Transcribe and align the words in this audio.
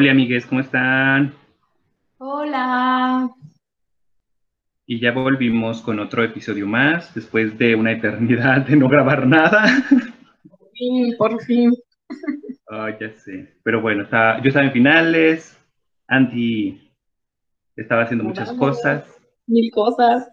Hola 0.00 0.12
amigues, 0.12 0.46
¿cómo 0.46 0.60
están? 0.60 1.34
Hola. 2.18 3.28
Y 4.86 5.00
ya 5.00 5.10
volvimos 5.10 5.82
con 5.82 5.98
otro 5.98 6.22
episodio 6.22 6.68
más, 6.68 7.12
después 7.16 7.58
de 7.58 7.74
una 7.74 7.90
eternidad 7.90 8.64
de 8.64 8.76
no 8.76 8.88
grabar 8.88 9.26
nada. 9.26 9.64
Por 10.48 10.70
fin, 10.70 11.16
por 11.18 11.42
fin. 11.42 11.72
Oh, 12.68 12.88
ya 12.90 13.12
sé. 13.12 13.58
Pero 13.64 13.80
bueno, 13.80 14.04
estaba, 14.04 14.40
yo 14.40 14.46
estaba 14.46 14.66
en 14.66 14.72
finales, 14.72 15.60
Andy 16.06 16.92
estaba 17.74 18.02
haciendo 18.02 18.22
muchas 18.22 18.52
cosas. 18.52 19.04
Mil 19.48 19.68
cosas. 19.72 20.30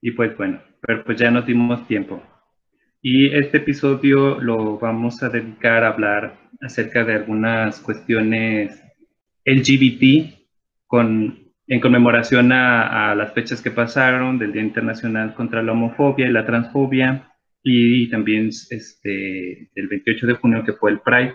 Y 0.00 0.12
pues 0.12 0.36
bueno, 0.36 0.62
pero 0.80 1.02
pues 1.02 1.18
ya 1.18 1.28
nos 1.32 1.44
dimos 1.44 1.88
tiempo. 1.88 2.22
Y 3.00 3.34
este 3.34 3.56
episodio 3.56 4.40
lo 4.40 4.78
vamos 4.78 5.24
a 5.24 5.28
dedicar 5.28 5.82
a 5.82 5.88
hablar 5.88 6.41
acerca 6.62 7.04
de 7.04 7.14
algunas 7.14 7.80
cuestiones 7.80 8.82
LGBT 9.44 10.34
con, 10.86 11.52
en 11.66 11.80
conmemoración 11.80 12.52
a, 12.52 13.14
las 13.14 13.32
fechas 13.32 13.60
que 13.60 13.70
pasaron 13.70 14.38
del 14.38 14.52
Día 14.52 14.62
Internacional 14.62 15.34
contra 15.34 15.62
la 15.62 15.72
Homofobia 15.72 16.26
y 16.26 16.32
la 16.32 16.46
Transfobia 16.46 17.32
y, 17.62 18.08
también 18.08 18.48
este, 18.48 19.70
el 19.74 19.88
28 19.88 20.26
de 20.26 20.34
junio 20.34 20.64
que 20.64 20.72
fue 20.72 20.90
el 20.90 21.00
Pride, 21.00 21.34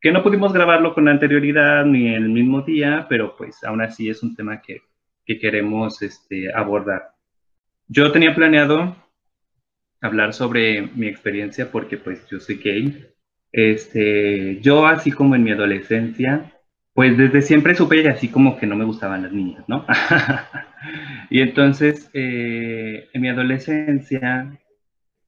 que 0.00 0.12
no 0.12 0.22
pudimos 0.22 0.52
grabarlo 0.52 0.94
con 0.94 1.08
anterioridad 1.08 1.84
ni 1.84 2.14
el 2.14 2.28
mismo 2.28 2.62
día, 2.62 3.06
pero 3.08 3.36
pues 3.36 3.62
aún 3.64 3.80
así 3.80 4.08
es 4.08 4.22
un 4.22 4.34
tema 4.34 4.60
que, 4.60 4.82
que 5.24 5.38
queremos 5.38 6.02
este, 6.02 6.52
abordar. 6.52 7.14
Yo 7.88 8.12
tenía 8.12 8.34
planeado 8.34 8.96
hablar 10.00 10.34
sobre 10.34 10.82
mi 10.82 11.06
experiencia 11.06 11.70
porque 11.70 11.96
pues 11.96 12.26
yo 12.28 12.38
soy 12.38 12.56
gay. 12.56 13.06
Este, 13.56 14.58
yo 14.62 14.84
así 14.84 15.12
como 15.12 15.36
en 15.36 15.44
mi 15.44 15.52
adolescencia, 15.52 16.52
pues 16.92 17.16
desde 17.16 17.40
siempre 17.40 17.76
supe 17.76 18.08
así 18.08 18.26
como 18.26 18.56
que 18.56 18.66
no 18.66 18.74
me 18.74 18.84
gustaban 18.84 19.22
las 19.22 19.32
niñas, 19.32 19.62
¿no? 19.68 19.86
y 21.30 21.40
entonces 21.40 22.10
eh, 22.14 23.08
en 23.12 23.22
mi 23.22 23.28
adolescencia, 23.28 24.58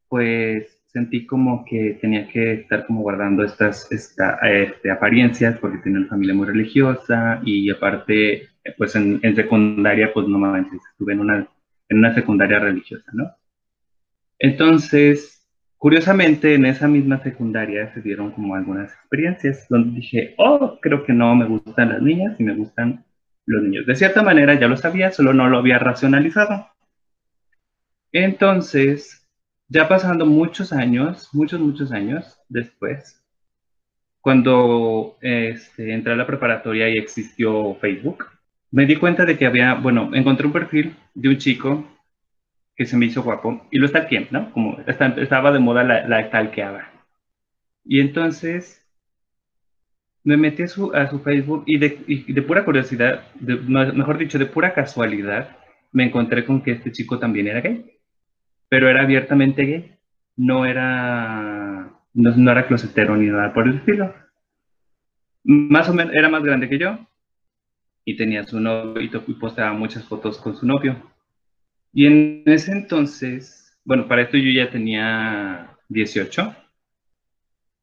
pues 0.09 0.83
sentí 0.89 1.25
como 1.25 1.65
que 1.65 1.99
tenía 2.01 2.27
que 2.27 2.55
estar 2.55 2.85
como 2.87 3.03
guardando 3.03 3.45
estas 3.45 3.87
este, 3.93 4.91
apariencias 4.91 5.57
porque 5.59 5.79
tenía 5.79 6.01
una 6.01 6.09
familia 6.09 6.35
muy 6.35 6.49
religiosa 6.49 7.41
y 7.45 7.71
aparte, 7.71 8.49
pues 8.77 8.97
en, 8.97 9.21
secundaria, 9.37 10.13
pues 10.13 10.27
no 10.27 10.41
manches, 10.41 10.81
estuve 10.91 11.13
en 11.13 11.21
una, 11.21 11.49
en 11.89 11.99
una 11.99 12.13
secundaria 12.13 12.59
religiosa, 12.59 13.09
¿no? 13.13 13.31
Entonces, 14.41 15.36
curiosamente, 15.79 16.55
en 16.55 16.67
esa 16.67 16.89
misma 16.89 17.23
secundaria 17.23 17.93
se 17.95 18.03
dieron 18.03 18.33
como 18.33 18.55
algunas 18.55 18.93
experiencias 18.93 19.67
donde 19.69 20.01
dije, 20.01 20.35
oh, 20.39 20.79
creo 20.81 21.05
que 21.05 21.13
no 21.13 21.35
me 21.35 21.47
gustan 21.47 21.91
las 21.91 22.03
niñas 22.03 22.37
y 22.39 22.45
me 22.45 22.55
gustan 22.55 23.05
los 23.47 23.63
niños. 23.63 23.87
De 23.87 23.95
cierta 23.97 24.23
manera 24.23 24.55
ya 24.55 24.69
lo 24.69 24.77
sabía, 24.77 25.13
solo 25.13 25.33
no 25.33 25.49
lo 25.49 25.59
había 25.59 25.79
racionalizado. 25.79 26.69
Entonces, 28.13 29.27
ya 29.69 29.89
pasando 29.89 30.27
muchos 30.27 30.73
años, 30.73 31.29
muchos, 31.33 31.61
muchos 31.61 31.93
años 31.93 32.41
después, 32.49 33.23
cuando 34.21 35.17
este, 35.21 35.93
entré 35.93 36.13
a 36.13 36.17
la 36.17 36.27
preparatoria 36.27 36.89
y 36.89 36.99
existió 36.99 37.77
Facebook, 37.77 38.27
me 38.71 38.87
di 38.87 38.97
cuenta 38.97 39.25
de 39.25 39.39
que 39.39 39.47
había, 39.47 39.75
bueno, 39.75 40.11
encontré 40.15 40.47
un 40.47 40.53
perfil 40.53 40.97
de 41.15 41.29
un 41.29 41.39
chico 41.39 41.96
que 42.77 42.87
se 42.87 42.97
me 42.97 43.07
hizo 43.07 43.23
guapo 43.23 43.67
y 43.71 43.79
lo 43.79 43.89
stalkeé, 43.89 44.29
¿no? 44.31 44.53
Como 44.53 44.79
estaba 44.87 45.53
de 45.53 45.59
moda 45.59 45.83
la, 45.83 46.07
la 46.07 46.27
stalkeaba. 46.29 46.91
Y 47.85 48.01
entonces 48.01 48.87
me 50.25 50.37
metí 50.37 50.65
a 50.65 50.69
su, 50.69 50.93
a 50.93 51.09
su 51.09 51.21
Facebook 51.21 51.63
y 51.67 51.79
de, 51.79 52.25
de 52.27 52.43
pura 52.43 52.65
curiosidad, 52.65 53.25
mejor 53.41 54.19
dicho, 54.19 54.39
de 54.39 54.47
pura 54.47 54.75
casualidad, 54.75 55.57
me 55.93 56.05
encontré 56.05 56.45
con 56.45 56.63
que 56.63 56.73
este 56.73 56.93
chico 56.93 57.19
también 57.19 57.47
era 57.47 57.61
gay, 57.61 57.99
pero 58.69 58.89
era 58.89 59.03
abiertamente 59.03 59.63
gay, 59.63 59.97
no 60.37 60.67
era, 60.67 61.93
no, 62.13 62.37
no 62.37 62.51
era 62.51 62.67
closetero 62.67 63.17
ni 63.17 63.29
nada 63.29 63.55
por 63.55 63.69
el 63.69 63.77
estilo. 63.77 64.13
Más 65.45 65.89
o 65.89 65.95
menos, 65.95 66.13
era 66.13 66.29
más 66.29 66.43
grande 66.43 66.69
que 66.69 66.79
yo 66.79 66.99
y 68.05 68.17
tenía 68.17 68.43
su 68.45 68.59
novio 68.61 69.01
y 69.01 69.09
posteaba 69.35 69.73
muchas 69.73 70.05
fotos 70.05 70.39
con 70.39 70.57
su 70.57 70.67
novio. 70.67 71.16
Y 71.97 72.05
en 72.05 72.43
ese 72.45 72.73
entonces, 72.73 73.75
bueno, 73.83 74.07
para 74.07 74.21
esto 74.21 74.37
yo 74.37 74.51
ya 74.51 74.71
tenía 74.71 75.79
18. 75.89 76.55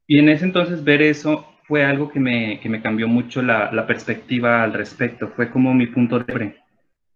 Y 0.06 0.20
en 0.20 0.30
ese 0.30 0.46
entonces 0.46 0.84
ver 0.84 1.02
eso 1.02 1.48
fue 1.64 1.84
algo 1.84 2.12
que 2.12 2.20
me, 2.20 2.60
que 2.60 2.70
me 2.70 2.80
cambió 2.80 3.08
mucho 3.08 3.42
la, 3.42 3.88
perspectiva 3.88 4.62
al 4.62 4.74
respecto. 4.74 5.30
Fue 5.30 5.50
como 5.50 5.74
mi 5.74 5.88
punto 5.88 6.20
de 6.20 6.26
pre. 6.26 6.58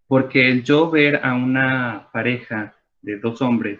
Porque 0.07 0.63
yo 0.63 0.89
ver 0.89 1.19
a 1.23 1.35
una 1.35 2.09
pareja 2.11 2.73
de 3.03 3.19
dos 3.19 3.43
hombres 3.43 3.79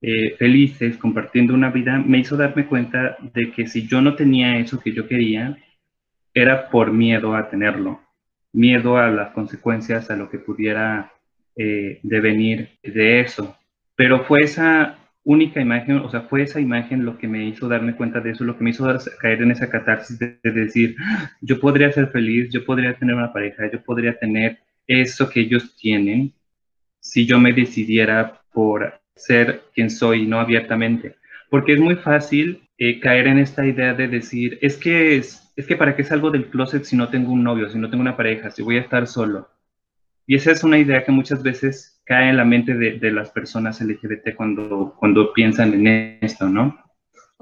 eh, 0.00 0.36
felices 0.38 0.96
compartiendo 0.96 1.54
una 1.54 1.70
vida 1.70 1.98
me 1.98 2.18
hizo 2.18 2.36
darme 2.36 2.68
cuenta 2.68 3.16
de 3.34 3.50
que 3.50 3.66
si 3.66 3.88
yo 3.88 4.00
no 4.00 4.14
tenía 4.14 4.60
eso 4.60 4.78
que 4.78 4.92
yo 4.92 5.08
quería, 5.08 5.58
era 6.32 6.70
por 6.70 6.92
miedo 6.92 7.34
a 7.34 7.50
tenerlo. 7.50 8.00
Miedo 8.52 8.96
a 8.96 9.08
las 9.08 9.32
consecuencias, 9.32 10.08
a 10.08 10.14
lo 10.14 10.30
que 10.30 10.38
pudiera 10.38 11.12
eh, 11.58 11.98
de 12.04 12.20
venir 12.20 12.68
de 12.84 13.20
eso. 13.20 13.56
Pero 13.96 14.24
fue 14.24 14.42
esa 14.42 14.96
única 15.24 15.60
imagen, 15.60 15.98
o 15.98 16.08
sea, 16.08 16.20
fue 16.22 16.42
esa 16.42 16.60
imagen 16.60 17.04
lo 17.04 17.18
que 17.18 17.26
me 17.26 17.44
hizo 17.46 17.68
darme 17.68 17.96
cuenta 17.96 18.20
de 18.20 18.30
eso, 18.30 18.44
lo 18.44 18.56
que 18.56 18.62
me 18.62 18.70
hizo 18.70 18.86
caer 19.20 19.42
en 19.42 19.50
esa 19.50 19.68
catarsis 19.68 20.18
de, 20.18 20.38
decir, 20.42 20.94
yo 21.40 21.58
podría 21.58 21.90
ser 21.92 22.08
feliz, 22.08 22.48
yo 22.50 22.64
podría 22.64 22.94
tener 22.94 23.16
una 23.16 23.32
pareja, 23.32 23.70
yo 23.70 23.82
podría 23.82 24.16
tener 24.16 24.60
eso 24.86 25.28
que 25.28 25.40
ellos 25.40 25.74
tienen 25.76 26.32
si 27.00 27.26
yo 27.26 27.40
me 27.40 27.52
decidiera 27.52 28.40
por 28.52 29.00
ser 29.16 29.64
quien 29.74 29.90
soy, 29.90 30.26
no 30.26 30.38
abiertamente. 30.38 31.16
Porque 31.50 31.72
es 31.72 31.80
muy 31.80 31.96
fácil 31.96 32.62
eh, 32.78 33.00
caer 33.00 33.26
en 33.26 33.38
esta 33.38 33.66
idea 33.66 33.94
de 33.94 34.06
decir, 34.06 34.58
es 34.62 34.76
que, 34.76 35.16
es, 35.16 35.52
es 35.56 35.66
que 35.66 35.76
para 35.76 35.96
qué 35.96 36.04
salgo 36.04 36.30
del 36.30 36.46
closet 36.46 36.84
si 36.84 36.96
no 36.96 37.08
tengo 37.08 37.32
un 37.32 37.42
novio, 37.42 37.68
si 37.68 37.78
no 37.78 37.90
tengo 37.90 38.02
una 38.02 38.16
pareja, 38.16 38.50
si 38.50 38.62
voy 38.62 38.76
a 38.76 38.82
estar 38.82 39.08
solo. 39.08 39.48
Y 40.28 40.34
esa 40.34 40.52
es 40.52 40.62
una 40.62 40.76
idea 40.78 41.04
que 41.04 41.10
muchas 41.10 41.42
veces 41.42 42.02
cae 42.04 42.28
en 42.28 42.36
la 42.36 42.44
mente 42.44 42.74
de, 42.74 43.10
las 43.10 43.30
personas 43.30 43.80
LGBT 43.80 44.36
cuando, 44.36 44.94
cuando 44.98 45.32
piensan 45.32 45.72
en 45.72 46.18
esto, 46.20 46.50
¿no? 46.50 46.78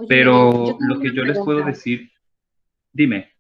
Pero 0.09 0.79
lo 0.79 1.01
que 1.01 1.13
yo 1.13 1.25
les 1.25 1.37
puedo 1.37 1.65
decir, 1.65 2.13
dime. 2.93 3.33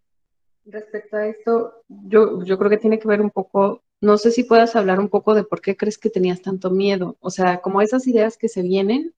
Respecto 0.64 1.16
a 1.16 1.28
esto, 1.28 1.84
yo, 1.86 2.42
yo 2.42 2.58
creo 2.58 2.68
que 2.68 2.76
tiene 2.76 2.98
que 2.98 3.06
ver 3.06 3.20
un 3.20 3.30
poco, 3.30 3.84
no 4.00 4.18
sé 4.18 4.32
si 4.32 4.42
puedas 4.42 4.74
hablar 4.74 4.98
un 4.98 5.08
poco 5.08 5.32
de 5.32 5.44
por 5.44 5.60
qué 5.60 5.76
crees 5.76 5.96
que 5.96 6.10
tenías 6.10 6.42
tanto 6.42 6.72
miedo. 6.72 7.16
O 7.20 7.30
sea, 7.30 7.58
como 7.58 7.80
esas 7.80 8.08
ideas 8.08 8.36
que 8.36 8.48
se 8.48 8.62
vienen, 8.62 9.14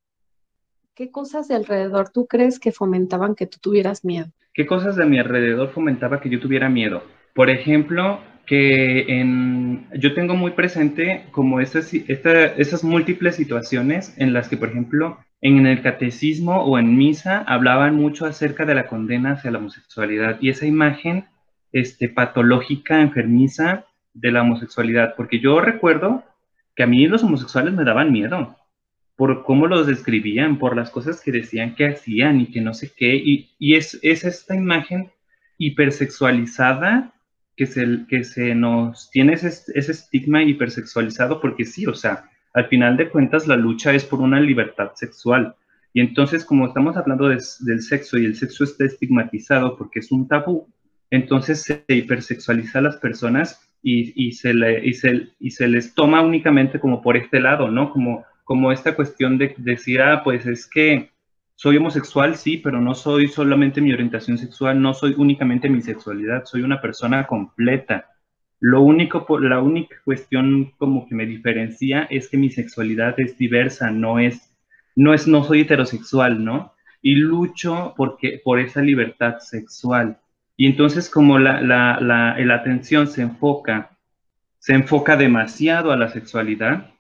¿qué 0.94 1.10
cosas 1.10 1.48
de 1.48 1.54
alrededor 1.54 2.10
tú 2.10 2.26
crees 2.26 2.60
que 2.60 2.70
fomentaban 2.70 3.34
que 3.34 3.46
tú 3.46 3.56
tuvieras 3.62 4.04
miedo? 4.04 4.28
¿Qué 4.52 4.66
cosas 4.66 4.94
de 4.96 5.06
mi 5.06 5.18
alrededor 5.18 5.70
fomentaba 5.70 6.20
que 6.20 6.28
yo 6.28 6.38
tuviera 6.38 6.68
miedo? 6.68 7.02
Por 7.32 7.48
ejemplo, 7.48 8.20
que 8.48 9.04
yo 9.98 10.14
tengo 10.14 10.34
muy 10.34 10.52
presente 10.52 11.26
como 11.32 11.60
esas, 11.60 11.92
múltiples 12.82 13.36
situaciones 13.36 14.14
en 14.16 14.32
las 14.32 14.48
que, 14.48 14.56
por 14.56 14.70
ejemplo, 14.70 15.18
en 15.42 15.66
el 15.66 15.82
catecismo 15.82 16.64
o 16.64 16.78
en 16.78 16.96
misa 16.96 17.44
hablaban 17.46 17.94
mucho 17.94 18.24
acerca 18.24 18.64
de 18.64 18.74
la 18.74 18.86
condena 18.86 19.32
hacia 19.32 19.50
la 19.50 19.58
homosexualidad 19.58 20.38
y 20.40 20.48
esa 20.48 20.64
imagen 20.64 21.26
este, 21.72 22.08
patológica, 22.08 23.02
enfermiza 23.02 23.84
de 24.14 24.32
la 24.32 24.40
homosexualidad, 24.40 25.14
porque 25.14 25.40
yo 25.40 25.60
recuerdo 25.60 26.24
que 26.74 26.84
a 26.84 26.86
mí 26.86 27.06
los 27.06 27.22
homosexuales 27.22 27.74
me 27.74 27.84
daban 27.84 28.10
miedo 28.10 28.56
por 29.14 29.44
cómo 29.44 29.66
los 29.66 29.86
describían, 29.86 30.58
por 30.58 30.74
las 30.74 30.90
cosas 30.90 31.20
que 31.20 31.32
decían 31.32 31.74
que 31.74 31.88
hacían 31.88 32.40
y 32.40 32.46
que 32.46 32.62
no 32.62 32.72
sé 32.72 32.92
qué, 32.96 33.14
y, 33.14 33.74
es 33.74 33.98
esta 34.02 34.56
imagen 34.56 35.10
hipersexualizada 35.58 37.12
que 37.58 37.66
se, 37.66 38.06
que 38.08 38.22
se 38.22 38.54
nos 38.54 39.10
tiene 39.10 39.32
ese, 39.32 39.48
ese 39.48 39.90
estigma 39.90 40.44
hipersexualizado, 40.44 41.40
porque 41.40 41.64
sí, 41.64 41.86
o 41.86 41.94
sea, 41.94 42.30
al 42.54 42.68
final 42.68 42.96
de 42.96 43.08
cuentas 43.08 43.48
la 43.48 43.56
lucha 43.56 43.92
es 43.92 44.04
por 44.04 44.20
una 44.20 44.40
libertad 44.40 44.92
sexual. 44.94 45.56
Y 45.92 46.00
entonces, 46.00 46.44
como 46.44 46.68
estamos 46.68 46.96
hablando 46.96 47.28
del 47.28 47.82
sexo 47.82 48.16
y 48.16 48.26
el 48.26 48.36
sexo 48.36 48.62
está 48.62 48.84
estigmatizado 48.84 49.76
porque 49.76 49.98
es 49.98 50.12
un 50.12 50.28
tabú, 50.28 50.68
entonces 51.10 51.62
se 51.62 51.84
hipersexualiza 51.88 52.78
a 52.78 52.82
las 52.82 52.96
personas 52.98 53.68
y, 53.82 54.12
y, 54.14 54.32
se 54.32 54.54
le, 54.54 54.86
y, 54.86 54.94
se, 54.94 55.26
y 55.40 55.50
se 55.50 55.66
les 55.66 55.94
toma 55.94 56.20
únicamente 56.20 56.78
como 56.78 57.02
por 57.02 57.16
este 57.16 57.40
lado, 57.40 57.72
¿no? 57.72 57.90
Como, 57.90 58.24
como 58.44 58.70
esta 58.70 58.94
cuestión 58.94 59.36
de 59.36 59.56
decir, 59.58 60.00
ah, 60.00 60.22
pues 60.22 60.46
es 60.46 60.64
que 60.64 61.10
soy 61.60 61.76
homosexual, 61.76 62.36
sí, 62.36 62.58
pero 62.58 62.80
no 62.80 62.94
soy 62.94 63.26
solamente 63.26 63.80
mi 63.80 63.92
orientación 63.92 64.38
sexual, 64.38 64.80
no 64.80 64.94
soy 64.94 65.16
únicamente 65.18 65.68
mi 65.68 65.82
sexualidad, 65.82 66.44
soy 66.44 66.62
una 66.62 66.80
persona 66.80 67.26
completa. 67.26 68.06
Lo 68.60 68.82
único, 68.82 69.26
la 69.40 69.60
única 69.60 69.96
cuestión 70.04 70.70
como 70.78 71.08
que 71.08 71.16
me 71.16 71.26
diferencia 71.26 72.06
es 72.10 72.28
que 72.28 72.36
mi 72.36 72.48
sexualidad 72.50 73.18
es 73.18 73.36
diversa, 73.36 73.90
no 73.90 74.20
es, 74.20 74.56
no 74.94 75.12
es, 75.12 75.26
no 75.26 75.42
soy 75.42 75.62
heterosexual, 75.62 76.44
¿no? 76.44 76.74
Y 77.02 77.16
lucho 77.16 77.92
porque, 77.96 78.40
por 78.44 78.60
esa 78.60 78.80
libertad 78.80 79.40
sexual. 79.40 80.20
Y 80.56 80.66
entonces 80.66 81.10
como 81.10 81.40
la, 81.40 81.60
la, 81.60 81.98
la, 82.00 82.38
la 82.38 82.54
atención 82.54 83.08
se 83.08 83.22
enfoca, 83.22 83.98
se 84.60 84.74
enfoca 84.74 85.16
demasiado 85.16 85.90
a 85.90 85.96
la 85.96 86.08
sexualidad, 86.08 86.92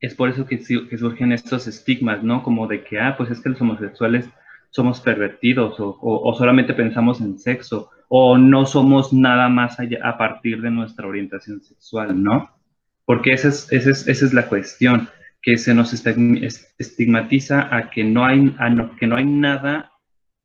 es 0.00 0.14
por 0.14 0.28
eso 0.28 0.46
que, 0.46 0.58
surgen 0.58 1.32
estos 1.32 1.66
estigmas, 1.66 2.22
¿no? 2.22 2.42
Como 2.42 2.66
de 2.66 2.82
que, 2.82 2.98
ah, 2.98 3.14
pues 3.16 3.30
es 3.30 3.40
que 3.40 3.50
los 3.50 3.60
homosexuales 3.60 4.28
somos 4.70 5.00
pervertidos 5.00 5.78
o, 5.80 5.98
o, 6.00 6.34
solamente 6.34 6.74
pensamos 6.74 7.20
en 7.20 7.38
sexo 7.38 7.90
o 8.08 8.38
no 8.38 8.66
somos 8.66 9.12
nada 9.12 9.48
más 9.48 9.78
allá 9.80 9.98
a 10.02 10.16
partir 10.16 10.62
de 10.62 10.70
nuestra 10.70 11.06
orientación 11.06 11.60
sexual, 11.60 12.22
¿no? 12.22 12.50
Porque 13.04 13.32
esa 13.32 13.48
es, 13.48 13.70
esa 13.72 13.90
es, 13.90 14.06
esa 14.06 14.26
es 14.26 14.32
la 14.32 14.46
cuestión, 14.46 15.08
que 15.42 15.58
se 15.58 15.74
nos 15.74 15.92
estigmatiza 15.92 17.74
a 17.74 17.90
que 17.90 18.04
no 18.04 18.24
hay, 18.24 18.54
a 18.58 18.90
que 18.98 19.06
no 19.06 19.16
hay 19.16 19.24
nada 19.24 19.90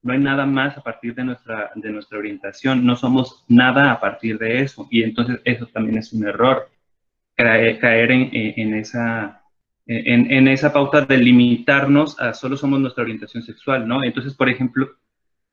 no 0.05 0.13
hay 0.13 0.19
nada 0.19 0.45
más 0.45 0.77
a 0.77 0.83
partir 0.83 1.15
de 1.15 1.23
nuestra, 1.23 1.71
de 1.73 1.89
nuestra 1.89 2.19
orientación, 2.19 2.85
no 2.85 2.95
somos 2.95 3.43
nada 3.47 3.91
a 3.91 3.99
partir 3.99 4.37
de 4.37 4.61
eso. 4.61 4.87
Y 4.91 5.01
entonces 5.01 5.41
eso 5.45 5.65
también 5.65 5.97
es 5.97 6.13
un 6.13 6.27
error, 6.27 6.69
caer, 7.35 7.79
caer 7.79 8.11
en, 8.11 8.29
en, 8.31 8.75
esa, 8.75 9.41
en, 9.87 10.31
en, 10.31 10.47
esa 10.47 10.73
pauta 10.73 11.01
de 11.01 11.17
limitarnos 11.17 12.19
a 12.19 12.33
solo 12.33 12.57
somos 12.57 12.79
nuestra 12.79 13.03
orientación 13.03 13.43
sexual, 13.43 13.87
¿no? 13.87 14.03
Entonces, 14.03 14.33
por 14.33 14.49
ejemplo, 14.49 14.95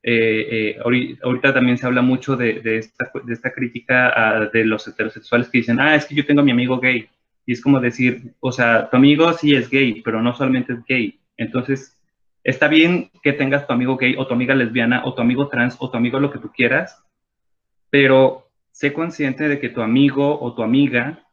eh, 0.03 0.77
eh, 0.77 1.13
ahorita 1.23 1.55
también 1.55 1.79
se 1.79 1.87
habla 1.87 2.03
mucho 2.03 2.37
de, 2.37 2.61
de, 2.61 2.79
esta, 2.79 3.11
de 3.25 3.33
esta, 3.33 3.53
crítica 3.53 4.51
de 4.53 4.65
los 4.65 4.87
heterosexuales 4.89 5.49
que 5.49 5.59
dicen, 5.59 5.81
ah, 5.81 5.95
es 5.95 6.07
que 6.07 6.15
yo 6.15 6.27
tengo 6.27 6.41
a 6.41 6.45
mi 6.45 6.51
amigo 6.51 6.81
gay. 6.81 7.09
Y 7.45 7.53
es 7.53 7.61
como 7.61 7.81
decir, 7.81 8.35
o 8.41 8.53
sea, 8.53 8.89
tu 8.89 8.97
amigo 8.97 9.33
sí 9.35 9.55
es 9.55 9.69
gay, 9.69 10.01
pero 10.03 10.23
no 10.23 10.35
solamente 10.35 10.73
es 10.73 10.85
gay. 10.87 11.19
Entonces, 11.37 11.99
Está 12.45 12.67
bien 12.67 13.11
que 13.23 13.33
tengas 13.33 13.67
tu 13.67 13.73
amigo 13.73 13.97
gay 13.97 14.17
o 14.19 14.27
tu 14.27 14.35
amiga 14.35 14.55
lesbiana 14.55 15.03
o 15.05 15.15
tu 15.15 15.23
amigo 15.23 15.49
trans 15.49 15.77
o 15.79 15.91
tu 15.91 15.97
amigo 15.97 16.19
lo 16.19 16.33
que 16.33 16.41
tú 16.41 16.51
quieras, 16.51 17.05
pero 17.89 18.49
sé 18.73 18.93
consciente 18.93 19.49
de 19.49 19.61
que 19.61 19.69
tu 19.69 19.81
amigo 19.81 20.41
o 20.41 20.53
tu 20.55 20.63
amiga 20.63 21.25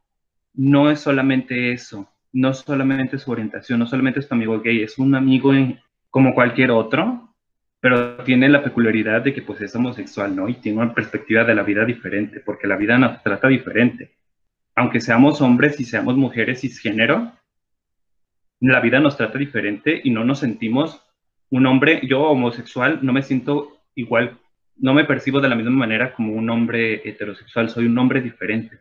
no 0.53 0.91
es 0.91 0.99
solamente 0.99 1.71
eso, 1.71 2.07
no 2.31 2.53
solamente 2.53 3.17
su 3.17 3.31
orientación, 3.31 3.79
no 3.79 3.87
solamente 3.87 4.19
es 4.19 4.27
tu 4.27 4.35
amigo 4.35 4.59
gay, 4.61 4.81
es 4.81 4.97
un 4.97 5.15
amigo 5.15 5.51
como 6.09 6.33
cualquier 6.33 6.71
otro, 6.71 7.35
pero 7.79 8.23
tiene 8.23 8.49
la 8.49 8.63
peculiaridad 8.63 9.21
de 9.21 9.33
que 9.33 9.41
pues 9.41 9.61
es 9.61 9.75
homosexual, 9.75 10.35
¿no? 10.35 10.49
Y 10.49 10.55
tiene 10.55 10.79
una 10.79 10.93
perspectiva 10.93 11.43
de 11.43 11.55
la 11.55 11.63
vida 11.63 11.85
diferente, 11.85 12.41
porque 12.41 12.67
la 12.67 12.75
vida 12.75 12.97
nos 12.97 13.23
trata 13.23 13.47
diferente. 13.47 14.17
Aunque 14.75 15.01
seamos 15.01 15.41
hombres 15.41 15.79
y 15.79 15.85
seamos 15.85 16.15
mujeres 16.15 16.61
cisgénero, 16.61 17.31
la 18.59 18.79
vida 18.81 18.99
nos 18.99 19.15
trata 19.15 19.37
diferente 19.37 20.01
y 20.03 20.11
no 20.11 20.25
nos 20.25 20.39
sentimos 20.39 21.01
un 21.49 21.65
hombre, 21.65 22.01
yo 22.05 22.23
homosexual, 22.23 22.99
no 23.01 23.13
me 23.13 23.23
siento 23.23 23.79
igual, 23.95 24.37
no 24.77 24.93
me 24.93 25.05
percibo 25.05 25.39
de 25.39 25.49
la 25.49 25.55
misma 25.55 25.71
manera 25.71 26.13
como 26.13 26.33
un 26.33 26.49
hombre 26.49 27.07
heterosexual, 27.07 27.69
soy 27.69 27.85
un 27.85 27.97
hombre 27.97 28.21
diferente. 28.21 28.79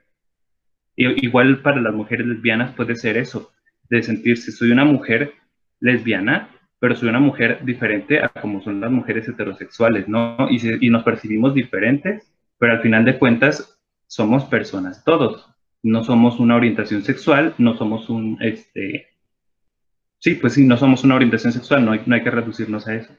Igual 0.99 1.62
para 1.62 1.81
las 1.81 1.95
mujeres 1.95 2.27
lesbianas 2.27 2.75
puede 2.75 2.97
ser 2.97 3.17
eso, 3.17 3.53
de 3.89 4.03
sentirse, 4.03 4.53
soy 4.53 4.73
una 4.73 4.85
mujer 4.85 5.33
lesbiana, 5.81 6.50
pero 6.81 6.97
soy 6.97 7.09
una 7.09 7.21
mujer 7.21 7.65
diferente 7.65 8.23
a 8.23 8.29
como 8.29 8.61
son 8.61 8.81
las 8.81 8.91
mujeres 8.91 9.29
heterosexuales, 9.29 10.09
¿no? 10.09 10.49
Y, 10.50 10.87
y 10.87 10.91
nos 10.91 11.05
percibimos 11.05 11.55
diferentes, 11.55 12.33
pero 12.59 12.73
al 12.73 12.83
final 12.83 13.05
de 13.05 13.19
cuentas 13.19 13.81
somos 14.06 14.45
personas 14.45 15.05
todos. 15.05 15.49
No 15.83 16.03
somos 16.03 16.41
una 16.41 16.56
orientación 16.56 17.03
sexual, 17.03 17.55
no 17.59 17.77
somos 17.77 18.11
un, 18.11 18.37
este, 18.41 19.06
Sí, 20.21 20.35
pues 20.35 20.55
sí, 20.55 20.67
no 20.67 20.77
somos 20.77 21.05
una 21.05 21.15
orientación 21.15 21.53
sexual, 21.53 21.85
no 21.85 21.93
hay, 21.93 22.03
no 22.06 22.15
hay 22.15 22.23
que 22.23 22.31
reducirnos 22.31 22.89
a 22.89 22.94
eso. 22.97 23.12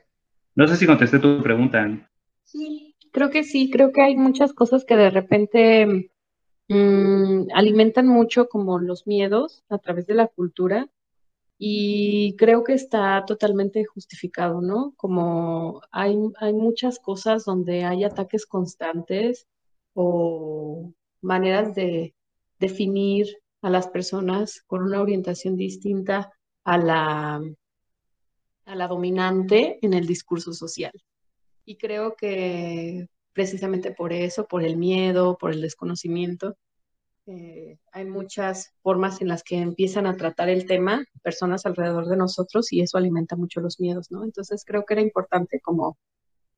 No 0.56 0.68
sé 0.68 0.76
si 0.76 0.86
contesté 0.86 1.20
tu 1.20 1.42
pregunta. 1.42 1.88
Sí, 2.44 2.96
creo 3.14 3.30
que 3.30 3.44
sí, 3.44 3.70
creo 3.72 3.92
que 3.94 4.02
hay 4.02 4.18
muchas 4.18 4.52
cosas 4.52 4.84
que 4.84 4.98
de 4.98 5.10
repente 5.10 6.12
mm, 6.70 7.50
alimentan 7.54 8.08
mucho 8.08 8.48
como 8.48 8.80
los 8.80 9.08
miedos 9.08 9.64
a 9.70 9.78
través 9.80 10.08
de 10.08 10.16
la 10.16 10.28
cultura 10.28 10.90
y 11.58 12.38
creo 12.38 12.64
que 12.64 12.74
está 12.74 13.26
totalmente 13.26 13.84
justificado, 13.84 14.62
¿no? 14.62 14.94
Como 14.96 15.82
hay, 15.92 16.18
hay 16.40 16.54
muchas 16.54 17.00
cosas 17.00 17.44
donde 17.44 17.84
hay 17.84 18.06
ataques 18.06 18.46
constantes 18.46 19.46
o 19.94 20.94
maneras 21.22 21.76
de 21.76 22.16
definir 22.60 23.28
a 23.62 23.70
las 23.70 23.88
personas 23.90 24.64
con 24.68 24.84
una 24.84 25.02
orientación 25.02 25.58
distinta 25.58 26.32
a 26.64 26.78
la, 26.78 27.42
a 28.66 28.76
la 28.76 28.88
dominante 28.88 29.80
en 29.82 29.94
el 29.94 30.08
discurso 30.08 30.54
social. 30.54 30.94
Y 31.66 31.76
creo 31.76 32.16
que 32.16 33.10
precisamente 33.34 33.92
por 33.92 34.14
eso, 34.14 34.48
por 34.48 34.64
el 34.64 34.78
miedo, 34.78 35.38
por 35.38 35.52
el 35.52 35.62
desconocimiento, 35.62 36.58
eh, 37.32 37.78
hay 37.92 38.06
muchas 38.06 38.74
formas 38.82 39.22
en 39.22 39.28
las 39.28 39.44
que 39.44 39.58
empiezan 39.58 40.08
a 40.08 40.18
tratar 40.18 40.50
el 40.50 40.66
tema 40.66 41.06
personas 41.22 41.64
alrededor 41.68 42.08
de 42.08 42.18
nosotros 42.18 42.74
y 42.74 42.82
eso 42.82 42.98
alimenta 42.98 43.36
mucho 43.36 43.62
los 43.62 43.80
miedos, 43.80 44.10
¿no? 44.10 44.24
Entonces 44.24 44.64
creo 44.66 44.84
que 44.84 44.96
era 44.96 45.04
importante 45.04 45.60
como, 45.60 45.96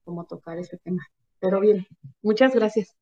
como 0.06 0.26
tocar 0.26 0.58
ese 0.60 0.78
tema. 0.78 1.06
Pero 1.42 1.60
bien, 1.60 1.88
muchas 2.22 2.56
gracias. 2.56 2.96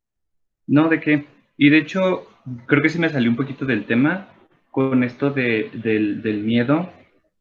No, 0.65 0.89
de 0.89 0.99
qué. 0.99 1.27
Y 1.57 1.69
de 1.69 1.77
hecho, 1.77 2.27
creo 2.65 2.81
que 2.81 2.89
sí 2.89 2.97
me 2.97 3.09
salió 3.09 3.29
un 3.29 3.37
poquito 3.37 3.65
del 3.65 3.85
tema, 3.85 4.33
con 4.71 5.03
esto 5.03 5.29
de, 5.29 5.69
del, 5.73 6.23
del, 6.23 6.43
miedo, 6.43 6.91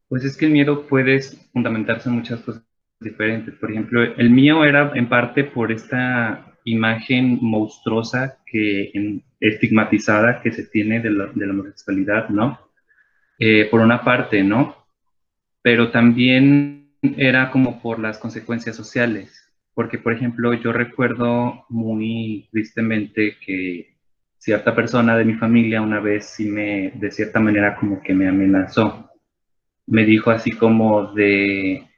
pues 0.09 0.23
es 0.25 0.37
que 0.37 0.45
el 0.45 0.51
miedo 0.51 0.87
puede 0.87 1.21
fundamentarse 1.53 2.09
en 2.09 2.15
muchas 2.15 2.41
cosas 2.41 2.63
diferentes. 2.99 3.55
Por 3.55 3.71
ejemplo, 3.71 4.03
el 4.03 4.29
mío 4.29 4.63
era 4.65 4.91
en 4.95 5.07
parte 5.07 5.43
por 5.43 5.71
esta 5.71 6.45
imagen 6.65 7.39
monstruosa 7.41 8.37
que 8.45 9.21
estigmatizada 9.39 10.41
que 10.41 10.51
se 10.51 10.65
tiene 10.65 10.99
de 10.99 11.11
la, 11.11 11.27
de 11.27 11.45
la 11.45 11.53
homosexualidad, 11.53 12.29
¿no? 12.29 12.59
Eh, 13.39 13.67
por 13.71 13.79
una 13.79 14.03
parte, 14.03 14.43
¿no? 14.43 14.75
Pero 15.61 15.91
también 15.91 16.91
era 17.01 17.49
como 17.51 17.81
por 17.81 17.99
las 17.99 18.17
consecuencias 18.17 18.75
sociales, 18.75 19.49
porque 19.73 19.97
por 19.97 20.13
ejemplo 20.13 20.53
yo 20.53 20.73
recuerdo 20.73 21.65
muy 21.69 22.49
tristemente 22.51 23.37
que 23.45 23.95
cierta 24.37 24.75
persona 24.75 25.17
de 25.17 25.25
mi 25.25 25.35
familia 25.35 25.81
una 25.81 25.99
vez 25.99 26.25
sí 26.25 26.45
me, 26.49 26.91
de 26.95 27.11
cierta 27.11 27.39
manera, 27.39 27.75
como 27.75 28.01
que 28.01 28.13
me 28.13 28.27
amenazó. 28.27 29.09
Me 29.87 30.05
dijo 30.05 30.31
así 30.31 30.51
como 30.51 31.13
de, 31.13 31.88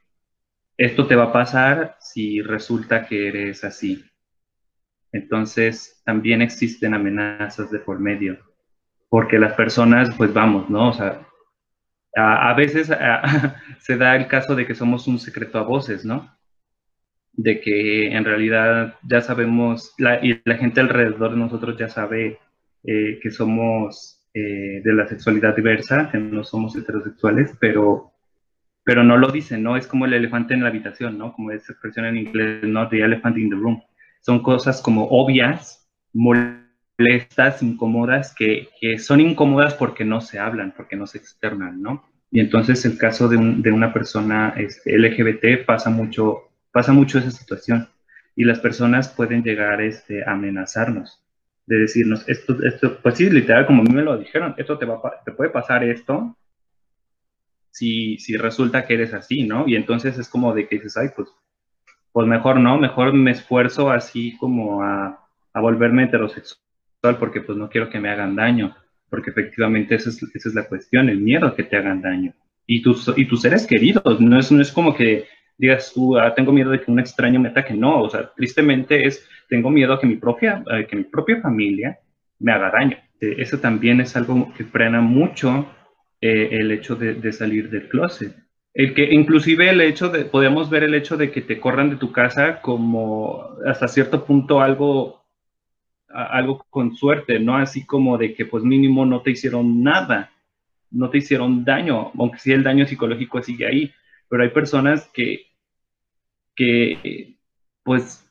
esto 0.76 1.06
te 1.06 1.16
va 1.16 1.24
a 1.24 1.32
pasar 1.32 1.96
si 2.00 2.42
resulta 2.42 3.06
que 3.06 3.28
eres 3.28 3.64
así. 3.64 4.04
Entonces, 5.12 6.02
también 6.04 6.42
existen 6.42 6.94
amenazas 6.94 7.70
de 7.70 7.78
por 7.78 7.98
medio, 8.00 8.38
porque 9.08 9.38
las 9.38 9.54
personas, 9.54 10.14
pues 10.16 10.32
vamos, 10.32 10.70
¿no? 10.70 10.88
O 10.88 10.92
sea, 10.92 11.26
a, 12.14 12.54
veces 12.54 12.90
se 13.78 13.96
da 13.96 14.16
el 14.16 14.26
caso 14.28 14.54
de 14.54 14.66
que 14.66 14.74
somos 14.74 15.06
un 15.06 15.18
secreto 15.18 15.58
a 15.58 15.62
voces, 15.62 16.04
¿no? 16.04 16.30
de 17.32 17.60
que 17.60 18.14
en 18.14 18.24
realidad 18.24 18.96
ya 19.02 19.20
sabemos, 19.20 19.94
y 20.22 20.40
la 20.44 20.56
gente 20.56 20.80
alrededor 20.80 21.32
de 21.32 21.38
nosotros 21.38 21.76
ya 21.78 21.88
sabe 21.88 22.38
eh, 22.84 23.18
que 23.22 23.30
somos 23.30 24.28
eh, 24.34 24.80
de 24.84 24.92
la 24.92 25.06
sexualidad 25.06 25.56
diversa, 25.56 26.10
que 26.10 26.18
no 26.18 26.44
somos 26.44 26.76
heterosexuales, 26.76 27.56
pero, 27.58 28.11
pero 28.84 29.04
no 29.04 29.16
lo 29.16 29.28
dicen, 29.28 29.62
¿no? 29.62 29.76
Es 29.76 29.86
como 29.86 30.06
el 30.06 30.14
elefante 30.14 30.54
en 30.54 30.62
la 30.62 30.68
habitación, 30.68 31.18
¿no? 31.18 31.32
Como 31.32 31.50
esa 31.50 31.72
expresión 31.72 32.06
en 32.06 32.16
inglés, 32.16 32.64
¿no? 32.64 32.88
The 32.88 33.02
elephant 33.02 33.38
in 33.38 33.50
the 33.50 33.56
room. 33.56 33.82
Son 34.20 34.42
cosas 34.42 34.80
como 34.80 35.06
obvias, 35.08 35.88
molestas, 36.12 37.62
incómodas, 37.62 38.34
que, 38.34 38.68
que 38.80 38.98
son 38.98 39.20
incómodas 39.20 39.74
porque 39.74 40.04
no 40.04 40.20
se 40.20 40.38
hablan, 40.38 40.72
porque 40.76 40.96
no 40.96 41.06
se 41.06 41.18
externan, 41.18 41.82
¿no? 41.82 42.04
Y 42.30 42.40
entonces 42.40 42.84
el 42.84 42.98
caso 42.98 43.28
de, 43.28 43.36
un, 43.36 43.62
de 43.62 43.72
una 43.72 43.92
persona 43.92 44.54
este, 44.56 44.98
LGBT 44.98 45.66
pasa 45.66 45.90
mucho 45.90 46.52
Pasa 46.72 46.92
mucho 46.92 47.18
esa 47.18 47.30
situación 47.30 47.88
y 48.34 48.44
las 48.44 48.58
personas 48.58 49.08
pueden 49.08 49.42
llegar 49.42 49.82
este, 49.82 50.24
a 50.24 50.32
amenazarnos, 50.32 51.22
de 51.66 51.80
decirnos, 51.80 52.26
esto, 52.30 52.56
esto, 52.64 52.98
pues 53.02 53.16
sí, 53.16 53.28
literal, 53.28 53.66
como 53.66 53.82
a 53.82 53.84
mí 53.84 53.92
me 53.92 54.02
lo 54.02 54.16
dijeron, 54.16 54.54
esto 54.56 54.78
te, 54.78 54.86
va, 54.86 54.98
te 55.22 55.32
puede 55.32 55.50
pasar 55.50 55.84
esto 55.84 56.34
si, 57.72 58.18
si 58.18 58.36
resulta 58.36 58.86
que 58.86 58.94
eres 58.94 59.14
así, 59.14 59.42
¿no? 59.44 59.66
Y 59.66 59.74
entonces 59.74 60.18
es 60.18 60.28
como 60.28 60.54
de 60.54 60.68
que 60.68 60.76
dices, 60.76 60.96
ay, 60.96 61.08
pues, 61.16 61.28
pues 62.12 62.28
mejor 62.28 62.60
no, 62.60 62.78
mejor 62.78 63.12
me 63.12 63.32
esfuerzo 63.32 63.90
así 63.90 64.36
como 64.36 64.82
a, 64.82 65.26
a 65.52 65.60
volverme 65.60 66.04
heterosexual 66.04 66.62
porque 67.18 67.40
pues 67.40 67.58
no 67.58 67.68
quiero 67.68 67.90
que 67.90 67.98
me 67.98 68.10
hagan 68.10 68.36
daño, 68.36 68.76
porque 69.10 69.30
efectivamente 69.30 69.96
esa 69.96 70.10
es, 70.10 70.22
esa 70.22 70.48
es 70.48 70.54
la 70.54 70.68
cuestión, 70.68 71.08
el 71.08 71.18
miedo 71.18 71.46
a 71.46 71.56
que 71.56 71.64
te 71.64 71.76
hagan 71.76 72.00
daño. 72.00 72.32
Y 72.66 72.80
tus, 72.80 73.12
y 73.16 73.24
tus 73.26 73.42
seres 73.42 73.66
queridos, 73.66 74.20
no 74.20 74.38
es, 74.38 74.52
no 74.52 74.62
es 74.62 74.70
como 74.70 74.94
que 74.94 75.26
digas 75.58 75.92
tú, 75.92 76.16
ah, 76.16 76.32
tengo 76.34 76.52
miedo 76.52 76.70
de 76.70 76.80
que 76.80 76.90
un 76.90 77.00
extraño 77.00 77.40
me 77.40 77.48
ataque. 77.48 77.74
No, 77.74 78.02
o 78.02 78.10
sea, 78.10 78.30
tristemente 78.34 79.06
es, 79.06 79.28
tengo 79.48 79.68
miedo 79.68 79.92
a 79.92 80.00
que 80.00 80.06
mi 80.06 80.16
propia, 80.16 80.62
que 80.88 80.96
mi 80.96 81.04
propia 81.04 81.40
familia 81.40 81.98
me 82.38 82.52
haga 82.52 82.70
daño. 82.70 82.96
Eh, 83.20 83.36
eso 83.38 83.58
también 83.58 84.00
es 84.00 84.16
algo 84.16 84.52
que 84.56 84.64
frena 84.64 85.00
mucho 85.00 85.66
eh, 86.24 86.50
el 86.52 86.70
hecho 86.70 86.94
de, 86.94 87.32
salir 87.32 87.68
del 87.68 87.88
closet. 87.88 88.32
el 88.74 88.94
que 88.94 89.12
inclusive 89.12 89.68
el 89.68 89.80
hecho 89.80 90.08
de, 90.08 90.24
podemos 90.24 90.70
ver 90.70 90.84
el 90.84 90.94
hecho 90.94 91.16
de 91.16 91.32
que 91.32 91.42
te 91.42 91.58
corran 91.58 91.90
de 91.90 91.96
tu 91.96 92.12
casa 92.12 92.60
como 92.60 93.56
hasta 93.66 93.88
cierto 93.88 94.24
punto 94.24 94.60
algo, 94.60 95.24
algo 96.08 96.64
con 96.70 96.94
suerte, 96.94 97.40
¿no? 97.40 97.56
Así 97.56 97.84
como 97.84 98.18
de 98.18 98.34
que 98.34 98.46
pues 98.46 98.62
mínimo 98.62 99.04
no 99.04 99.22
te 99.22 99.32
hicieron 99.32 99.82
nada, 99.82 100.30
no 100.92 101.10
te 101.10 101.18
hicieron 101.18 101.64
daño, 101.64 102.12
aunque 102.16 102.38
sí 102.38 102.52
el 102.52 102.62
daño 102.62 102.86
psicológico 102.86 103.42
sigue 103.42 103.66
ahí, 103.66 103.92
pero 104.28 104.44
hay 104.44 104.50
personas 104.50 105.10
que, 105.12 105.46
que 106.54 107.36
pues 107.82 108.24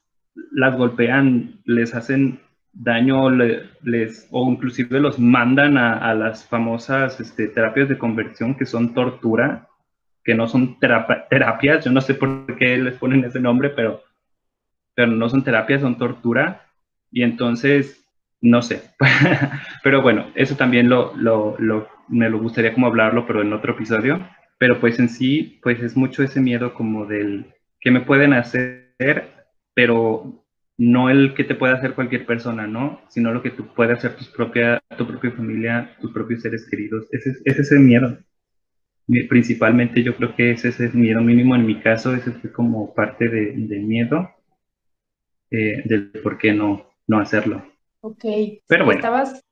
las 0.54 0.78
golpean, 0.78 1.60
les 1.66 1.94
hacen 1.94 2.40
daño 2.74 3.30
les, 3.30 4.28
o 4.32 4.50
inclusive 4.50 5.00
los 5.00 5.20
mandan 5.20 5.78
a, 5.78 6.14
las 6.14 6.48
famosas 6.48 7.20
este, 7.20 7.48
terapias 7.48 7.90
de 7.90 7.98
conversión 7.98 8.56
que 8.56 8.66
son 8.66 8.94
tortura 8.94 9.68
que 10.24 10.36
no 10.36 10.48
son 10.48 10.80
terapias, 10.80 11.84
yo 11.84 11.92
no 11.92 12.02
sé 12.02 12.14
por 12.14 12.56
qué 12.58 12.78
les 12.78 12.96
ponen 12.98 13.24
ese 13.24 13.40
nombre, 13.40 13.70
pero, 13.70 14.04
pero 14.94 15.12
no 15.12 15.30
son 15.30 15.44
terapias, 15.44 15.82
son 15.82 15.98
tortura. 15.98 16.68
Y 17.12 17.24
entonces, 17.24 18.06
no 18.40 18.62
sé. 18.62 18.84
pero 19.84 20.02
bueno, 20.02 20.28
eso 20.36 20.56
también 20.56 20.90
lo, 20.90 21.16
lo, 21.16 21.56
lo, 21.60 21.88
me 22.08 22.30
lo 22.30 22.40
gustaría 22.40 22.74
como 22.74 22.88
hablarlo, 22.88 23.26
pero 23.26 23.42
en 23.42 23.54
otro 23.54 23.74
episodio. 23.74 24.28
Pero 24.58 24.80
pues 24.80 25.00
en 25.00 25.10
sí, 25.10 25.60
pues 25.64 25.82
es 25.82 25.98
mucho 25.98 26.24
ese 26.24 26.40
miedo 26.40 26.74
como 26.74 27.06
del 27.06 27.48
que 27.80 27.90
me 27.90 28.02
pueden 28.02 28.34
hacer, 28.34 29.34
pero 29.74 30.41
no 30.82 31.10
el 31.10 31.34
que 31.36 31.44
te 31.44 31.56
pueda 31.56 31.76
hacer 31.76 31.94
cualquier 31.94 32.26
persona, 32.26 32.66
¿no? 32.66 33.02
Sino 33.10 33.32
lo 33.32 33.44
que 33.44 33.52
tú 33.52 33.68
puedes 33.76 34.00
hacer 34.00 34.16
tus 34.16 34.28
propia, 34.30 34.82
tu 34.98 35.06
propia 35.06 35.32
familia, 35.32 35.96
tus 36.02 36.12
propios 36.12 36.42
seres 36.42 36.68
queridos. 36.70 37.08
Ese, 37.12 37.32
ese 37.46 37.62
es 37.62 37.72
el 37.72 37.80
miedo 37.80 38.18
principalmente 39.28 40.04
yo 40.04 40.16
creo 40.16 40.36
que 40.36 40.52
ese 40.52 40.70
es 40.70 40.80
el 40.80 40.94
miedo 40.94 41.22
mínimo 41.22 41.56
en 41.56 41.66
mi 41.66 41.80
caso, 41.82 42.16
ese 42.16 42.32
fue 42.32 42.52
como 42.52 42.94
parte 42.94 43.28
de, 43.28 43.54
miedo 43.80 44.30
eh, 45.50 45.82
del 45.86 46.12
por 46.24 46.38
qué 46.38 46.54
no, 46.54 46.90
no 47.08 47.20
hacerlo. 47.20 47.66
Ok. 48.02 48.26
Pero 48.68 48.86
bueno. 48.86 49.00
Estabas, 49.00 49.44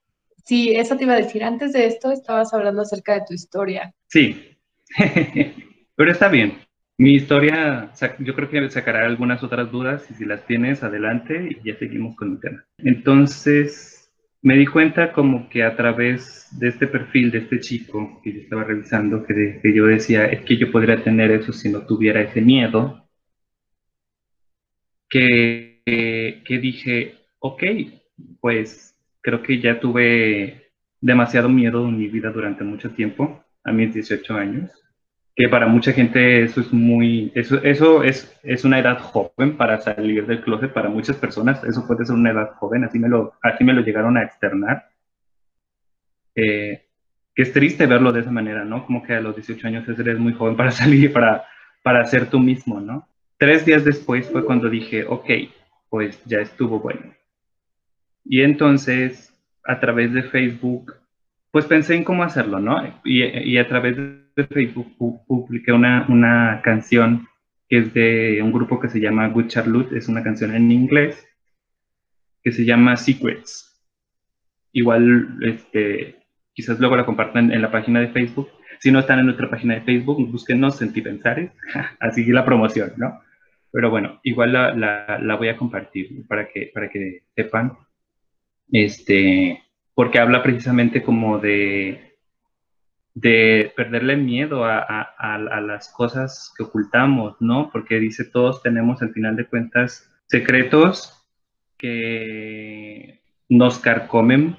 sí, 0.46 0.76
eso 0.76 0.96
te 0.96 1.04
iba 1.04 1.14
a 1.14 1.18
decir, 1.18 1.44
antes 1.44 1.74
de 1.74 1.86
esto 1.86 2.12
estabas 2.12 2.54
hablando 2.54 2.82
acerca 2.82 3.14
de 3.16 3.26
tu 3.28 3.34
historia. 3.34 3.94
Sí, 4.08 4.58
pero 5.96 6.12
está 6.12 6.30
bien. 6.30 6.58
Mi 7.00 7.14
historia, 7.14 7.94
yo 8.20 8.36
creo 8.36 8.50
que 8.50 8.70
sacará 8.70 9.06
algunas 9.06 9.42
otras 9.42 9.72
dudas 9.72 10.06
y 10.12 10.16
si 10.16 10.26
las 10.26 10.46
tienes, 10.46 10.84
adelante 10.84 11.48
y 11.50 11.66
ya 11.66 11.78
seguimos 11.78 12.14
con 12.18 12.34
el 12.34 12.40
tema. 12.42 12.66
Entonces, 12.80 14.12
me 14.42 14.58
di 14.58 14.66
cuenta 14.66 15.14
como 15.14 15.48
que 15.48 15.64
a 15.64 15.78
través 15.78 16.50
de 16.60 16.68
este 16.68 16.88
perfil 16.88 17.32
de 17.32 17.38
este 17.38 17.62
chico 17.62 18.20
que 18.22 18.34
yo 18.34 18.40
estaba 18.42 18.66
revisando, 18.66 19.24
que, 19.26 19.62
yo 19.74 19.86
decía, 19.86 20.26
es 20.26 20.42
que 20.42 20.58
yo 20.58 20.74
podría 20.74 21.02
tener 21.02 21.32
eso 21.32 21.54
si 21.54 21.70
no 21.70 21.86
tuviera 21.86 22.22
ese 22.22 22.42
miedo, 22.42 23.08
que, 25.08 25.82
que 25.86 26.60
dije, 26.60 27.16
ok, 27.40 27.64
pues 28.42 28.94
creo 29.22 29.42
que 29.42 29.62
ya 29.62 29.80
tuve 29.80 30.74
demasiado 31.00 31.48
miedo 31.48 31.88
en 31.88 31.98
mi 31.98 32.10
vida 32.10 32.30
durante 32.30 32.66
mucho 32.66 32.92
tiempo, 32.92 33.42
a 33.64 33.72
mis 33.72 33.94
18 33.94 34.36
años 34.36 34.70
que 35.40 35.48
para 35.48 35.68
mucha 35.68 35.94
gente 35.94 36.44
eso 36.44 36.60
es 36.60 36.74
muy, 36.74 37.32
eso, 37.34 37.64
eso 37.64 38.04
es, 38.04 38.38
es 38.44 38.66
una 38.66 38.78
edad 38.78 39.00
joven 39.00 39.56
para 39.56 39.80
salir 39.80 40.26
del 40.26 40.42
closet, 40.42 40.74
para 40.74 40.90
muchas 40.90 41.16
personas 41.16 41.64
eso 41.64 41.88
puede 41.88 42.06
ser 42.06 42.16
una 42.16 42.32
edad 42.32 42.56
joven, 42.56 42.84
así 42.84 43.00
me 43.00 43.08
lo, 43.08 43.36
así 43.42 43.64
me 43.64 43.72
lo 43.72 43.80
llegaron 43.80 44.18
a 44.18 44.24
externar. 44.24 44.90
Eh, 46.36 46.84
que 47.34 47.44
es 47.44 47.54
triste 47.54 47.86
verlo 47.86 48.12
de 48.12 48.20
esa 48.20 48.32
manera, 48.32 48.66
¿no? 48.66 48.86
Como 48.86 49.02
que 49.02 49.14
a 49.14 49.22
los 49.22 49.34
18 49.34 49.66
años 49.66 49.88
eres 49.88 50.20
muy 50.20 50.34
joven 50.34 50.58
para 50.58 50.72
salir, 50.82 51.14
para, 51.14 51.46
para 51.84 52.04
ser 52.04 52.30
tú 52.30 52.38
mismo, 52.42 52.82
¿no? 52.82 53.08
Tres 53.38 53.66
días 53.66 53.86
después 53.86 54.30
fue 54.30 54.44
cuando 54.44 54.70
dije, 54.70 55.06
ok, 55.08 55.30
pues 55.88 56.22
ya 56.26 56.40
estuvo 56.40 56.82
bueno. 56.82 57.14
Y 58.26 58.42
entonces, 58.42 59.34
a 59.64 59.80
través 59.80 60.12
de 60.12 60.24
Facebook, 60.24 60.96
pues 61.52 61.66
pensé 61.66 61.96
en 61.96 62.04
cómo 62.04 62.24
hacerlo, 62.24 62.60
¿no? 62.60 62.86
Y, 63.06 63.24
y 63.24 63.58
a 63.58 63.70
través 63.70 63.96
de 63.96 64.29
Facebook 64.46 64.94
publiqué 65.28 65.72
una, 65.72 66.06
una 66.10 66.62
canción 66.64 67.28
que 67.70 67.78
es 67.78 67.94
de 67.94 68.42
un 68.42 68.52
grupo 68.52 68.80
que 68.80 68.90
se 68.90 69.00
llama 69.00 69.28
Good 69.30 69.48
Charlotte, 69.48 69.94
es 69.94 70.08
una 70.08 70.24
canción 70.24 70.56
en 70.56 70.72
inglés 70.72 71.28
que 72.44 72.52
se 72.52 72.66
llama 72.66 72.98
Secrets. 72.98 73.66
Igual, 74.72 75.38
este, 75.42 76.16
quizás 76.54 76.80
luego 76.80 76.96
la 76.96 77.06
compartan 77.06 77.52
en 77.52 77.62
la 77.62 77.72
página 77.72 78.00
de 78.00 78.10
Facebook. 78.10 78.50
Si 78.80 78.92
no 78.92 79.00
están 79.00 79.20
en 79.20 79.26
nuestra 79.26 79.50
página 79.50 79.76
de 79.76 79.82
Facebook, 79.82 80.32
búsquenos 80.32 80.82
en 80.82 80.94
Pensares, 80.94 81.52
así 82.00 82.26
la 82.26 82.46
promoción, 82.46 82.94
¿no? 82.98 83.22
Pero 83.72 83.92
bueno, 83.92 84.20
igual 84.24 84.54
la, 84.54 84.74
la, 84.74 85.20
la, 85.22 85.36
voy 85.36 85.50
a 85.50 85.58
compartir 85.58 86.26
para 86.28 86.48
que, 86.48 86.72
para 86.74 86.90
que 86.90 87.24
sepan, 87.36 87.74
este, 88.72 89.62
porque 89.94 90.18
habla 90.18 90.42
precisamente 90.42 91.04
como 91.04 91.38
de 91.38 92.09
de 93.22 93.74
perderle 93.76 94.16
miedo 94.16 94.64
a, 94.66 95.62
las 95.62 95.90
cosas 95.90 96.54
que 96.56 96.64
ocultamos, 96.64 97.36
¿no? 97.40 97.70
Porque 97.72 98.00
dice, 98.00 98.26
todos 98.26 98.62
tenemos 98.62 99.02
al 99.02 99.12
final 99.12 99.36
de 99.36 99.46
cuentas 99.46 100.10
secretos 100.28 101.28
que 101.78 103.22
nos 103.50 103.80
carcomen 103.80 104.58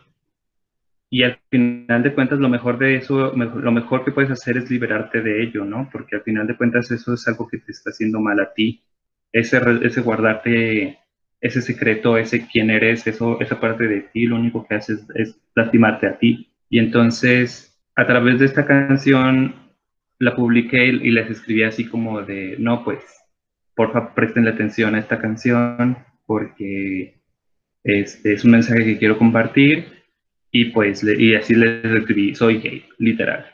y 1.09 1.23
al 1.23 1.38
final 1.50 2.02
de 2.02 2.14
cuentas 2.14 2.38
lo 2.38 2.49
mejor 2.49 2.79
de 2.79 2.97
eso, 2.97 3.33
lo 3.35 3.73
mejor 3.73 4.05
que 4.05 4.12
puedes 4.12 4.31
hacer 4.31 4.57
es 4.57 4.71
liberarte 4.71 5.23
de 5.23 5.43
ello, 5.43 5.64
¿no? 5.64 5.88
Porque 5.90 6.17
al 6.17 6.23
final 6.23 6.47
de 6.47 6.57
cuentas 6.57 6.90
eso 6.90 7.14
es 7.14 7.26
algo 7.29 7.49
que 7.49 7.59
te 7.59 7.73
está 7.73 7.90
haciendo 7.90 8.21
mal 8.21 8.40
a 8.40 8.52
ti. 8.52 8.83
Ese, 9.33 9.61
ese 9.83 10.00
guardarte 10.00 10.99
ese 11.40 11.62
secreto, 11.62 12.19
ese 12.19 12.47
quién 12.47 12.71
eres, 12.71 13.07
eso, 13.07 13.40
esa 13.40 13.59
parte 13.59 13.88
de 13.88 14.02
ti, 14.02 14.26
lo 14.26 14.37
único 14.37 14.67
que 14.67 14.75
haces 14.75 15.07
es 15.14 15.40
lastimarte 15.55 16.07
a 16.07 16.19
ti. 16.19 16.50
Y 16.69 16.79
entonces 16.79 17.70
a 18.00 18.07
través 18.07 18.38
de 18.38 18.47
esta 18.47 18.64
canción 18.64 19.54
la 20.19 20.35
publiqué 20.35 20.87
y 20.87 21.11
les 21.11 21.30
escribí 21.30 21.64
así 21.64 21.85
como 21.87 22.23
de, 22.23 22.57
no, 22.59 22.83
pues, 22.83 23.04
por 23.75 23.92
favor, 23.92 24.14
presten 24.14 24.49
atención 24.49 24.95
a 24.95 25.00
esta 25.00 25.21
canción 25.21 25.99
porque 26.25 27.21
este 27.85 28.33
es 28.33 28.45
un 28.45 28.52
mensaje 28.52 28.85
que 28.85 28.99
quiero 28.99 29.19
compartir 29.19 30.04
y 30.50 30.66
pues, 30.66 31.04
y 31.04 31.35
así 31.35 31.54
les 31.54 31.85
escribí, 31.85 32.35
soy 32.35 32.59
gay, 32.61 32.87
literal. 32.99 33.47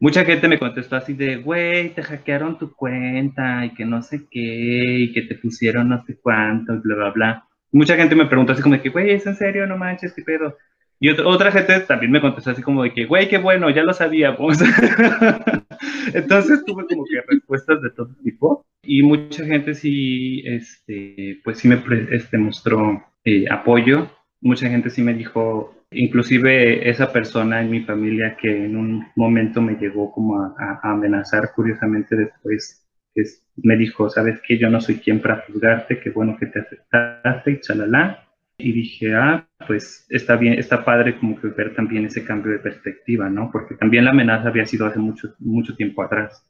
Mucha 0.00 0.24
gente 0.24 0.48
me 0.48 0.58
contestó 0.58 0.96
así 0.96 1.14
de, 1.14 1.36
güey, 1.36 1.94
te 1.94 2.02
hackearon 2.02 2.58
tu 2.58 2.74
cuenta 2.74 3.64
y 3.64 3.74
que 3.74 3.84
no 3.84 4.02
sé 4.02 4.26
qué, 4.28 4.96
y 4.98 5.12
que 5.12 5.22
te 5.22 5.36
pusieron 5.36 5.88
no 5.88 6.04
sé 6.04 6.18
cuánto, 6.20 6.80
bla, 6.80 6.96
bla, 6.96 7.10
bla. 7.10 7.48
Mucha 7.70 7.94
gente 7.96 8.16
me 8.16 8.26
preguntó 8.26 8.54
así 8.54 8.62
como 8.62 8.74
de 8.74 8.82
que, 8.82 8.88
güey, 8.88 9.12
¿es 9.12 9.24
en 9.24 9.36
serio? 9.36 9.68
No 9.68 9.76
manches, 9.78 10.12
¿qué 10.12 10.22
pedo? 10.22 10.56
Y 11.02 11.10
otra, 11.10 11.50
gente 11.50 11.80
también 11.80 12.12
me 12.12 12.20
contestó 12.20 12.52
así 12.52 12.62
como 12.62 12.84
de 12.84 12.92
que, 12.92 13.06
güey, 13.06 13.28
qué 13.28 13.38
bueno, 13.38 13.68
ya 13.70 13.82
lo 13.82 13.92
sabíamos. 13.92 14.58
Entonces 16.14 16.64
tuve 16.64 16.86
como 16.86 17.04
que 17.04 17.20
respuestas 17.28 17.82
de 17.82 17.90
todo 17.90 18.14
tipo. 18.22 18.64
Y 18.84 19.02
mucha 19.02 19.44
gente 19.44 19.74
sí, 19.74 20.44
este, 20.46 21.40
pues 21.42 21.58
sí 21.58 21.66
me 21.66 21.82
este, 22.12 22.38
mostró 22.38 23.04
eh, 23.24 23.46
apoyo. 23.50 24.12
Mucha 24.42 24.68
gente 24.68 24.90
sí 24.90 25.02
me 25.02 25.12
dijo, 25.12 25.74
inclusive 25.90 26.88
esa 26.88 27.12
persona 27.12 27.60
en 27.60 27.70
mi 27.72 27.80
familia 27.80 28.36
que 28.40 28.66
en 28.66 28.76
un 28.76 29.04
momento 29.16 29.60
me 29.60 29.74
llegó 29.74 30.12
como 30.12 30.40
a, 30.40 30.80
amenazar, 30.84 31.50
curiosamente 31.52 32.14
después 32.14 32.86
me 33.56 33.76
dijo, 33.76 34.08
sabes 34.08 34.40
que 34.46 34.56
yo 34.56 34.70
no 34.70 34.80
soy 34.80 34.98
quien 34.98 35.20
para 35.20 35.44
juzgarte, 35.48 35.98
qué 35.98 36.10
bueno 36.10 36.36
que 36.38 36.46
te 36.46 36.60
aceptaste 36.60 37.50
y 37.50 37.60
chalala 37.60 38.21
y 38.58 38.72
dije, 38.72 39.14
ah, 39.14 39.48
pues 39.66 40.06
está 40.08 40.36
bien, 40.36 40.54
está 40.58 40.84
padre 40.84 41.18
como 41.18 41.40
que 41.40 41.48
ver 41.48 41.74
también 41.74 42.06
ese 42.06 42.24
cambio 42.24 42.52
de 42.52 42.58
perspectiva, 42.58 43.28
¿no? 43.28 43.50
Porque 43.50 43.74
también 43.74 44.04
la 44.04 44.12
amenaza 44.12 44.48
había 44.48 44.66
sido 44.66 44.86
hace 44.86 44.98
mucho, 44.98 45.34
mucho 45.38 45.74
tiempo 45.74 46.02
atrás. 46.02 46.48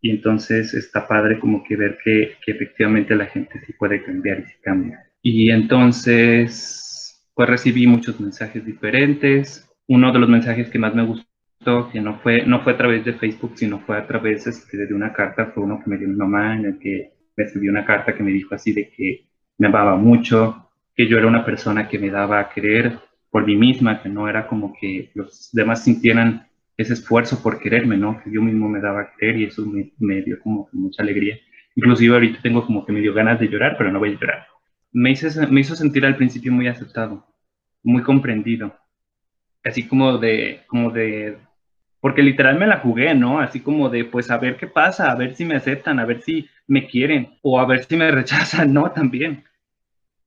Y 0.00 0.10
entonces 0.10 0.72
está 0.74 1.06
padre 1.06 1.38
como 1.38 1.62
que 1.62 1.76
ver 1.76 1.98
que, 2.02 2.36
que 2.44 2.52
efectivamente 2.52 3.14
la 3.14 3.26
gente 3.26 3.60
sí 3.66 3.72
puede 3.74 4.02
cambiar 4.02 4.40
y 4.40 4.46
se 4.46 4.60
cambia. 4.62 5.10
Y 5.22 5.50
entonces, 5.50 7.30
pues 7.34 7.48
recibí 7.48 7.86
muchos 7.86 8.18
mensajes 8.20 8.64
diferentes. 8.64 9.68
Uno 9.88 10.12
de 10.12 10.18
los 10.18 10.28
mensajes 10.28 10.70
que 10.70 10.78
más 10.78 10.94
me 10.94 11.04
gustó, 11.04 11.90
que 11.92 12.00
no 12.00 12.18
fue, 12.20 12.46
no 12.46 12.62
fue 12.62 12.72
a 12.72 12.78
través 12.78 13.04
de 13.04 13.12
Facebook, 13.12 13.52
sino 13.56 13.80
fue 13.80 13.98
a 13.98 14.06
través 14.06 14.46
este, 14.46 14.86
de 14.86 14.94
una 14.94 15.12
carta, 15.12 15.52
fue 15.54 15.64
uno 15.64 15.80
que 15.82 15.90
me 15.90 15.98
dio 15.98 16.08
mi 16.08 16.16
mamá, 16.16 16.56
en 16.56 16.64
el 16.64 16.78
que 16.78 17.12
me 17.36 17.44
escribió 17.44 17.70
una 17.70 17.84
carta 17.84 18.14
que 18.14 18.22
me 18.22 18.30
dijo 18.30 18.54
así 18.54 18.72
de 18.72 18.88
que 18.90 19.26
me 19.58 19.66
amaba 19.66 19.96
mucho, 19.96 20.69
que 21.00 21.08
yo 21.08 21.16
era 21.16 21.28
una 21.28 21.46
persona 21.46 21.88
que 21.88 21.98
me 21.98 22.10
daba 22.10 22.40
a 22.40 22.50
creer 22.50 22.98
por 23.30 23.46
mí 23.46 23.56
misma, 23.56 24.02
que 24.02 24.10
no 24.10 24.28
era 24.28 24.46
como 24.46 24.74
que 24.78 25.10
los 25.14 25.48
demás 25.50 25.82
sintieran 25.82 26.46
ese 26.76 26.92
esfuerzo 26.92 27.42
por 27.42 27.58
quererme, 27.58 27.96
¿no? 27.96 28.22
Que 28.22 28.30
yo 28.30 28.42
mismo 28.42 28.68
me 28.68 28.82
daba 28.82 29.00
a 29.00 29.12
creer 29.16 29.38
y 29.38 29.44
eso 29.44 29.64
me, 29.64 30.20
dio 30.20 30.38
como 30.40 30.68
mucha 30.72 31.02
alegría. 31.02 31.38
Inclusive 31.74 32.12
ahorita 32.12 32.42
tengo 32.42 32.66
como 32.66 32.84
que 32.84 32.92
me 32.92 33.00
dio 33.00 33.14
ganas 33.14 33.40
de 33.40 33.48
llorar, 33.48 33.76
pero 33.78 33.90
no 33.90 33.98
voy 33.98 34.10
a 34.10 34.20
llorar. 34.20 34.46
Me 34.92 35.10
hizo, 35.10 35.26
me 35.50 35.62
hizo 35.62 35.74
sentir 35.74 36.04
al 36.04 36.16
principio 36.16 36.52
muy 36.52 36.68
aceptado, 36.68 37.26
muy 37.82 38.02
comprendido, 38.02 38.76
así 39.64 39.88
como 39.88 40.18
de, 40.18 40.64
como 40.66 40.90
de, 40.90 41.38
porque 42.02 42.22
literal 42.22 42.58
me 42.58 42.66
la 42.66 42.80
jugué, 42.80 43.14
¿no? 43.14 43.40
Así 43.40 43.60
como 43.60 43.88
de, 43.88 44.04
pues 44.04 44.30
a 44.30 44.36
ver 44.36 44.58
qué 44.58 44.66
pasa, 44.66 45.10
a 45.10 45.14
ver 45.14 45.34
si 45.34 45.46
me 45.46 45.56
aceptan, 45.56 45.98
a 45.98 46.04
ver 46.04 46.20
si 46.20 46.46
me 46.66 46.86
quieren 46.86 47.38
o 47.40 47.58
a 47.58 47.64
ver 47.64 47.84
si 47.84 47.96
me 47.96 48.10
rechazan, 48.10 48.74
¿no? 48.74 48.90
También. 48.90 49.44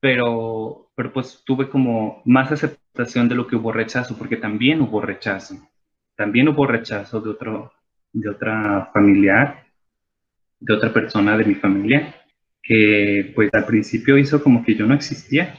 Pero, 0.04 0.92
pero 0.96 1.14
pues 1.14 1.44
tuve 1.46 1.70
como 1.70 2.22
más 2.26 2.52
aceptación 2.52 3.30
de 3.30 3.36
lo 3.36 3.48
que 3.48 3.56
hubo 3.56 3.72
rechazo, 3.72 4.18
porque 4.18 4.36
también 4.36 4.82
hubo 4.82 5.00
rechazo. 5.00 5.56
También 6.18 6.50
hubo 6.50 6.68
rechazo 6.68 7.22
de 7.22 7.30
otro, 7.30 7.72
de 8.12 8.30
otra 8.30 8.90
familiar, 8.94 9.64
de 10.60 10.74
otra 10.74 10.92
persona 10.92 11.38
de 11.38 11.46
mi 11.46 11.56
familia, 11.56 12.16
que 12.62 13.32
pues 13.34 13.50
al 13.54 13.66
principio 13.66 14.18
hizo 14.18 14.44
como 14.44 14.66
que 14.66 14.76
yo 14.76 14.86
no 14.86 14.94
existía. 14.94 15.58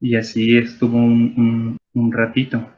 Y 0.00 0.14
así 0.14 0.56
estuvo 0.56 0.96
un, 0.96 1.76
ratito 2.12 2.70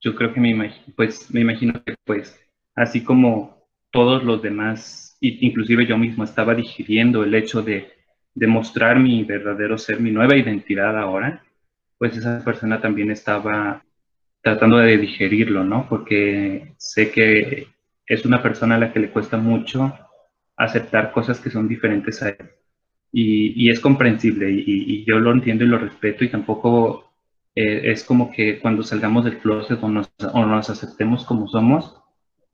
yo 0.00 0.14
creo 0.14 0.32
que 0.32 0.40
me 0.40 0.50
imagino, 0.50 0.94
pues 0.94 1.28
me 1.34 1.40
imagino 1.40 1.82
que 1.84 1.96
pues 2.04 2.38
así 2.76 3.02
como 3.02 3.66
todos 3.90 4.22
los 4.22 4.42
demás, 4.42 5.18
inclusive 5.20 5.86
yo 5.86 5.98
mismo 5.98 6.22
estaba 6.22 6.54
digiriendo 6.54 7.24
el 7.24 7.34
hecho 7.34 7.62
de, 7.62 7.99
demostrar 8.34 8.98
mi 8.98 9.24
verdadero 9.24 9.78
ser, 9.78 10.00
mi 10.00 10.10
nueva 10.10 10.36
identidad 10.36 10.98
ahora, 10.98 11.42
pues 11.98 12.16
esa 12.16 12.42
persona 12.44 12.80
también 12.80 13.10
estaba 13.10 13.84
tratando 14.42 14.78
de 14.78 14.96
digerirlo, 14.96 15.64
¿no? 15.64 15.86
Porque 15.88 16.74
sé 16.78 17.10
que 17.10 17.68
es 18.06 18.24
una 18.24 18.42
persona 18.42 18.76
a 18.76 18.78
la 18.78 18.92
que 18.92 19.00
le 19.00 19.10
cuesta 19.10 19.36
mucho 19.36 19.92
aceptar 20.56 21.12
cosas 21.12 21.40
que 21.40 21.50
son 21.50 21.68
diferentes 21.68 22.22
a 22.22 22.30
él. 22.30 22.50
Y, 23.12 23.70
es 23.70 23.80
comprensible 23.80 24.50
y, 24.52 24.64
y, 24.66 25.04
yo 25.04 25.18
lo 25.18 25.32
entiendo 25.32 25.64
y 25.64 25.68
lo 25.68 25.78
respeto 25.78 26.24
y 26.24 26.28
tampoco 26.28 27.10
eh, 27.54 27.90
es 27.90 28.04
como 28.04 28.30
que 28.30 28.60
cuando 28.60 28.82
salgamos 28.84 29.24
del 29.24 29.38
closet 29.38 29.82
o 29.82 29.88
nos, 29.88 30.12
o 30.32 30.46
nos 30.46 30.70
aceptemos 30.70 31.24
como 31.24 31.48
somos, 31.48 32.00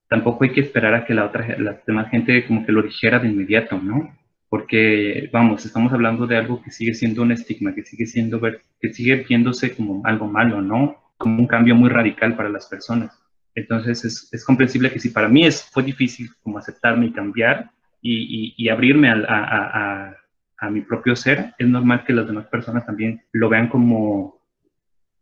tampoco 0.09 0.43
hay 0.43 0.51
que 0.53 0.61
esperar 0.61 0.95
a 0.95 1.05
que 1.05 1.13
la 1.13 1.25
otra, 1.25 1.57
la 1.59 1.81
demás 1.85 2.09
gente 2.09 2.45
como 2.47 2.65
que 2.65 2.71
lo 2.71 2.81
dijera 2.81 3.19
de 3.19 3.29
inmediato, 3.29 3.77
¿no? 3.77 4.17
Porque, 4.49 5.29
vamos, 5.33 5.65
estamos 5.65 5.91
hablando 5.91 6.25
de 6.25 6.37
algo 6.37 6.61
que 6.61 6.71
sigue 6.71 6.93
siendo 6.93 7.21
un 7.21 7.31
estigma, 7.31 7.75
que 7.75 7.83
sigue 7.83 8.05
siendo, 8.05 8.39
que 8.79 8.93
sigue 8.93 9.25
viéndose 9.27 9.75
como 9.75 10.05
algo 10.05 10.27
malo, 10.27 10.61
¿no? 10.61 10.95
Como 11.17 11.39
un 11.39 11.47
cambio 11.47 11.75
muy 11.75 11.89
radical 11.89 12.35
para 12.35 12.49
las 12.49 12.67
personas. 12.67 13.19
Entonces, 13.55 14.05
es, 14.05 14.29
es 14.31 14.45
comprensible 14.45 14.91
que 14.91 14.99
si 14.99 15.09
para 15.09 15.27
mí 15.27 15.45
es, 15.45 15.63
fue 15.63 15.83
difícil 15.83 16.29
como 16.43 16.59
aceptarme 16.59 17.07
y 17.07 17.11
cambiar 17.11 17.71
y, 18.01 18.53
y, 18.55 18.69
abrirme 18.69 19.09
a, 19.09 19.15
a, 19.27 20.09
a, 20.09 20.17
a 20.59 20.69
mi 20.69 20.81
propio 20.81 21.15
ser, 21.15 21.53
es 21.57 21.67
normal 21.67 22.03
que 22.05 22.13
las 22.13 22.27
demás 22.27 22.45
personas 22.45 22.85
también 22.85 23.21
lo 23.33 23.49
vean 23.49 23.67
como 23.67 24.36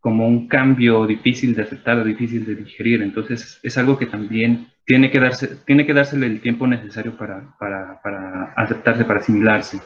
como 0.06 0.24
un 0.24 0.46
cambio 0.46 1.04
difícil 1.04 1.52
de 1.56 1.62
aceptar, 1.62 2.04
difícil 2.04 2.46
de 2.46 2.54
digerir. 2.54 3.02
Entonces 3.02 3.58
es 3.64 3.76
algo 3.76 3.98
que 3.98 4.06
también 4.06 4.68
tiene 4.84 5.10
que, 5.10 5.18
darse, 5.18 5.56
tiene 5.66 5.84
que 5.84 5.92
dársele 5.92 6.26
el 6.26 6.40
tiempo 6.40 6.64
necesario 6.68 7.18
para, 7.18 7.56
para, 7.58 8.00
para 8.02 8.52
aceptarse, 8.52 9.04
para 9.04 9.18
asimilarse. 9.18 9.80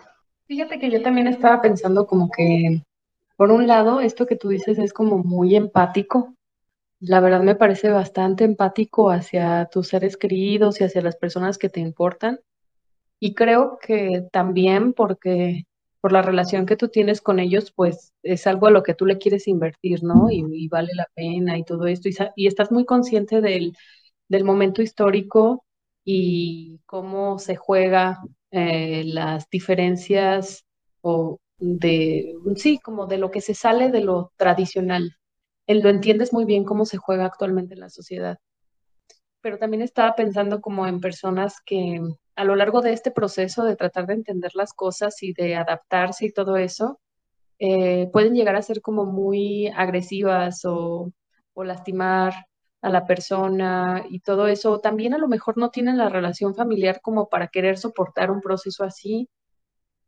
Fíjate 0.47 0.79
que 0.79 0.91
yo 0.91 1.01
también 1.01 1.27
estaba 1.27 1.63
pensando 1.63 2.07
como 2.07 2.31
que, 2.31 2.83
por 3.39 3.51
un 3.51 3.67
lado, 3.67 4.03
esto 4.03 4.27
que 4.27 4.37
tú 4.37 4.51
dices 4.51 4.79
es 4.79 4.93
como 4.93 5.17
muy 5.17 5.57
empático. 5.57 6.35
La 6.99 7.21
verdad 7.21 7.43
me 7.43 7.55
parece 7.55 7.89
bastante 7.89 8.45
empático 8.45 9.11
hacia 9.11 9.71
tus 9.73 9.89
seres 9.89 10.19
queridos 10.19 10.83
y 10.83 10.85
hacia 10.85 11.01
las 11.01 11.17
personas 11.17 11.57
que 11.57 11.71
te 11.71 11.81
importan. 11.81 12.41
Y 13.19 13.33
creo 13.33 13.79
que 13.81 14.29
también 14.31 14.93
porque 14.93 15.65
por 16.01 16.13
la 16.13 16.23
relación 16.23 16.67
que 16.67 16.77
tú 16.77 16.89
tienes 16.89 17.21
con 17.21 17.39
ellos, 17.39 17.73
pues 17.75 18.13
es 18.23 18.47
algo 18.47 18.67
a 18.67 18.71
lo 18.71 18.83
que 18.83 18.95
tú 18.95 19.07
le 19.07 19.19
quieres 19.19 19.49
invertir, 19.49 20.03
¿no? 20.03 20.31
Y, 20.31 20.69
vale 20.69 20.91
la 20.95 21.07
pena 21.15 21.59
y 21.59 21.65
todo 21.65 21.87
esto. 21.87 22.09
Y, 22.37 22.47
estás 22.47 22.73
muy 22.73 22.85
consciente 22.85 23.41
del, 23.41 23.75
momento 24.45 24.83
histórico 24.83 25.65
y 26.05 26.81
cómo 26.87 27.39
se 27.39 27.57
juega 27.57 28.21
eh, 28.51 29.05
las 29.05 29.49
diferencias 29.51 30.65
o 31.03 31.39
de, 31.59 32.35
sí, 32.57 32.79
como 32.79 33.07
de 33.07 33.19
lo 33.19 33.31
que 33.31 33.41
se 33.41 33.55
sale 33.55 33.91
de 33.91 34.01
lo 34.03 34.33
tradicional. 34.37 35.17
Lo 35.67 35.91
entiendes 35.91 36.33
muy 36.33 36.45
bien 36.45 36.65
cómo 36.65 36.85
se 36.87 36.97
juega 36.99 37.27
actualmente 37.27 37.75
en 37.75 37.81
la 37.81 37.91
sociedad. 37.91 38.39
Pero 39.43 39.59
también 39.59 39.83
estaba 39.83 40.15
pensando 40.15 40.61
como 40.61 40.87
en 40.87 41.01
personas 41.01 41.61
que 41.65 42.01
a 42.37 42.45
lo 42.45 42.57
largo 42.57 42.81
de 42.81 42.93
este 42.93 43.11
proceso 43.11 43.65
de 43.65 43.77
tratar 43.77 44.07
de 44.07 44.15
entender 44.15 44.53
las 44.55 44.73
cosas 44.73 45.23
y 45.23 45.33
de 45.35 45.57
adaptarse 45.57 46.27
y 46.27 46.33
todo 46.33 46.57
eso, 46.57 47.01
eh, 47.59 48.09
pueden 48.13 48.35
llegar 48.35 48.57
a 48.57 48.63
ser 48.63 48.81
como 48.81 49.05
muy 49.05 49.69
agresivas 49.69 50.65
o, 50.65 51.13
lastimar 51.63 52.47
a 52.81 52.89
la 52.89 53.05
persona 53.05 54.07
y 54.09 54.21
todo 54.21 54.49
eso. 54.49 54.81
También 54.81 55.13
a 55.13 55.19
lo 55.19 55.29
mejor 55.29 55.59
no 55.59 55.69
tienen 55.71 55.99
la 55.99 56.09
relación 56.09 56.55
familiar 56.55 57.03
como 57.03 57.29
para 57.29 57.49
querer 57.49 57.77
soportar 57.77 58.31
un 58.31 58.41
proceso 58.41 58.83
así, 58.85 59.29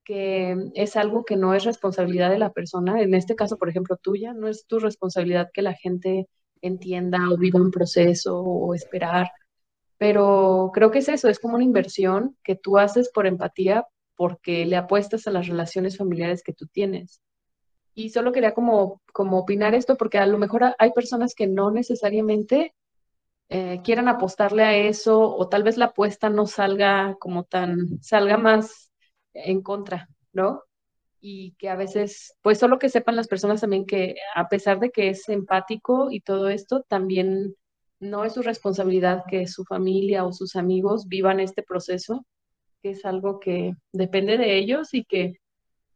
que 0.05 0.57
es 0.75 0.97
algo 0.97 1.25
que 1.25 1.37
no 1.37 1.55
es 1.55 1.65
responsabilidad 1.65 2.31
de 2.31 2.39
la 2.39 2.53
persona. 2.53 3.03
En 3.03 3.15
este 3.15 3.37
caso, 3.37 3.59
por 3.59 3.69
ejemplo, 3.69 3.99
tuya, 3.99 4.33
no 4.33 4.49
es 4.49 4.67
tu 4.67 4.79
responsabilidad 4.79 5.51
que 5.53 5.61
la 5.63 5.75
gente 5.75 6.29
entienda 6.63 7.29
o 7.31 7.37
viva 7.37 7.61
un 7.61 7.71
proceso 7.71 8.41
o 8.41 8.75
esperar 8.75 9.31
pero 10.03 10.73
creo 10.75 10.91
que 10.91 10.99
es 10.99 11.09
eso, 11.09 11.29
es 11.29 11.39
como 11.39 11.55
una 11.55 11.63
inversión 11.63 12.37
que 12.43 12.57
tú 12.57 12.77
haces 12.77 13.09
por 13.15 13.25
empatía 13.25 13.87
porque 14.17 14.67
le 14.67 14.75
apuestas 14.75 15.29
a 15.29 15.31
las 15.31 15.47
relaciones 15.47 15.97
familiares 15.97 16.43
que 16.43 16.53
tú 16.53 16.67
tienes. 16.67 17.23
Y 17.95 18.11
solo 18.11 18.33
quería 18.33 18.53
como, 18.53 19.01
como 19.13 19.39
opinar 19.39 19.77
esto 19.77 19.97
porque 19.97 20.19
a 20.19 20.27
lo 20.27 20.39
mejor 20.39 20.75
hay 20.77 20.91
personas 20.91 21.37
que 21.37 21.47
no 21.47 21.71
necesariamente 21.71 22.75
eh, 23.49 23.81
quieran 23.85 24.09
apostarle 24.09 24.65
a 24.65 24.77
eso 24.77 25.21
o 25.21 25.49
tal 25.49 25.63
vez 25.63 25.77
la 25.77 25.85
apuesta 25.85 26.29
no 26.31 26.49
salga 26.49 27.15
como 27.21 27.45
tan, 27.45 28.03
salga 28.03 28.37
más 28.39 28.91
en 29.35 29.63
contra, 29.63 30.09
¿no? 30.33 30.65
Y 31.25 31.55
que 31.57 31.69
a 31.69 31.77
veces, 31.77 32.35
pues 32.43 32.59
solo 32.59 32.79
que 32.79 32.89
sepan 32.89 33.15
las 33.17 33.29
personas 33.29 33.61
también 33.61 33.87
que 33.87 34.17
a 34.35 34.49
pesar 34.49 34.81
de 34.81 34.91
que 34.91 35.09
es 35.09 35.29
empático 35.29 36.11
y 36.11 36.21
todo 36.21 36.49
esto, 36.49 36.85
también 36.89 37.55
no 38.01 38.25
es 38.25 38.35
su 38.35 38.43
responsabilidad 38.43 39.23
que 39.29 39.47
su 39.47 39.65
familia 39.65 40.25
o 40.25 40.33
sus 40.33 40.57
amigos 40.57 41.07
vivan 41.07 41.39
este 41.39 41.63
proceso, 41.63 42.27
que 42.83 42.91
es 42.91 43.05
algo 43.05 43.39
que 43.39 43.75
depende 43.93 44.37
de 44.37 44.59
ellos 44.59 44.93
y 44.93 45.05
que 45.05 45.37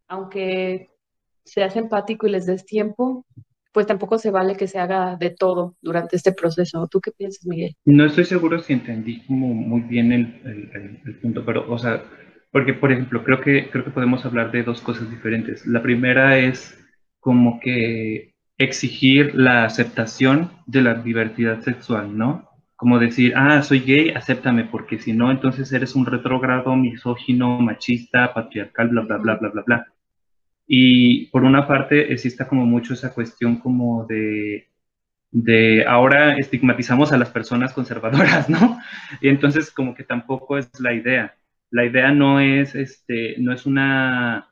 aunque 0.08 0.88
seas 1.44 1.76
empático 1.76 2.26
y 2.26 2.30
les 2.30 2.46
des 2.46 2.64
tiempo, 2.64 3.26
pues 3.76 3.86
tampoco 3.86 4.18
se 4.18 4.30
vale 4.30 4.56
que 4.56 4.68
se 4.68 4.78
haga 4.78 5.16
de 5.16 5.28
todo 5.28 5.76
durante 5.82 6.16
este 6.16 6.32
proceso. 6.32 6.88
¿Tú 6.90 6.98
qué 7.00 7.10
piensas, 7.10 7.44
Miguel? 7.46 7.76
No 7.84 8.06
estoy 8.06 8.24
seguro 8.24 8.58
si 8.60 8.72
entendí 8.72 9.22
muy 9.28 9.82
bien 9.82 10.12
el, 10.12 11.00
el, 11.04 11.18
punto, 11.18 11.44
pero, 11.44 11.70
o 11.70 11.76
sea, 11.76 12.02
porque, 12.57 12.73
por 12.73 12.90
ejemplo, 12.90 13.23
creo 13.23 13.42
que, 13.42 13.69
creo 13.69 13.85
que 13.85 13.90
podemos 13.90 14.25
hablar 14.25 14.51
de 14.51 14.62
dos 14.62 14.81
cosas 14.81 15.11
diferentes. 15.11 15.66
La 15.66 15.83
primera 15.83 16.38
es 16.38 16.83
como 17.21 17.61
que 17.61 18.35
exigir 18.57 19.35
la 19.35 19.66
aceptación 19.66 20.51
de 20.64 20.81
la 20.81 20.95
diversidad 20.95 21.61
sexual, 21.61 22.16
¿no? 22.16 22.49
Como 22.75 22.99
decir, 22.99 23.35
ah, 23.37 23.61
soy 23.61 23.81
gay, 23.81 24.09
acéptame, 24.12 24.64
porque 24.64 24.99
si 24.99 25.12
no, 25.12 25.31
entonces 25.31 25.71
eres 25.71 25.95
un 25.95 26.07
retrógrado, 26.07 26.75
misógino, 26.77 27.61
machista, 27.61 28.33
patriarcal, 28.33 28.88
bla, 28.88 29.03
bla, 29.03 29.19
bla, 29.19 29.35
bla, 29.35 29.49
bla, 29.51 29.62
bla. 29.66 29.87
Y 30.66 31.27
por 31.27 31.45
una 31.45 31.69
parte 31.69 32.11
existe 32.11 32.47
como 32.47 32.64
mucho 32.64 32.95
esa 32.95 33.12
cuestión 33.12 33.57
como 33.59 34.07
de, 34.07 34.71
de 35.31 35.85
ahora 35.87 36.38
estigmatizamos 36.38 37.12
a 37.12 37.19
las 37.19 37.29
personas 37.29 37.75
conservadoras, 37.75 38.49
¿no? 38.49 38.81
Y 39.21 39.29
entonces 39.29 39.71
como 39.71 39.95
que 39.95 40.05
tampoco 40.05 40.57
es 40.57 40.71
la 40.81 40.95
idea. 40.95 41.37
La 41.70 41.85
idea 41.85 42.12
no 42.12 42.40
es, 42.40 42.74
este, 42.74 43.37
no 43.38 43.52
es 43.52 43.66
una 43.66 44.48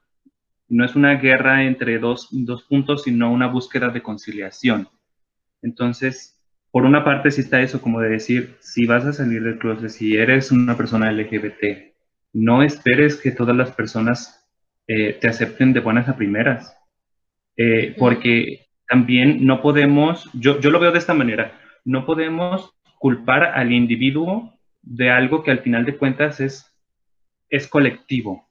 no 0.68 0.85
es 0.85 0.96
una 0.96 1.14
guerra 1.16 1.64
entre 1.64 1.98
dos, 1.98 2.31
puntos, 2.68 3.05
sino 3.05 3.31
una 3.33 3.46
búsqueda 3.46 3.90
de 3.90 4.03
conciliación. 4.03 4.88
Entonces, 5.62 6.40
por 6.70 6.85
una 6.85 7.05
parte 7.05 7.31
sí 7.31 7.42
está 7.42 7.61
eso, 7.61 7.81
como 7.81 8.00
de 8.00 8.09
decir, 8.09 8.57
si 8.61 8.87
vas 8.87 9.05
a 9.05 9.12
salir 9.12 9.42
del 9.42 9.59
closet, 9.59 9.90
si 9.90 10.16
eres 10.16 10.50
una 10.50 10.77
persona 10.77 11.12
LGBT, 11.12 11.94
no 12.33 12.62
esperes 12.62 13.16
que 13.16 13.31
todas 13.31 13.57
las 13.57 13.70
personas 13.70 14.44
eh, 14.88 15.16
te 15.20 15.29
acepten 15.29 15.72
de 15.72 15.81
buenas 15.81 16.09
a 16.09 16.16
primeras, 16.16 16.77
eh, 17.57 17.94
porque 17.96 18.66
también 18.88 19.46
no 19.46 19.62
podemos, 19.62 20.29
yo, 20.33 20.61
yo 20.61 20.70
lo 20.70 20.81
veo 20.81 20.90
de 20.90 20.98
esta 20.98 21.14
manera, 21.14 21.61
no 21.85 22.05
podemos 22.05 22.74
culpar 22.98 23.44
al 23.44 23.72
individuo 23.72 24.59
de 24.83 25.11
algo 25.11 25.42
que 25.42 25.50
al 25.50 25.61
final 25.61 25.85
de 25.85 25.96
cuentas 25.96 26.40
es, 26.40 26.73
es 27.55 27.69
colectivo 27.69 28.49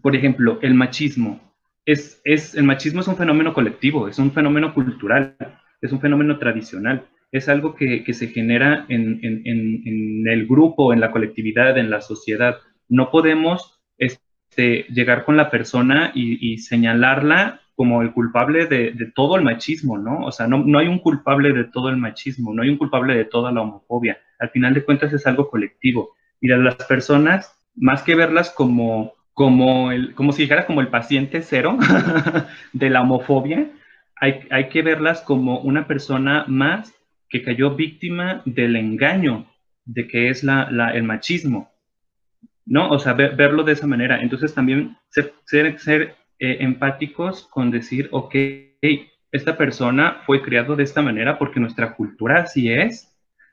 por 0.00 0.16
ejemplo, 0.16 0.58
el 0.62 0.74
machismo. 0.74 1.40
Es, 1.84 2.20
es, 2.24 2.54
el 2.54 2.64
machismo 2.64 3.00
es 3.00 3.08
un 3.08 3.16
fenómeno 3.16 3.52
colectivo, 3.52 4.08
es 4.08 4.18
un 4.18 4.30
fenómeno 4.30 4.72
cultural, 4.72 5.36
es 5.80 5.92
un 5.92 6.00
fenómeno 6.00 6.38
tradicional, 6.38 7.06
es 7.32 7.48
algo 7.48 7.74
que, 7.74 8.04
que 8.04 8.14
se 8.14 8.28
genera 8.28 8.86
en, 8.88 9.18
en, 9.22 9.42
en, 9.44 10.28
el 10.28 10.46
grupo, 10.46 10.92
en 10.92 11.00
la 11.00 11.10
colectividad, 11.10 11.76
en 11.76 11.90
la 11.90 12.00
sociedad. 12.00 12.58
No 12.88 13.10
podemos 13.10 13.80
este, 13.98 14.86
llegar 14.90 15.24
con 15.24 15.36
la 15.36 15.50
persona 15.50 16.12
y, 16.14 16.52
y 16.52 16.58
señalarla 16.58 17.60
como 17.74 18.02
el 18.02 18.12
culpable 18.12 18.66
de, 18.66 18.94
todo 19.14 19.36
el 19.36 19.42
machismo, 19.42 19.98
¿no? 19.98 20.24
O 20.24 20.30
sea, 20.30 20.46
no, 20.46 20.58
no 20.58 20.78
hay 20.78 20.86
un 20.86 21.00
culpable 21.00 21.52
de 21.52 21.64
todo 21.64 21.88
el 21.88 21.96
machismo, 21.96 22.54
no 22.54 22.62
hay 22.62 22.68
un 22.68 22.76
culpable 22.76 23.16
de 23.16 23.24
toda 23.24 23.50
la 23.50 23.62
homofobia. 23.62 24.18
Al 24.38 24.50
final 24.50 24.74
de 24.74 24.84
cuentas 24.84 25.12
es 25.12 25.26
algo 25.26 25.50
colectivo. 25.50 26.14
Y 26.40 26.48
las 26.48 26.76
personas, 26.76 27.61
más 27.74 28.02
que 28.02 28.14
verlas 28.14 28.50
como, 28.50 29.14
como, 29.34 29.92
el, 29.92 30.14
como 30.14 30.32
si 30.32 30.42
dijera 30.42 30.66
como 30.66 30.80
el 30.80 30.88
paciente 30.88 31.42
cero 31.42 31.78
de 32.72 32.90
la 32.90 33.02
homofobia, 33.02 33.70
hay, 34.16 34.40
hay 34.50 34.68
que 34.68 34.82
verlas 34.82 35.20
como 35.20 35.60
una 35.60 35.86
persona 35.86 36.44
más 36.48 36.94
que 37.28 37.42
cayó 37.42 37.74
víctima 37.74 38.42
del 38.44 38.76
engaño 38.76 39.46
de 39.84 40.06
que 40.06 40.28
es 40.28 40.44
la, 40.44 40.68
el 40.94 41.02
machismo, 41.02 41.72
¿no? 42.64 42.90
O 42.90 42.98
sea, 42.98 43.14
verlo 43.14 43.64
de 43.64 43.72
esa 43.72 43.86
manera. 43.86 44.20
Entonces 44.20 44.54
también 44.54 44.96
ser, 45.08 45.34
ser, 45.78 46.14
eh, 46.38 46.58
empáticos 46.60 47.48
con 47.48 47.70
decir, 47.70 48.08
ok, 48.12 48.34
esta 49.32 49.56
persona 49.56 50.20
fue 50.26 50.42
criado 50.42 50.76
de 50.76 50.84
esta 50.84 51.02
manera 51.02 51.38
porque 51.38 51.60
nuestra 51.60 51.94
cultura 51.94 52.42
así 52.42 52.70
es, 52.70 53.11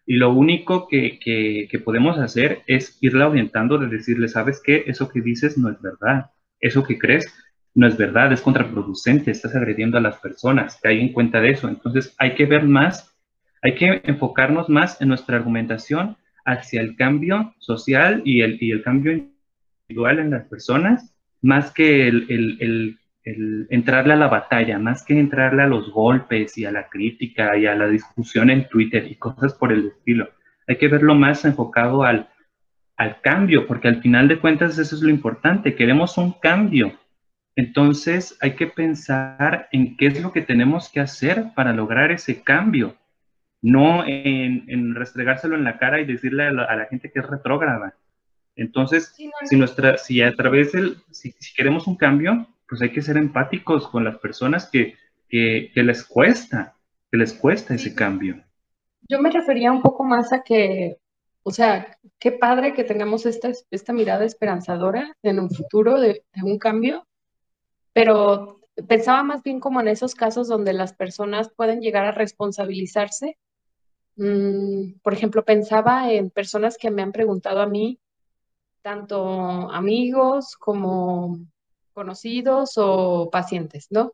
y 0.09 0.15
lo 0.15 0.31
único 0.33 0.87
que, 0.87 1.19
que, 1.19 1.79
podemos 1.79 2.17
hacer 2.17 2.63
es 2.65 2.97
irla 2.99 3.27
orientando 3.27 3.77
de 3.77 3.87
decirle, 3.87 4.27
¿sabes 4.27 4.59
qué? 4.65 4.85
Eso 4.87 5.07
que 5.07 5.21
dices 5.21 5.55
no 5.55 5.69
es 5.69 5.79
verdad. 5.81 6.31
Eso 6.59 6.83
que 6.83 6.97
crees 6.97 7.31
no 7.75 7.85
es 7.85 7.95
verdad, 7.95 8.33
es 8.33 8.41
contraproducente, 8.41 9.29
estás 9.29 9.55
agrediendo 9.55 9.99
a 9.99 10.01
las 10.01 10.17
personas, 10.17 10.79
que 10.81 10.89
hay 10.89 10.99
en 10.99 11.13
cuenta 11.13 11.39
de 11.41 11.51
eso. 11.51 11.69
Entonces 11.69 12.15
hay 12.17 12.33
que 12.33 12.47
ver 12.47 12.63
más 12.63 13.15
hay 13.61 13.75
que 13.75 14.01
enfocarnos 14.03 14.67
más 14.67 14.99
en 14.99 15.09
nuestra 15.09 15.37
argumentación 15.37 16.17
hacia 16.43 16.81
el 16.81 16.95
cambio 16.95 17.53
social 17.59 18.23
y 18.25 18.41
el, 18.41 18.57
y 18.61 18.71
el 18.71 18.81
cambio 18.81 19.11
individual 19.11 20.19
en 20.19 20.31
las 20.31 20.47
personas, 20.47 21.13
más 21.41 21.71
que 21.71 22.07
el, 22.07 22.25
el, 22.29 22.97
entrarle 23.23 24.13
a 24.13 24.17
la 24.17 24.27
batalla, 24.27 24.79
más 24.79 25.03
que 25.03 25.19
entrarle 25.19 25.63
a 25.63 25.67
los 25.67 25.91
golpes 25.91 26.57
y 26.57 26.65
a 26.65 26.71
la 26.71 26.87
crítica 26.87 27.57
y 27.57 27.65
a 27.65 27.75
la 27.75 27.87
discusión 27.87 28.49
en 28.49 28.67
Twitter 28.67 29.05
y 29.09 29.15
cosas 29.15 29.53
por 29.53 29.71
el 29.71 29.87
estilo. 29.87 30.29
Hay 30.67 30.77
que 30.77 30.87
verlo 30.87 31.15
más 31.15 31.45
enfocado 31.45 32.03
al, 32.03 32.29
al 32.97 33.21
cambio, 33.21 33.67
porque 33.67 33.87
al 33.87 34.01
final 34.01 34.27
de 34.27 34.39
cuentas 34.39 34.77
eso 34.77 34.95
es 34.95 35.01
lo 35.01 35.09
importante, 35.09 35.75
queremos 35.75 36.17
un 36.17 36.33
cambio. 36.33 36.93
Entonces 37.55 38.37
hay 38.41 38.55
que 38.55 38.67
pensar 38.67 39.67
en 39.71 39.97
qué 39.97 40.07
es 40.07 40.21
lo 40.21 40.31
que 40.31 40.41
tenemos 40.41 40.89
que 40.89 41.01
hacer 41.01 41.47
para 41.55 41.73
lograr 41.73 42.11
ese 42.11 42.41
cambio 42.41 42.95
no 43.61 44.03
en, 44.05 44.95
restregárselo 44.95 45.55
en 45.55 45.63
la 45.63 45.77
cara 45.77 45.99
y 45.99 46.05
decirle 46.05 46.43
a 46.47 46.51
la, 46.51 46.85
gente 46.89 47.11
que 47.11 47.19
es 47.19 47.27
retrógrada. 47.27 47.95
Entonces, 48.55 49.15
si, 49.45 49.55
nuestra, 49.55 49.97
si 49.97 50.21
a 50.21 50.33
través 50.35 50.71
del, 50.71 50.97
si, 51.11 51.33
queremos 51.55 51.87
un 51.87 51.95
cambio, 51.95 52.47
pues 52.69 52.81
hay 52.81 52.91
que 52.91 53.01
ser 53.01 53.17
empáticos 53.17 53.87
con 53.87 54.03
las 54.03 54.17
personas 54.19 54.69
que, 54.69 54.95
que, 55.27 55.71
les 55.75 56.05
cuesta, 56.05 56.77
que 57.11 57.17
les 57.17 57.33
cuesta 57.33 57.73
ese 57.73 57.95
cambio. 57.95 58.43
Yo 59.07 59.19
me 59.19 59.31
refería 59.31 59.71
un 59.71 59.81
poco 59.81 60.03
más 60.03 60.31
a 60.31 60.43
que, 60.43 60.97
o 61.43 61.51
sea, 61.51 61.97
qué 62.19 62.31
padre 62.31 62.73
que 62.73 62.83
tengamos 62.83 63.25
esta, 63.25 63.51
esta 63.71 63.93
mirada 63.93 64.25
esperanzadora 64.25 65.15
en 65.23 65.39
un 65.39 65.49
futuro 65.49 65.99
de, 65.99 66.23
de 66.33 66.43
un 66.43 66.59
cambio, 66.59 67.07
pero 67.91 68.61
pensaba 68.87 69.23
más 69.23 69.41
bien 69.41 69.59
como 69.59 69.81
en 69.81 69.87
esos 69.87 70.13
casos 70.13 70.47
donde 70.47 70.73
las 70.73 70.93
personas 70.93 71.49
pueden 71.55 71.81
llegar 71.81 72.05
a 72.05 72.11
responsabilizarse 72.11 73.37
Mm, 74.19 74.99
por 75.01 75.13
ejemplo, 75.13 75.45
pensaba 75.45 76.11
en 76.11 76.29
personas 76.29 76.77
que 76.77 76.91
me 76.91 77.01
han 77.01 77.13
preguntado 77.13 77.61
a 77.61 77.67
mí, 77.67 77.99
tanto 78.81 79.71
amigos 79.71 80.57
como 80.57 81.39
conocidos 81.99 82.77
o 82.77 83.29
pacientes, 83.29 83.87
¿no? 83.89 84.13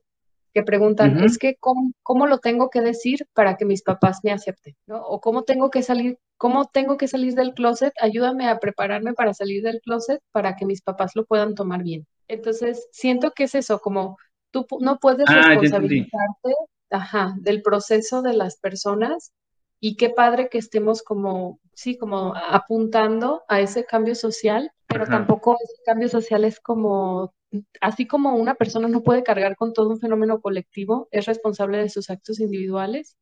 Que 0.55 0.63
preguntan, 0.63 1.23
es 1.23 1.37
que 1.37 1.55
¿cómo, 1.59 2.25
lo 2.25 2.39
tengo 2.39 2.71
que 2.71 2.81
decir 2.81 3.27
para 3.33 3.57
que 3.57 3.65
mis 3.65 3.83
papás 3.83 4.21
me 4.23 4.31
acepten, 4.31 4.75
¿no? 4.87 5.03
O 5.05 5.21
cómo 5.21 5.43
tengo 5.43 5.69
que 5.69 5.83
salir, 5.83 6.17
cómo 6.35 6.65
tengo 6.65 6.97
que 6.97 7.07
salir 7.07 7.35
del 7.35 7.53
closet, 7.53 7.93
ayúdame 8.01 8.49
a 8.49 8.57
prepararme 8.57 9.13
para 9.13 9.35
salir 9.35 9.61
del 9.61 9.81
closet 9.81 10.19
para 10.31 10.55
que 10.55 10.65
mis 10.65 10.81
papás 10.81 11.11
lo 11.13 11.25
puedan 11.25 11.53
tomar 11.53 11.83
bien. 11.83 12.07
Entonces, 12.27 12.87
siento 12.91 13.33
que 13.33 13.43
es 13.43 13.53
eso, 13.53 13.77
como 13.77 14.17
tú 14.49 14.65
no 14.79 14.97
puedes 14.97 15.29
ah, 15.29 15.49
responsabilizarte 15.49 16.55
ajá, 16.89 17.35
del 17.37 17.61
proceso 17.61 18.23
de 18.23 18.33
las 18.33 18.57
personas 18.57 19.31
y 19.79 19.95
qué 19.95 20.09
padre 20.09 20.49
que 20.49 20.57
estemos 20.57 21.03
como, 21.03 21.59
sí, 21.75 21.99
como 21.99 22.33
apuntando 22.35 23.43
a 23.47 23.59
ese 23.59 23.85
cambio 23.85 24.15
social, 24.15 24.71
pero 24.87 25.05
tampoco 25.05 25.55
ese 25.63 25.83
cambio 25.85 26.09
social 26.09 26.45
es 26.45 26.59
como, 26.59 27.35
así 27.81 28.07
como 28.07 28.35
una 28.35 28.55
persona 28.55 28.87
no 28.87 29.03
puede 29.03 29.23
cargar 29.23 29.55
con 29.55 29.73
todo 29.73 29.89
un 29.89 29.99
fenómeno 29.99 30.41
colectivo, 30.41 31.07
es 31.11 31.25
responsable 31.25 31.77
de 31.77 31.89
sus 31.89 32.09
actos 32.09 32.39
individuales. 32.39 33.17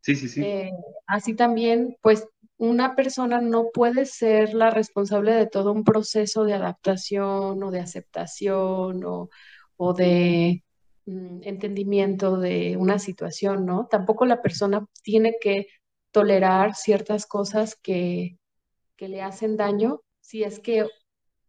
Sí, 0.00 0.16
sí, 0.16 0.28
sí. 0.28 0.42
Eh, 0.42 0.70
así 1.06 1.34
también, 1.34 1.96
pues 2.02 2.26
una 2.58 2.94
persona 2.94 3.40
no 3.40 3.70
puede 3.72 4.04
ser 4.04 4.54
la 4.54 4.70
responsable 4.70 5.32
de 5.32 5.46
todo 5.46 5.72
un 5.72 5.84
proceso 5.84 6.44
de 6.44 6.54
adaptación 6.54 7.62
o 7.62 7.70
de 7.70 7.80
aceptación 7.80 9.04
o, 9.04 9.30
o 9.76 9.94
de 9.94 10.62
mm, 11.06 11.40
entendimiento 11.42 12.36
de 12.36 12.76
una 12.76 12.98
situación, 12.98 13.66
¿no? 13.66 13.88
Tampoco 13.90 14.26
la 14.26 14.42
persona 14.42 14.86
tiene 15.02 15.36
que 15.40 15.66
tolerar 16.12 16.76
ciertas 16.76 17.26
cosas 17.26 17.74
que, 17.74 18.38
le 18.98 19.20
hacen 19.20 19.56
daño 19.56 20.00
si 20.20 20.44
es 20.44 20.60
que 20.60 20.86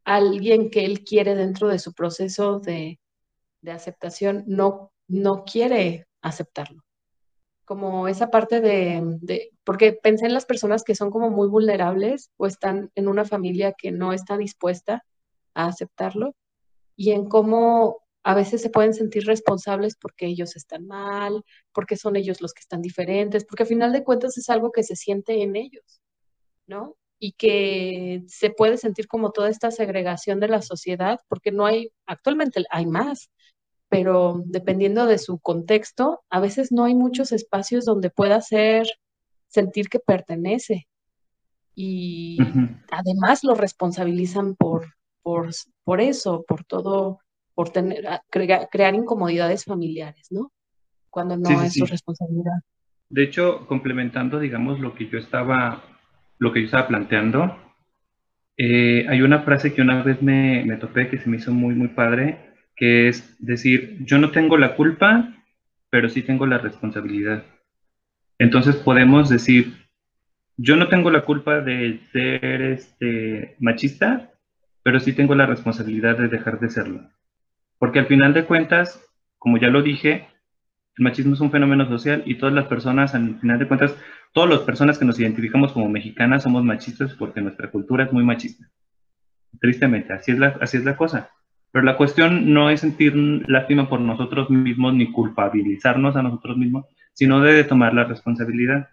alguien 0.06 0.70
que 0.70 0.86
él 0.86 1.04
quiere 1.04 1.36
dentro 1.36 1.68
de 1.68 1.80
su 1.80 1.94
proceso 1.94 2.60
de, 2.60 3.00
aceptación 3.68 4.44
no, 4.48 4.92
no 5.08 5.46
quiere 5.46 6.08
aceptarlo. 6.22 6.84
Como 7.66 8.10
esa 8.10 8.30
parte 8.30 8.60
de, 8.60 9.52
porque 9.64 9.94
pensé 9.94 10.26
en 10.26 10.34
las 10.34 10.46
personas 10.46 10.84
que 10.84 10.96
son 10.96 11.12
como 11.12 11.30
muy 11.30 11.48
vulnerables 11.48 12.30
o 12.38 12.46
están 12.46 12.92
en 12.96 13.08
una 13.08 13.24
familia 13.24 13.74
que 13.78 13.92
no 13.92 14.12
está 14.12 14.38
dispuesta 14.38 15.06
a 15.54 15.68
aceptarlo 15.68 16.36
y 16.98 17.12
en 17.12 17.30
cómo 17.30 18.04
a 18.24 18.36
veces 18.36 18.62
se 18.62 18.70
pueden 18.70 18.94
sentir 18.94 19.26
responsables 19.26 19.96
porque 19.96 20.26
ellos 20.26 20.56
están 20.56 20.88
mal, 20.88 21.44
porque 21.74 21.98
son 21.98 22.16
ellos 22.16 22.42
los 22.42 22.54
que 22.54 22.62
están 22.62 22.82
diferentes, 22.82 23.46
porque 23.46 23.64
al 23.64 23.70
final 23.70 23.92
de 23.92 24.04
cuentas 24.04 24.38
es 24.38 24.50
algo 24.50 24.72
que 24.72 24.84
se 24.84 24.96
siente 24.96 25.42
en 25.42 25.56
ellos, 25.56 26.02
¿no? 26.68 26.96
Y 27.26 27.34
que 27.34 28.24
se 28.28 28.50
puede 28.50 28.76
sentir 28.78 29.08
como 29.08 29.32
toda 29.32 29.50
esta 29.50 29.72
segregación 29.72 30.42
de 30.42 30.50
la 30.50 30.62
sociedad, 30.62 31.22
porque 31.30 31.52
no 31.52 31.66
hay, 31.66 31.92
actualmente 32.06 32.66
hay 32.70 32.86
más, 32.86 33.30
pero 33.88 34.42
dependiendo 34.46 35.06
de 35.06 35.18
su 35.18 35.40
contexto, 35.40 36.22
a 36.30 36.42
veces 36.42 36.72
no 36.72 36.84
hay 36.84 36.96
muchos 36.96 37.32
espacios 37.32 37.86
donde 37.86 38.10
pueda 38.10 38.42
ser, 38.42 38.88
sentir 39.48 39.88
que 39.88 40.00
pertenece. 40.00 40.88
Y 41.76 42.38
además 42.92 43.44
lo 43.44 43.56
responsabilizan 43.56 44.56
por, 44.56 44.94
por, 45.22 45.52
por 45.86 46.02
eso, 46.02 46.44
por 46.46 46.66
todo 46.66 47.20
por 47.54 47.70
tener, 47.70 48.04
crear 48.30 48.96
incomodidades 48.96 49.64
familiares, 49.64 50.28
¿no? 50.32 50.52
Cuando 51.10 51.38
no 51.38 51.62
es 51.62 51.74
su 51.74 51.86
responsabilidad. 51.86 52.64
De 53.10 53.24
hecho, 53.24 53.68
complementando, 53.68 54.40
digamos, 54.40 54.80
lo 54.80 54.96
que 54.96 55.08
yo 55.08 55.20
estaba, 55.20 55.84
lo 56.44 56.52
que 56.52 56.60
yo 56.60 56.66
estaba 56.66 56.88
planteando, 56.88 57.58
eh, 58.58 59.06
hay 59.10 59.22
una 59.22 59.40
frase 59.40 59.74
que 59.74 59.82
una 59.82 60.04
vez 60.04 60.22
me, 60.22 60.64
me 60.66 60.76
topé 60.76 61.08
que 61.08 61.18
se 61.18 61.30
me 61.30 61.38
hizo 61.38 61.52
muy, 61.52 61.74
muy 61.74 61.88
padre, 61.88 62.38
que 62.76 63.08
es 63.08 63.36
decir, 63.40 63.98
yo 64.02 64.18
no 64.18 64.32
tengo 64.32 64.58
la 64.58 64.76
culpa, 64.76 65.34
pero 65.90 66.10
sí 66.10 66.22
tengo 66.22 66.46
la 66.46 66.58
responsabilidad. 66.58 67.44
Entonces 68.38 68.76
podemos 68.76 69.30
decir, 69.30 69.74
yo 70.58 70.76
no 70.76 70.90
tengo 70.90 71.10
la 71.10 71.24
culpa 71.24 71.62
de 71.62 72.02
ser 72.12 72.62
este, 72.62 73.56
machista, 73.60 74.32
pero 74.84 75.00
sí 75.00 75.14
tengo 75.14 75.36
la 75.36 75.46
responsabilidad 75.46 76.18
de 76.18 76.28
dejar 76.28 76.60
de 76.60 76.70
serlo. 76.70 77.10
Porque 77.80 78.00
al 78.00 78.08
final 78.08 78.34
de 78.34 78.46
cuentas, 78.46 79.02
como 79.38 79.58
ya 79.58 79.70
lo 79.70 79.82
dije, 79.82 80.28
el 80.98 81.04
machismo 81.04 81.34
es 81.34 81.40
un 81.40 81.52
fenómeno 81.52 81.88
social 81.88 82.24
y 82.26 82.36
todas 82.36 82.54
las 82.54 82.66
personas, 82.66 83.16
al 83.16 83.40
final 83.40 83.60
de 83.60 83.68
cuentas, 83.68 83.96
todas 84.32 84.50
las 84.50 84.60
personas 84.60 84.98
que 84.98 85.06
nos 85.06 85.20
identificamos 85.20 85.72
como 85.72 85.90
mexicanas 85.90 86.44
somos 86.44 86.64
machistas 86.64 87.14
porque 87.16 87.42
nuestra 87.42 87.72
cultura 87.72 88.04
es 88.04 88.14
muy 88.14 88.24
machista. 88.24 88.70
Tristemente, 89.60 90.14
así 90.14 90.32
es 90.32 90.40
la, 90.40 90.58
así 90.62 90.78
es 90.78 90.84
la 90.84 90.96
cosa. 90.96 91.30
Pero 91.72 91.86
la 91.86 91.98
cuestión 91.98 92.54
no 92.54 92.70
es 92.70 92.82
sentir 92.82 93.16
lástima 93.48 93.90
por 93.90 94.00
nosotros 94.00 94.50
mismos 94.52 94.94
ni 94.94 95.12
culpabilizarnos 95.12 96.16
a 96.16 96.22
nosotros 96.22 96.58
mismos, 96.58 96.86
sino 97.14 97.42
de 97.42 97.64
tomar 97.64 97.96
la 97.96 98.04
responsabilidad. 98.04 98.90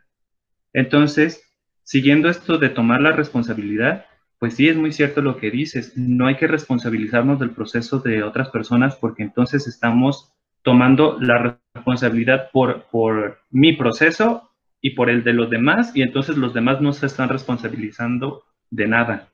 Entonces, 0.72 1.44
siguiendo 1.82 2.30
esto 2.30 2.56
de 2.56 2.70
tomar 2.70 3.02
la 3.02 3.12
responsabilidad, 3.12 4.06
pues 4.38 4.54
sí, 4.54 4.68
es 4.68 4.76
muy 4.76 4.92
cierto 4.92 5.20
lo 5.20 5.36
que 5.36 5.50
dices. 5.50 5.94
No 5.98 6.26
hay 6.26 6.36
que 6.36 6.46
responsabilizarnos 6.46 7.38
del 7.38 7.50
proceso 7.50 7.98
de 7.98 8.22
otras 8.22 8.48
personas 8.48 8.96
porque 8.96 9.22
entonces 9.22 9.66
estamos 9.66 10.32
tomando 10.62 11.18
la 11.20 11.58
responsabilidad 11.74 12.50
por, 12.52 12.84
por 12.90 13.40
mi 13.50 13.72
proceso 13.74 14.50
y 14.80 14.90
por 14.90 15.10
el 15.10 15.24
de 15.24 15.32
los 15.32 15.50
demás 15.50 15.92
y 15.94 16.02
entonces 16.02 16.36
los 16.36 16.54
demás 16.54 16.80
no 16.80 16.92
se 16.92 17.06
están 17.06 17.28
responsabilizando 17.28 18.44
de 18.70 18.86
nada, 18.86 19.28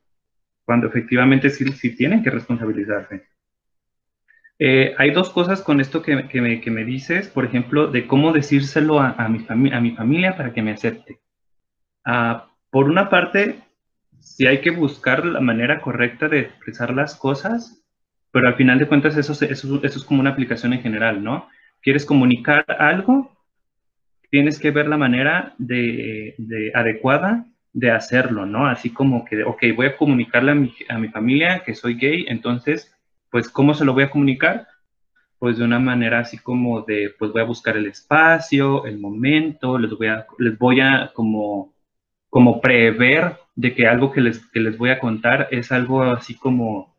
cuando 0.64 0.86
efectivamente 0.86 1.50
sí, 1.50 1.70
sí 1.72 1.94
tienen 1.94 2.22
que 2.22 2.30
responsabilizarse. 2.30 3.24
Eh, 4.58 4.94
hay 4.96 5.10
dos 5.10 5.30
cosas 5.30 5.60
con 5.60 5.80
esto 5.80 6.00
que, 6.02 6.28
que, 6.28 6.40
me, 6.40 6.60
que, 6.62 6.70
me, 6.70 6.84
dices, 6.84 7.28
por 7.28 7.44
ejemplo, 7.44 7.88
de 7.88 8.06
cómo 8.06 8.32
decírselo 8.32 9.00
a, 9.00 9.28
mi, 9.28 9.44
a 9.70 9.80
mi, 9.80 9.90
familia 9.90 10.36
para 10.36 10.54
que 10.54 10.62
me 10.62 10.72
acepte. 10.72 11.20
Uh, 12.06 12.40
por 12.70 12.88
una 12.88 13.10
parte, 13.10 13.60
sí 14.18 14.46
hay 14.46 14.62
que 14.62 14.70
buscar 14.70 15.26
la 15.26 15.40
manera 15.40 15.80
correcta 15.82 16.28
de 16.28 16.40
expresar 16.40 16.94
las 16.94 17.16
cosas, 17.16 17.85
pero 18.36 18.48
al 18.48 18.56
final 18.56 18.78
de 18.78 18.86
cuentas 18.86 19.16
eso, 19.16 19.32
eso, 19.32 19.80
eso 19.82 19.98
es 19.98 20.04
como 20.04 20.20
una 20.20 20.28
aplicación 20.28 20.74
en 20.74 20.82
general, 20.82 21.24
¿no? 21.24 21.48
Quieres 21.80 22.04
comunicar 22.04 22.66
algo, 22.78 23.34
tienes 24.30 24.58
que 24.58 24.70
ver 24.72 24.88
la 24.88 24.98
manera 24.98 25.54
de, 25.56 26.34
de, 26.36 26.70
adecuada 26.74 27.46
de 27.72 27.90
hacerlo, 27.90 28.44
¿no? 28.44 28.66
Así 28.66 28.90
como 28.90 29.24
que, 29.24 29.42
ok, 29.42 29.62
voy 29.74 29.86
a 29.86 29.96
comunicarle 29.96 30.50
a 30.52 30.54
mi, 30.54 30.74
a 30.86 30.98
mi 30.98 31.08
familia 31.08 31.62
que 31.64 31.74
soy 31.74 31.94
gay, 31.94 32.26
entonces, 32.28 32.94
pues, 33.30 33.48
¿cómo 33.48 33.72
se 33.72 33.86
lo 33.86 33.94
voy 33.94 34.02
a 34.02 34.10
comunicar? 34.10 34.68
Pues 35.38 35.56
de 35.56 35.64
una 35.64 35.78
manera 35.78 36.18
así 36.18 36.36
como 36.36 36.82
de, 36.82 37.14
pues 37.18 37.32
voy 37.32 37.40
a 37.40 37.46
buscar 37.46 37.78
el 37.78 37.86
espacio, 37.86 38.84
el 38.84 38.98
momento, 38.98 39.78
les 39.78 39.92
voy 39.92 40.08
a, 40.08 40.26
les 40.38 40.58
voy 40.58 40.80
a 40.80 41.10
como, 41.14 41.72
como 42.28 42.60
prever 42.60 43.38
de 43.54 43.74
que 43.74 43.86
algo 43.86 44.12
que 44.12 44.20
les, 44.20 44.46
que 44.48 44.60
les 44.60 44.76
voy 44.76 44.90
a 44.90 44.98
contar 44.98 45.48
es 45.52 45.72
algo 45.72 46.02
así 46.02 46.34
como, 46.34 46.95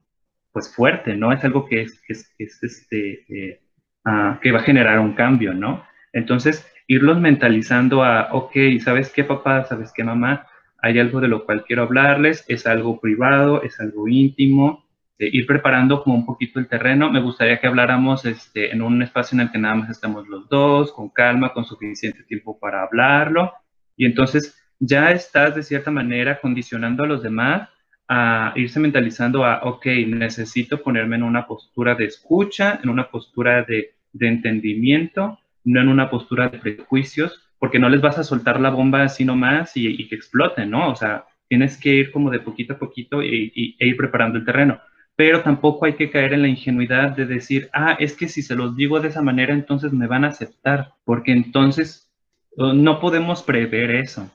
pues 0.58 0.74
fuerte, 0.74 1.16
¿no? 1.16 1.32
Es 1.32 1.44
algo 1.44 1.68
que 1.68 1.84
es, 1.84 2.02
que 2.02 2.14
es, 2.14 2.34
que 2.36 2.46
es 2.46 2.64
este, 2.64 3.26
eh, 3.30 3.62
uh, 4.06 4.40
que 4.42 4.52
va 4.52 4.62
a 4.62 4.64
generar 4.64 4.98
un 4.98 5.14
cambio, 5.14 5.54
¿no? 5.54 5.84
Entonces, 6.14 6.68
irlos 6.88 7.20
mentalizando 7.20 8.04
a, 8.04 8.30
ok, 8.34 8.56
¿sabes 8.84 9.12
qué 9.14 9.24
papá? 9.24 9.66
¿Sabes 9.66 9.94
qué 9.96 10.04
mamá? 10.04 10.48
Hay 10.82 10.98
algo 10.98 11.22
de 11.22 11.28
lo 11.28 11.46
cual 11.46 11.64
quiero 11.64 11.84
hablarles, 11.84 12.44
es 12.48 12.66
algo 12.66 13.00
privado, 13.00 13.62
es 13.62 13.80
algo 13.80 14.08
íntimo, 14.08 14.84
eh, 15.20 15.30
ir 15.32 15.46
preparando 15.46 16.02
como 16.02 16.16
un 16.16 16.26
poquito 16.26 16.60
el 16.60 16.68
terreno. 16.68 17.12
Me 17.12 17.22
gustaría 17.22 17.60
que 17.60 17.68
habláramos 17.68 18.26
este, 18.26 18.72
en 18.72 18.82
un 18.82 19.04
espacio 19.04 19.36
en 19.36 19.42
el 19.42 19.52
que 19.52 19.60
nada 19.60 19.76
más 19.76 19.92
estemos 19.92 20.28
los 20.28 20.50
dos, 20.50 20.92
con 20.92 21.10
calma, 21.10 21.54
con 21.54 21.66
suficiente 21.66 22.24
tiempo 22.24 22.58
para 22.60 22.82
hablarlo. 22.82 23.54
Y 23.96 24.08
entonces 24.08 24.58
ya 24.80 25.12
estás 25.12 25.54
de 25.54 25.62
cierta 25.62 25.92
manera 25.92 26.40
condicionando 26.42 27.04
a 27.04 27.08
los 27.08 27.22
demás 27.22 27.70
a 28.08 28.54
irse 28.56 28.80
mentalizando 28.80 29.46
a, 29.46 29.64
ok, 29.64 29.86
necesito 30.08 30.82
ponerme 30.82 31.18
en 31.18 31.24
una 31.24 31.46
postura 31.46 31.96
de 31.96 32.06
escucha, 32.06 32.80
en 32.82 32.90
una 32.90 33.10
postura 33.10 33.64
de, 33.64 33.96
de 34.14 34.28
entendimiento, 34.28 35.40
no 35.64 35.82
en 35.82 35.90
una 35.90 36.10
postura 36.10 36.50
de 36.50 36.60
prejuicios, 36.60 37.42
porque 37.60 37.80
no 37.80 37.90
les 37.90 38.02
vas 38.02 38.18
a 38.18 38.24
soltar 38.24 38.60
la 38.60 38.70
bomba 38.70 39.04
así 39.04 39.26
nomás 39.26 39.76
y, 39.76 39.88
y 39.88 40.08
que 40.08 40.16
explote, 40.16 40.66
¿no? 40.66 40.92
O 40.92 40.96
sea, 40.96 41.26
tienes 41.48 41.78
que 41.78 41.90
ir 41.90 42.12
como 42.12 42.30
de 42.30 42.40
poquito 42.40 42.74
a 42.74 42.80
poquito 42.80 43.22
y, 43.22 43.52
y, 43.54 43.76
e 43.80 43.88
ir 43.88 43.98
preparando 43.98 44.38
el 44.38 44.46
terreno. 44.46 44.80
Pero 45.16 45.42
tampoco 45.42 45.86
hay 45.86 45.94
que 45.94 46.12
caer 46.12 46.34
en 46.34 46.44
la 46.44 46.48
ingenuidad 46.48 47.12
de 47.12 47.26
decir, 47.26 47.70
ah, 47.74 47.98
es 48.00 48.16
que 48.16 48.28
si 48.28 48.42
se 48.42 48.56
los 48.56 48.76
digo 48.76 49.00
de 49.00 49.08
esa 49.08 49.22
manera, 49.22 49.54
entonces 49.54 49.92
me 49.92 50.08
van 50.08 50.24
a 50.24 50.30
aceptar, 50.30 50.94
porque 51.06 51.32
entonces 51.32 52.08
no 52.56 53.00
podemos 53.00 53.44
prever 53.44 53.92
eso. 53.92 54.32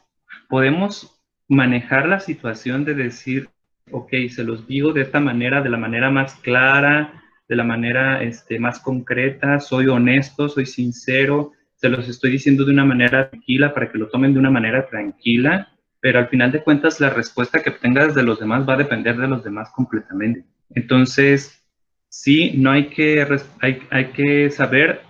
Podemos 0.48 1.20
manejar 1.48 2.08
la 2.08 2.20
situación 2.20 2.84
de 2.84 2.94
decir, 2.94 3.48
ok, 3.90 4.10
se 4.28 4.44
los 4.44 4.66
digo 4.66 4.92
de 4.92 5.02
esta 5.02 5.20
manera, 5.20 5.62
de 5.62 5.70
la 5.70 5.78
manera 5.78 6.10
más 6.10 6.34
clara, 6.36 7.22
de 7.48 7.56
la 7.56 7.64
manera 7.64 8.22
este, 8.22 8.58
más 8.58 8.80
concreta, 8.80 9.60
soy 9.60 9.88
honesto, 9.88 10.48
soy 10.48 10.66
sincero, 10.66 11.52
se 11.74 11.88
los 11.88 12.08
estoy 12.08 12.30
diciendo 12.30 12.64
de 12.64 12.72
una 12.72 12.84
manera 12.84 13.28
tranquila 13.28 13.74
para 13.74 13.90
que 13.90 13.98
lo 13.98 14.08
tomen 14.08 14.32
de 14.32 14.38
una 14.38 14.50
manera 14.50 14.86
tranquila, 14.88 15.68
pero 16.00 16.18
al 16.18 16.28
final 16.28 16.52
de 16.52 16.62
cuentas 16.62 17.00
la 17.00 17.10
respuesta 17.10 17.62
que 17.62 17.70
obtengas 17.70 18.14
de 18.14 18.22
los 18.22 18.38
demás 18.38 18.68
va 18.68 18.74
a 18.74 18.78
depender 18.78 19.16
de 19.16 19.28
los 19.28 19.44
demás 19.44 19.70
completamente. 19.74 20.44
Entonces, 20.70 21.64
sí, 22.08 22.52
no 22.56 22.70
hay 22.70 22.88
que, 22.88 23.26
hay, 23.60 23.82
hay 23.90 24.04
que 24.12 24.50
saber 24.50 25.00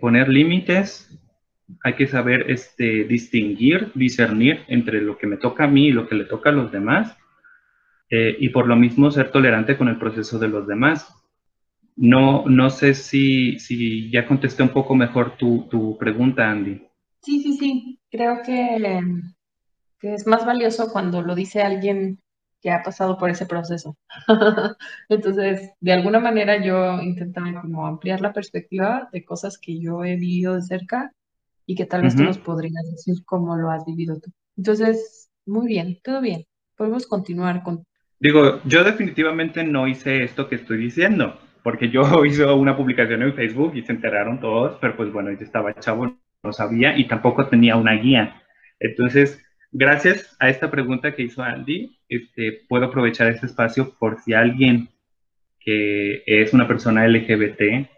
poner 0.00 0.28
límites, 0.28 1.10
hay 1.82 1.94
que 1.94 2.06
saber 2.06 2.50
este, 2.50 3.04
distinguir, 3.04 3.90
discernir 3.94 4.64
entre 4.68 5.00
lo 5.00 5.18
que 5.18 5.26
me 5.26 5.36
toca 5.36 5.64
a 5.64 5.68
mí 5.68 5.88
y 5.88 5.92
lo 5.92 6.08
que 6.08 6.14
le 6.14 6.24
toca 6.24 6.50
a 6.50 6.52
los 6.52 6.70
demás, 6.70 7.16
eh, 8.10 8.36
y 8.38 8.48
por 8.50 8.66
lo 8.66 8.76
mismo 8.76 9.10
ser 9.10 9.30
tolerante 9.30 9.76
con 9.76 9.88
el 9.88 9.98
proceso 9.98 10.38
de 10.38 10.48
los 10.48 10.66
demás. 10.66 11.12
No, 11.96 12.44
no 12.46 12.68
sé 12.70 12.94
si, 12.94 13.58
si 13.58 14.10
ya 14.10 14.26
contesté 14.26 14.62
un 14.62 14.68
poco 14.68 14.94
mejor 14.94 15.36
tu, 15.36 15.66
tu 15.70 15.96
pregunta, 15.96 16.50
Andy. 16.50 16.86
Sí, 17.22 17.42
sí, 17.42 17.56
sí. 17.56 17.98
Creo 18.10 18.42
que, 18.44 19.00
que, 19.98 20.14
es 20.14 20.26
más 20.26 20.44
valioso 20.44 20.92
cuando 20.92 21.22
lo 21.22 21.34
dice 21.34 21.62
alguien 21.62 22.20
que 22.60 22.70
ha 22.70 22.82
pasado 22.82 23.18
por 23.18 23.30
ese 23.30 23.46
proceso. 23.46 23.96
Entonces, 25.08 25.70
de 25.80 25.92
alguna 25.92 26.20
manera 26.20 26.62
yo 26.64 27.00
intentaba 27.00 27.60
como 27.60 27.86
ampliar 27.86 28.20
la 28.20 28.32
perspectiva 28.32 29.08
de 29.12 29.24
cosas 29.24 29.58
que 29.58 29.80
yo 29.80 30.04
he 30.04 30.16
vivido 30.16 30.54
de 30.54 30.62
cerca 30.62 31.12
y 31.66 31.74
que 31.74 31.86
tal 31.86 32.02
vez 32.02 32.14
uh 32.14 32.18
-huh. 32.18 32.20
tú 32.20 32.24
nos 32.24 32.38
podrías 32.38 32.90
decir 32.90 33.24
cómo 33.24 33.56
lo 33.56 33.70
has 33.70 33.84
vivido 33.84 34.20
tú. 34.20 34.30
Entonces, 34.56 35.30
muy 35.46 35.66
bien, 35.66 35.98
todo 36.02 36.20
bien. 36.20 36.44
Podemos 36.76 37.06
continuar 37.06 37.62
con... 37.62 37.84
Digo, 38.18 38.60
yo 38.64 38.82
definitivamente 38.82 39.62
no 39.64 39.86
hice 39.86 40.24
esto 40.24 40.48
que 40.48 40.56
estoy 40.56 40.78
diciendo 40.78 41.38
porque 41.66 41.88
yo 41.88 42.02
hice 42.24 42.44
una 42.44 42.76
publicación 42.76 43.22
en 43.22 43.34
Facebook 43.34 43.72
y 43.74 43.82
se 43.82 43.90
enteraron 43.90 44.38
todos, 44.38 44.78
pero 44.80 44.96
pues 44.96 45.12
bueno, 45.12 45.32
yo 45.32 45.40
estaba 45.40 45.74
chavo, 45.74 46.16
no 46.44 46.52
sabía 46.52 46.96
y 46.96 47.08
tampoco 47.08 47.48
tenía 47.48 47.74
una 47.74 47.94
guía. 47.94 48.40
Entonces, 48.78 49.42
gracias 49.72 50.36
a 50.38 50.48
esta 50.48 50.70
pregunta 50.70 51.12
que 51.16 51.24
hizo 51.24 51.42
Andy, 51.42 51.98
este, 52.08 52.60
puedo 52.68 52.84
aprovechar 52.84 53.26
este 53.26 53.46
espacio 53.46 53.92
por 53.98 54.20
si 54.20 54.32
alguien 54.32 54.90
que 55.58 56.22
es 56.24 56.52
una 56.52 56.68
persona 56.68 57.08
LGBT 57.08 57.88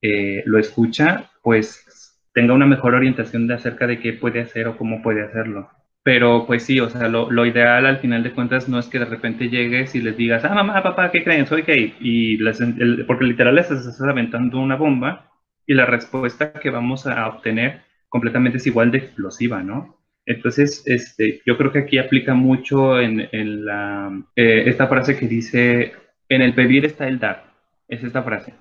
eh, 0.00 0.44
lo 0.46 0.60
escucha, 0.60 1.28
pues 1.42 2.20
tenga 2.32 2.54
una 2.54 2.66
mejor 2.66 2.94
orientación 2.94 3.48
de 3.48 3.54
acerca 3.54 3.88
de 3.88 3.98
qué 3.98 4.12
puede 4.12 4.42
hacer 4.42 4.68
o 4.68 4.76
cómo 4.76 5.02
puede 5.02 5.22
hacerlo. 5.22 5.68
Pero 6.04 6.46
pues 6.46 6.64
sí, 6.64 6.80
o 6.80 6.90
sea, 6.90 7.08
lo, 7.08 7.30
lo, 7.30 7.46
ideal 7.46 7.86
al 7.86 7.98
final 7.98 8.24
de 8.24 8.32
cuentas 8.32 8.68
no 8.68 8.78
es 8.78 8.86
que 8.86 8.98
de 8.98 9.04
repente 9.04 9.48
llegues 9.48 9.94
y 9.94 10.00
les 10.00 10.16
digas, 10.16 10.44
ah, 10.44 10.54
mamá, 10.54 10.82
papá, 10.82 11.12
¿qué 11.12 11.22
creen? 11.22 11.46
Soy 11.46 11.62
gay. 11.62 11.94
Y 12.00 12.38
les, 12.38 12.60
el, 12.60 13.04
porque 13.06 13.24
literal 13.24 13.54
les 13.54 13.70
estás 13.70 14.00
aventando 14.00 14.58
una 14.58 14.76
bomba 14.76 15.30
y 15.64 15.74
la 15.74 15.86
respuesta 15.86 16.52
que 16.54 16.70
vamos 16.70 17.06
a 17.06 17.28
obtener 17.28 17.82
completamente 18.08 18.58
es 18.58 18.66
igual 18.66 18.90
de 18.90 18.98
explosiva, 18.98 19.62
¿no? 19.62 19.96
Entonces, 20.26 20.82
este, 20.86 21.40
yo 21.46 21.56
creo 21.56 21.72
que 21.72 21.80
aquí 21.80 21.98
aplica 21.98 22.34
mucho 22.34 23.00
en, 23.00 23.28
en 23.32 23.64
la, 23.64 24.24
eh, 24.36 24.64
esta 24.66 24.88
frase 24.88 25.16
que 25.16 25.28
dice, 25.28 25.92
en 26.28 26.42
el 26.42 26.54
pedir 26.54 26.84
está 26.84 27.08
el 27.08 27.18
dar. 27.18 27.44
Es 27.88 28.02
esta 28.02 28.22
frase. 28.22 28.54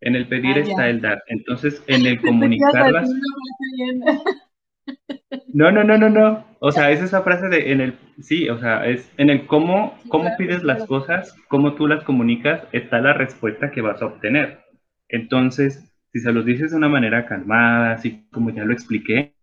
En 0.00 0.16
el 0.16 0.26
pedir 0.26 0.56
ah, 0.56 0.60
está 0.60 0.88
el 0.88 1.00
dar. 1.00 1.22
Entonces, 1.28 1.82
en 1.86 2.06
el 2.06 2.20
comunicarlas... 2.20 3.08
No, 5.54 5.70
no, 5.70 5.84
no, 5.84 5.96
no, 5.96 6.10
no. 6.10 6.44
O 6.58 6.72
sea, 6.72 6.90
es 6.90 7.00
esa 7.00 7.22
frase 7.22 7.48
de 7.48 7.70
en 7.70 7.80
el, 7.80 7.96
sí, 8.20 8.48
o 8.48 8.58
sea, 8.58 8.84
es 8.86 9.08
en 9.18 9.30
el 9.30 9.46
cómo, 9.46 9.96
cómo 10.08 10.36
pides 10.36 10.64
las 10.64 10.84
cosas, 10.84 11.32
cómo 11.46 11.74
tú 11.74 11.86
las 11.86 12.02
comunicas, 12.02 12.64
está 12.72 12.98
la 12.98 13.12
respuesta 13.12 13.70
que 13.70 13.80
vas 13.80 14.02
a 14.02 14.06
obtener. 14.06 14.64
Entonces, 15.08 15.94
si 16.12 16.18
se 16.18 16.32
los 16.32 16.44
dices 16.44 16.72
de 16.72 16.76
una 16.76 16.88
manera 16.88 17.26
calmada, 17.26 17.92
así 17.92 18.26
como 18.32 18.50
ya 18.50 18.64
lo 18.64 18.72
expliqué, 18.72 19.36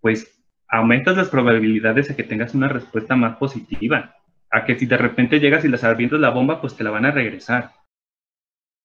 pues 0.00 0.40
aumentas 0.68 1.16
las 1.16 1.30
probabilidades 1.30 2.06
de 2.06 2.14
que 2.14 2.22
tengas 2.22 2.54
una 2.54 2.68
respuesta 2.68 3.16
más 3.16 3.36
positiva. 3.36 4.14
A 4.52 4.64
que 4.64 4.78
si 4.78 4.86
de 4.86 4.96
repente 4.96 5.40
llegas 5.40 5.64
y 5.64 5.68
las 5.68 5.82
avientas 5.82 6.20
la 6.20 6.30
bomba, 6.30 6.60
pues 6.60 6.76
te 6.76 6.84
la 6.84 6.90
van 6.90 7.06
a 7.06 7.10
regresar. 7.10 7.72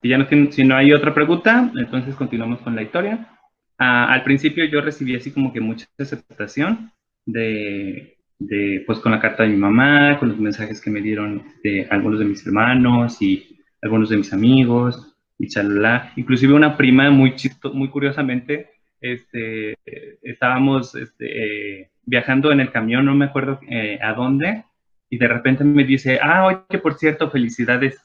Si 0.01 0.09
ya 0.09 0.17
no, 0.17 0.25
si 0.49 0.63
no 0.63 0.75
hay 0.75 0.93
otra 0.93 1.13
pregunta, 1.13 1.71
entonces 1.75 2.15
continuamos 2.15 2.59
con 2.61 2.75
la 2.75 2.81
historia. 2.81 3.37
Uh, 3.81 4.05
al 4.13 4.23
principio 4.23 4.63
yo 4.65 4.79
recibí 4.79 5.15
así 5.15 5.31
como 5.31 5.51
que 5.51 5.59
mucha 5.59 5.87
aceptación 5.97 6.91
de, 7.25 8.15
de, 8.37 8.83
pues 8.85 8.99
con 8.99 9.11
la 9.11 9.19
carta 9.19 9.41
de 9.41 9.49
mi 9.49 9.57
mamá, 9.57 10.19
con 10.19 10.29
los 10.29 10.37
mensajes 10.37 10.79
que 10.79 10.91
me 10.91 11.01
dieron 11.01 11.43
de 11.63 11.87
algunos 11.89 12.19
de 12.19 12.25
mis 12.25 12.45
hermanos 12.45 13.19
y 13.23 13.59
algunos 13.81 14.09
de 14.09 14.17
mis 14.17 14.31
amigos 14.33 15.17
y 15.39 15.47
chalala. 15.47 16.13
Inclusive 16.15 16.53
una 16.53 16.77
prima 16.77 17.09
muy 17.09 17.33
chisto, 17.33 17.73
muy 17.73 17.89
curiosamente, 17.89 18.69
este, 18.99 19.75
estábamos 20.21 20.93
este, 20.93 21.79
eh, 21.79 21.89
viajando 22.05 22.51
en 22.51 22.59
el 22.59 22.71
camión, 22.71 23.05
no 23.05 23.15
me 23.15 23.25
acuerdo 23.25 23.59
eh, 23.67 23.97
a 23.99 24.13
dónde, 24.13 24.63
y 25.09 25.17
de 25.17 25.27
repente 25.27 25.63
me 25.63 25.85
dice, 25.85 26.19
ah, 26.21 26.45
oye, 26.45 26.77
por 26.77 26.99
cierto, 26.99 27.31
felicidades. 27.31 27.99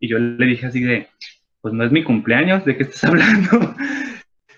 Y 0.00 0.08
yo 0.08 0.18
le 0.18 0.46
dije 0.46 0.66
así 0.66 0.80
de, 0.80 1.06
pues 1.60 1.72
no 1.72 1.84
es 1.84 1.92
mi 1.92 2.02
cumpleaños, 2.02 2.64
¿de 2.64 2.76
qué 2.76 2.82
estás 2.82 3.04
hablando? 3.04 3.72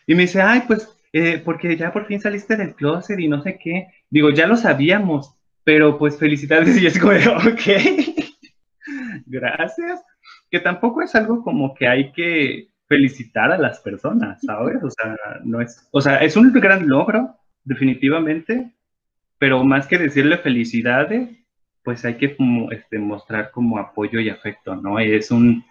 Y 0.07 0.15
me 0.15 0.23
dice, 0.23 0.41
ay, 0.41 0.63
pues, 0.67 0.89
eh, 1.13 1.41
porque 1.45 1.77
ya 1.77 1.93
por 1.93 2.07
fin 2.07 2.21
saliste 2.21 2.57
del 2.57 2.75
closet 2.75 3.19
y 3.19 3.29
no 3.29 3.43
sé 3.43 3.59
qué. 3.63 3.89
Digo, 4.11 4.31
ya 4.31 4.47
lo 4.47 4.57
sabíamos, 4.57 5.35
pero 5.65 5.99
pues 5.99 6.19
felicidades. 6.19 6.77
Y 6.81 6.87
es 6.87 6.99
como, 6.99 7.13
ok, 7.13 7.63
gracias. 9.27 10.03
Que 10.51 10.61
tampoco 10.61 11.03
es 11.03 11.15
algo 11.15 11.43
como 11.43 11.75
que 11.75 11.89
hay 11.89 12.13
que 12.13 12.69
felicitar 12.87 13.51
a 13.51 13.59
las 13.59 13.81
personas, 13.81 14.41
¿sabes? 14.43 14.83
O 14.83 14.91
sea, 14.91 15.17
no 15.45 15.61
es, 15.61 15.89
o 15.91 16.01
sea, 16.01 16.19
es 16.19 16.37
un 16.37 16.53
gran 16.53 16.89
logro, 16.89 17.37
definitivamente, 17.65 18.73
pero 19.39 19.65
más 19.65 19.87
que 19.87 19.99
decirle 19.99 20.39
felicidades, 20.39 21.29
pues 21.83 22.05
hay 22.05 22.17
que 22.17 22.37
como, 22.37 22.71
este, 22.73 22.99
mostrar 22.99 23.51
como 23.51 23.79
apoyo 23.79 24.21
y 24.21 24.29
afecto, 24.29 24.77
¿no? 24.77 24.99
Es 24.99 25.31
un, 25.31 25.65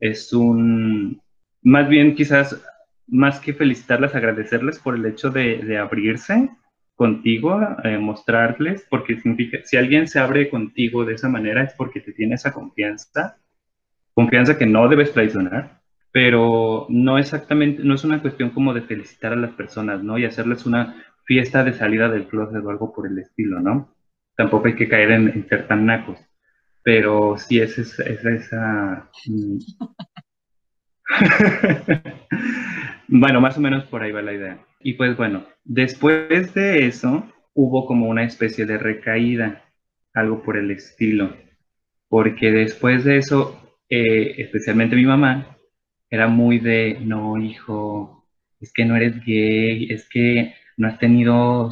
es 0.00 0.32
un, 0.32 1.20
más 1.62 1.88
bien 1.88 2.14
quizás, 2.14 2.62
más 3.08 3.40
que 3.40 3.54
felicitarlas, 3.54 4.14
agradecerles 4.14 4.78
por 4.78 4.94
el 4.94 5.06
hecho 5.06 5.30
de, 5.30 5.78
abrirse 5.78 6.50
contigo, 6.94 7.60
eh, 7.84 7.98
mostrarles, 7.98 8.86
porque 8.88 9.20
significa, 9.20 9.58
si 9.64 9.76
alguien 9.76 10.08
se 10.08 10.18
abre 10.18 10.50
contigo 10.50 11.04
de 11.04 11.14
esa 11.14 11.28
manera 11.28 11.62
es 11.62 11.72
porque 11.74 12.00
te 12.00 12.12
tiene 12.12 12.34
esa 12.34 12.52
confianza, 12.52 13.38
confianza 14.14 14.58
que 14.58 14.66
no 14.66 14.88
debes 14.88 15.12
traicionar, 15.12 15.80
pero 16.10 16.86
no 16.88 17.18
exactamente, 17.18 17.82
no 17.84 17.94
es 17.94 18.04
una 18.04 18.20
cuestión 18.20 18.50
como 18.50 18.74
de 18.74 18.82
felicitar 18.82 19.32
a 19.32 19.36
las 19.36 19.52
personas, 19.52 20.02
¿no? 20.02 20.18
Y 20.18 20.24
hacerles 20.24 20.66
una 20.66 21.04
fiesta 21.24 21.62
de 21.62 21.74
salida 21.74 22.08
del 22.08 22.26
closet 22.26 22.64
o 22.64 22.70
algo 22.70 22.92
por 22.92 23.06
el 23.06 23.18
estilo, 23.18 23.60
¿no? 23.60 23.94
Tampoco 24.36 24.68
hay 24.68 24.74
que 24.74 24.88
caer 24.88 25.12
en, 25.12 25.48
ser 25.48 25.68
tan 25.68 25.86
nacos, 25.86 26.18
pero 26.82 27.36
sí 27.38 27.60
es, 27.60 27.78
es, 27.78 28.00
esa... 28.00 29.08
Bueno, 33.10 33.40
más 33.40 33.56
o 33.56 33.60
menos 33.62 33.84
por 33.84 34.02
ahí 34.02 34.12
va 34.12 34.20
la 34.20 34.34
idea. 34.34 34.58
Y 34.80 34.92
pues 34.92 35.16
bueno, 35.16 35.46
después 35.64 36.52
de 36.52 36.86
eso 36.86 37.26
hubo 37.54 37.86
como 37.86 38.06
una 38.06 38.24
especie 38.24 38.66
de 38.66 38.76
recaída, 38.76 39.64
algo 40.12 40.42
por 40.42 40.58
el 40.58 40.70
estilo, 40.70 41.34
porque 42.10 42.52
después 42.52 43.04
de 43.04 43.16
eso 43.16 43.58
eh, 43.88 44.34
especialmente 44.42 44.96
mi 44.96 45.06
mamá, 45.06 45.56
era 46.10 46.28
muy 46.28 46.58
de, 46.58 46.98
no, 47.00 47.38
hijo, 47.38 48.26
es 48.60 48.72
que 48.72 48.84
no 48.84 48.96
eres 48.96 49.24
gay, 49.24 49.88
es 49.90 50.08
que 50.08 50.54
no 50.76 50.88
has 50.88 50.98
tenido 50.98 51.70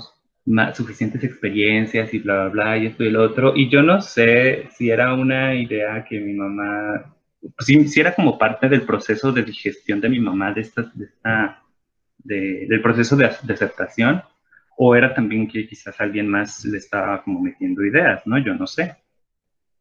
suficientes 0.75 1.25
experiencias 1.25 2.15
y 2.15 2.19
bla, 2.21 2.49
bla, 2.49 2.49
bla, 2.49 2.79
y 2.79 2.87
esto 2.87 3.05
y 3.05 3.09
el 3.09 3.17
otro. 3.17 3.55
Y 3.57 3.69
yo 3.71 3.83
no 3.83 4.01
sé 4.01 4.69
si 4.77 4.91
era 4.91 5.15
una 5.15 5.55
idea 5.55 6.05
que 6.09 6.21
mi 6.21 6.35
mamá, 6.35 7.16
pues, 7.55 7.93
si, 7.93 8.01
era 8.01 8.15
como 8.15 8.39
parte 8.39 8.69
del 8.69 8.83
proceso 8.83 9.33
de 9.33 9.43
digestión 9.43 10.01
de 10.01 10.09
mi 10.09 10.21
mamá, 10.21 10.53
de 10.53 10.61
esta, 10.63 10.83
de 10.95 11.05
esta 11.05 11.63
del 12.19 12.83
proceso 12.83 13.15
de, 13.17 13.31
de, 13.43 13.55
aceptación, 13.55 14.23
o 14.77 14.97
era 14.97 15.15
también 15.15 15.47
que 15.47 15.69
quizás 15.69 16.01
alguien 16.01 16.29
más 16.29 16.65
le 16.65 16.79
estaba 16.79 17.23
como 17.23 17.41
metiendo 17.41 17.85
ideas, 17.85 18.27
¿no? 18.27 18.39
Yo 18.39 18.55
no 18.55 18.67
sé. 18.67 18.97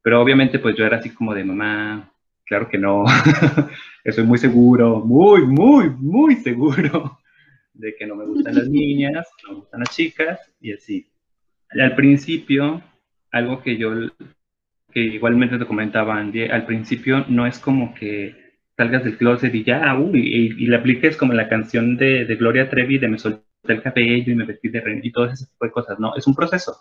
Pero 0.04 0.22
obviamente 0.22 0.60
pues 0.60 0.76
yo 0.76 0.86
era 0.86 0.98
así 0.98 1.10
como 1.10 1.34
de 1.34 1.44
mamá, 1.44 2.12
Claro 2.46 2.70
que 2.70 2.78
no. 2.78 3.06
Estoy 4.04 4.24
muy 4.24 4.38
seguro, 4.38 5.00
muy, 5.00 5.46
muy, 5.46 5.90
muy 5.90 6.36
seguro 6.36 7.20
de 7.74 7.96
que 7.96 8.06
no 8.06 8.16
me 8.16 8.26
gustan 8.26 8.56
las 8.56 8.70
niñas, 8.70 9.28
no 9.44 9.50
me 9.50 9.60
gustan 9.62 9.80
las 9.80 9.96
chicas 9.96 10.40
y 10.62 10.74
así. 10.74 11.08
Al 11.70 11.96
principio, 11.96 12.82
algo 13.32 13.62
que 13.62 13.78
yo, 13.78 13.92
que 14.96 15.02
igualmente 15.02 15.60
te 15.60 15.66
comentaba 15.66 16.18
Andy, 16.18 16.46
al 16.46 16.66
principio 16.66 17.26
no 17.28 17.46
es 17.46 17.60
como 17.60 17.94
que 17.94 18.34
salgas 18.78 19.04
del 19.04 19.18
closet 19.18 19.54
y 19.54 19.66
ya, 19.66 19.94
uy, 20.00 20.22
y, 20.58 20.68
le 20.68 20.78
apliques 20.78 21.18
como 21.18 21.34
la 21.34 21.50
canción 21.50 21.98
de, 21.98 22.24
de, 22.24 22.36
Gloria 22.38 22.70
Trevi 22.70 22.98
de 22.98 23.10
me 23.10 23.20
solté 23.20 23.44
el 23.68 23.82
cabello 23.82 24.32
y 24.32 24.36
me 24.36 24.46
vestí 24.46 24.70
de 24.70 24.80
rey 24.80 25.02
y 25.04 25.12
todo 25.12 25.26
ese 25.26 25.48
tipo 25.48 25.66
de 25.66 25.72
cosas. 25.72 26.00
No, 26.00 26.16
es 26.16 26.26
un 26.28 26.34
proceso. 26.34 26.78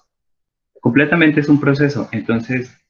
Completamente 0.81 1.40
es 1.40 1.48
un 1.48 1.61
proceso. 1.61 2.09
Entonces, 2.12 2.81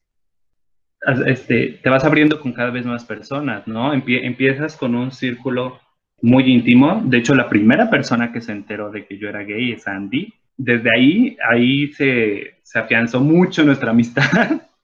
este, 1.25 1.79
te 1.81 1.89
vas 1.89 2.05
abriendo 2.05 2.39
con 2.39 2.53
cada 2.53 2.69
vez 2.69 2.85
más 2.85 3.03
personas, 3.03 3.65
¿no? 3.67 3.93
empiezas 3.93 4.77
con 4.77 4.93
un 4.93 5.11
círculo 5.11 5.79
muy 6.21 6.43
íntimo. 6.53 7.01
De 7.03 7.17
hecho, 7.17 7.33
la 7.33 7.49
primera 7.49 7.89
persona 7.89 8.31
que 8.31 8.41
se 8.41 8.51
enteró 8.51 8.91
de 8.91 9.07
que 9.07 9.17
yo 9.17 9.27
era 9.29 9.43
gay 9.43 9.71
es 9.71 9.87
Andy. 9.87 10.31
Desde 10.55 10.89
ahí, 10.95 11.35
ahí 11.49 11.87
se, 11.93 12.59
se 12.61 12.77
afianzó 12.77 13.21
mucho 13.21 13.63
nuestra 13.63 13.89
amistad. 13.89 14.61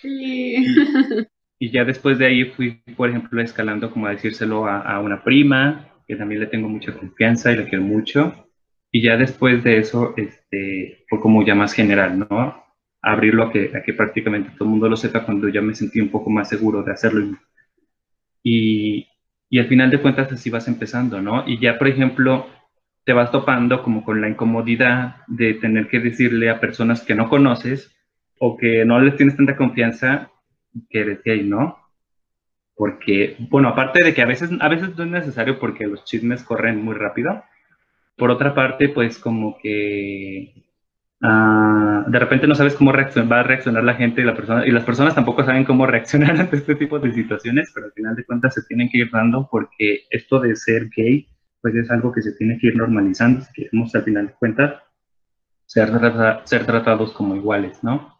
Sí. 0.00 0.64
Y, 1.60 1.72
ya 1.72 1.84
después 1.84 2.18
de 2.18 2.26
ahí 2.26 2.44
fui, 2.44 2.80
por 2.96 3.10
ejemplo, 3.10 3.42
escalando 3.42 3.90
como 3.90 4.06
a 4.06 4.10
decírselo 4.10 4.66
a, 4.66 4.78
a 4.80 5.00
una 5.00 5.24
prima, 5.24 5.88
que 6.06 6.14
también 6.14 6.40
le 6.42 6.46
tengo 6.46 6.68
mucha 6.68 6.92
confianza 6.92 7.50
y 7.50 7.56
la 7.56 7.64
quiero 7.64 7.82
mucho. 7.82 8.46
Y 8.92 9.02
ya 9.02 9.16
después 9.16 9.64
de 9.64 9.78
eso, 9.78 10.14
este, 10.16 11.04
fue 11.08 11.18
como 11.18 11.44
ya 11.44 11.56
más 11.56 11.72
general, 11.72 12.16
¿no? 12.16 12.68
abrirlo 13.02 13.44
a 13.44 13.52
que, 13.52 13.70
a 13.76 13.82
que 13.82 13.92
prácticamente 13.92 14.50
todo 14.50 14.64
el 14.64 14.70
mundo 14.70 14.88
lo 14.88 14.96
sepa 14.96 15.24
cuando 15.24 15.48
ya 15.48 15.62
me 15.62 15.74
sentí 15.74 16.00
un 16.00 16.10
poco 16.10 16.30
más 16.30 16.48
seguro 16.48 16.82
de 16.82 16.92
hacerlo. 16.92 17.38
Y, 18.42 19.06
y 19.48 19.58
al 19.58 19.66
final 19.66 19.90
de 19.90 20.00
cuentas 20.00 20.32
así 20.32 20.50
vas 20.50 20.68
empezando, 20.68 21.20
¿no? 21.20 21.44
Y 21.46 21.58
ya, 21.60 21.78
por 21.78 21.88
ejemplo, 21.88 22.46
te 23.04 23.12
vas 23.12 23.30
topando 23.30 23.82
como 23.82 24.04
con 24.04 24.20
la 24.20 24.28
incomodidad 24.28 25.16
de 25.26 25.54
tener 25.54 25.88
que 25.88 26.00
decirle 26.00 26.50
a 26.50 26.60
personas 26.60 27.02
que 27.02 27.14
no 27.14 27.28
conoces 27.28 27.94
o 28.38 28.56
que 28.56 28.84
no 28.84 29.00
les 29.00 29.16
tienes 29.16 29.36
tanta 29.36 29.56
confianza 29.56 30.30
que 30.90 31.00
eres 31.00 31.22
gay, 31.24 31.42
¿no? 31.42 31.78
Porque, 32.74 33.36
bueno, 33.50 33.68
aparte 33.68 34.04
de 34.04 34.14
que 34.14 34.22
a 34.22 34.26
veces, 34.26 34.50
a 34.60 34.68
veces 34.68 34.96
no 34.96 35.04
es 35.04 35.10
necesario 35.10 35.58
porque 35.58 35.86
los 35.86 36.04
chismes 36.04 36.44
corren 36.44 36.84
muy 36.84 36.94
rápido, 36.94 37.42
por 38.16 38.30
otra 38.30 38.54
parte, 38.54 38.88
pues 38.88 39.18
como 39.18 39.58
que 39.58 40.68
Ah, 41.20 42.04
de 42.06 42.18
repente 42.18 42.46
no 42.46 42.54
sabes 42.54 42.76
cómo 42.76 42.92
va 42.92 43.40
a 43.40 43.42
reaccionar 43.42 43.82
la 43.82 43.94
gente 43.94 44.20
y, 44.20 44.24
la 44.24 44.36
persona, 44.36 44.64
y 44.64 44.70
las 44.70 44.84
personas 44.84 45.16
tampoco 45.16 45.44
saben 45.44 45.64
cómo 45.64 45.84
reaccionar 45.86 46.30
ante 46.40 46.56
este 46.56 46.76
tipo 46.76 46.98
de 47.00 47.12
situaciones, 47.12 47.72
pero 47.74 47.86
al 47.86 47.92
final 47.92 48.14
de 48.14 48.24
cuentas 48.24 48.54
se 48.54 48.62
tienen 48.62 48.88
que 48.88 48.98
ir 48.98 49.10
dando 49.10 49.48
porque 49.50 50.04
esto 50.10 50.38
de 50.38 50.54
ser 50.54 50.88
gay, 50.96 51.28
pues 51.60 51.74
es 51.74 51.90
algo 51.90 52.12
que 52.12 52.22
se 52.22 52.32
tiene 52.32 52.58
que 52.58 52.68
ir 52.68 52.76
normalizando 52.76 53.40
si 53.40 53.52
queremos 53.52 53.94
al 53.94 54.04
final 54.04 54.26
de 54.28 54.32
cuentas 54.34 54.74
ser, 55.66 55.90
ser 56.44 56.66
tratados 56.66 57.12
como 57.12 57.34
iguales, 57.34 57.82
¿no? 57.82 58.16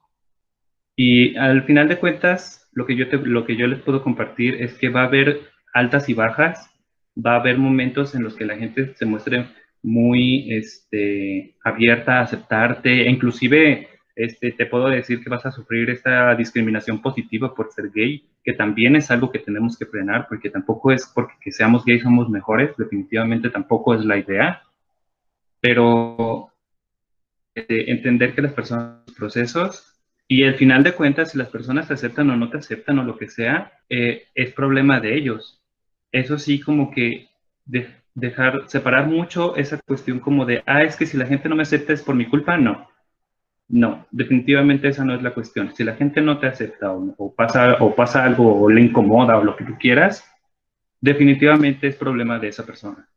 Y 1.01 1.37
al 1.37 1.63
final 1.63 1.87
de 1.87 1.97
cuentas, 1.97 2.69
lo 2.73 2.85
que, 2.85 2.97
yo 2.97 3.07
lo 3.23 3.47
que 3.47 3.55
yo 3.55 3.69
les 3.69 3.79
puedo 3.79 4.03
compartir 4.03 4.61
es 4.61 4.75
que 4.75 4.89
va 4.89 5.03
a 5.03 5.07
haber 5.07 5.43
altas 5.73 6.09
y 6.09 6.15
bajas, 6.15 6.75
va 7.17 7.35
a 7.35 7.41
haber 7.41 7.57
momentos 7.57 8.17
en 8.17 8.25
los 8.25 8.35
que 8.35 8.45
la 8.45 8.57
gente 8.57 8.97
se 8.97 9.07
muestre 9.07 9.47
muy 9.81 10.53
este, 10.53 11.55
abierta 11.63 12.19
a 12.19 12.23
aceptarte, 12.23 13.03
e 13.03 13.11
inclusive 13.11 13.87
este, 14.17 14.51
te 14.51 14.67
puedo 14.67 14.89
decir 14.89 15.23
que 15.23 15.31
vas 15.31 15.47
a 15.47 15.53
sufrir 15.53 15.89
esta 15.89 16.35
discriminación 16.35 17.01
positiva 17.01 17.55
por 17.55 17.71
ser 17.71 17.93
gay, 17.95 18.29
que 18.43 18.55
también 18.55 18.97
es 18.97 19.09
algo 19.13 19.31
que 19.31 19.39
tenemos 19.39 19.79
que 19.79 19.87
frenar, 19.87 20.27
porque 20.29 20.51
tampoco 20.51 20.91
es 20.91 21.07
porque 21.15 21.35
que 21.41 21.53
seamos 21.53 21.85
gays 21.85 22.03
somos 22.03 22.29
mejores, 22.29 22.77
definitivamente 22.77 23.51
tampoco 23.51 23.95
es 23.95 24.05
la 24.05 24.19
idea, 24.19 24.65
pero 25.61 26.51
este, 27.55 27.93
entender 27.93 28.35
que 28.35 28.43
las 28.43 28.53
personas, 28.53 29.05
procesos, 29.17 29.98
y 30.31 30.45
al 30.45 30.57
final 30.57 30.83
de 30.83 30.93
cuentas, 30.93 31.31
si 31.31 31.39
las 31.39 31.49
personas 31.49 31.89
te 31.89 31.95
aceptan 31.95 32.29
o 32.29 32.37
no 32.37 32.51
te 32.51 32.59
aceptan 32.59 32.99
o 32.99 33.05
lo 33.05 33.17
que 33.17 33.29
sea, 33.29 33.73
eh, 33.89 34.29
es 34.35 34.53
problema 34.53 35.01
de 35.01 35.17
ellos. 35.17 35.63
Eso 36.13 36.39
sí, 36.39 36.61
como 36.61 36.91
que 36.91 37.29
de, 37.65 37.89
dejar, 38.15 38.69
separar 38.69 39.07
mucho 39.07 39.57
esa 39.57 39.81
cuestión 39.81 40.21
como 40.21 40.45
de, 40.45 40.63
ah, 40.67 40.83
es 40.83 40.97
que 40.97 41.07
si 41.07 41.17
la 41.17 41.27
gente 41.27 41.49
no 41.49 41.57
me 41.57 41.63
acepta 41.63 41.95
es 41.95 42.03
por 42.03 42.15
mi 42.15 42.27
culpa, 42.27 42.59
no. 42.59 42.89
No, 43.69 44.07
definitivamente 44.11 44.89
esa 44.89 45.03
no 45.03 45.15
es 45.15 45.23
la 45.23 45.33
cuestión. 45.33 45.75
Si 45.75 45.83
la 45.83 45.95
gente 45.95 46.21
no 46.21 46.39
te 46.39 46.47
acepta 46.47 46.93
o, 46.93 47.35
pasa, 47.35 47.77
o 47.81 47.95
pasa 47.95 48.25
algo 48.25 48.63
o 48.63 48.69
le 48.69 48.83
incomoda 48.83 49.39
o 49.39 49.45
lo 49.45 49.57
que 49.57 49.65
tú 49.65 49.77
quieras, 49.79 50.25
definitivamente 51.01 51.87
es 51.87 51.97
problema 51.97 52.39
de 52.39 52.49
esa 52.49 52.67
persona. 52.67 53.09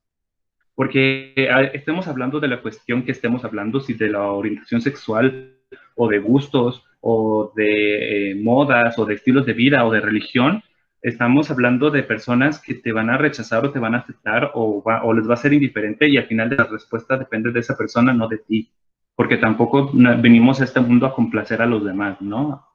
Porque 0.76 1.50
ah, 1.52 1.64
estemos 1.64 2.08
hablando 2.08 2.40
de 2.40 2.48
la 2.48 2.62
cuestión 2.62 3.04
que 3.04 3.12
estemos 3.12 3.44
hablando, 3.44 3.82
si 3.82 3.96
de 3.96 4.10
la 4.10 4.24
orientación 4.24 4.82
sexual 4.82 5.58
o 5.96 6.08
de 6.08 6.20
gustos 6.20 6.86
o 7.02 7.52
de 7.56 8.32
eh, 8.32 8.36
modas 8.36 8.98
o 8.98 9.06
de 9.06 9.16
estilos 9.16 9.46
de 9.46 9.54
vida 9.54 9.86
o 9.86 9.92
de 9.92 10.00
religión, 10.00 10.64
estamos 11.02 11.50
hablando 11.50 11.90
de 11.90 12.04
personas 12.04 12.62
que 12.62 12.76
te 12.76 12.92
van 12.92 13.10
a 13.10 13.18
rechazar 13.18 13.66
o 13.66 13.72
te 13.72 13.80
van 13.80 13.96
a 13.96 14.00
aceptar 14.00 14.52
o, 14.54 14.84
o 14.86 15.14
les 15.14 15.30
va 15.30 15.34
a 15.34 15.38
ser 15.38 15.54
indiferente 15.54 16.08
y 16.08 16.18
al 16.18 16.28
final 16.28 16.56
la 16.56 16.66
respuesta 16.66 17.18
depende 17.18 17.52
de 17.52 17.60
esa 17.60 17.76
persona, 17.76 18.14
no 18.14 18.28
de 18.28 18.38
ti. 18.38 18.72
Porque 19.16 19.38
tampoco 19.38 19.92
venimos 19.94 20.62
a 20.62 20.64
este 20.64 20.80
mundo 20.80 21.06
a 21.06 21.14
complacer 21.14 21.62
a 21.62 21.66
los 21.66 21.84
demás, 21.84 22.22
¿no? 22.22 22.66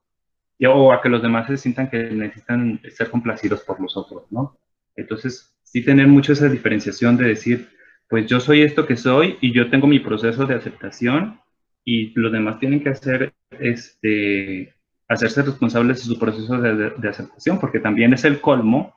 O 0.68 0.92
a 0.92 1.00
que 1.00 1.08
los 1.08 1.22
demás 1.22 1.46
se 1.46 1.56
sientan 1.56 1.88
que 1.88 2.10
necesitan 2.10 2.80
ser 2.90 3.10
complacidos 3.10 3.62
por 3.62 3.80
nosotros, 3.80 4.24
¿no? 4.30 4.58
Entonces, 4.96 5.56
sí 5.62 5.82
tener 5.82 6.06
mucho 6.06 6.32
esa 6.32 6.48
diferenciación 6.48 7.16
de 7.16 7.28
decir, 7.28 7.68
pues 8.08 8.26
yo 8.26 8.38
soy 8.40 8.62
esto 8.62 8.86
que 8.86 8.96
soy 8.96 9.38
y 9.40 9.52
yo 9.52 9.70
tengo 9.70 9.86
mi 9.86 9.98
proceso 9.98 10.46
de 10.46 10.54
aceptación 10.54 11.40
y 11.88 12.12
los 12.18 12.32
demás 12.32 12.58
tienen 12.58 12.82
que 12.82 12.88
hacer 12.88 13.32
este, 13.60 14.74
hacerse 15.08 15.42
responsables 15.42 15.98
de 15.98 16.14
su 16.14 16.18
proceso 16.18 16.60
de, 16.60 17.08
aceptación, 17.08 17.60
porque 17.60 17.78
también 17.78 18.12
es 18.12 18.24
el 18.24 18.40
colmo, 18.40 18.92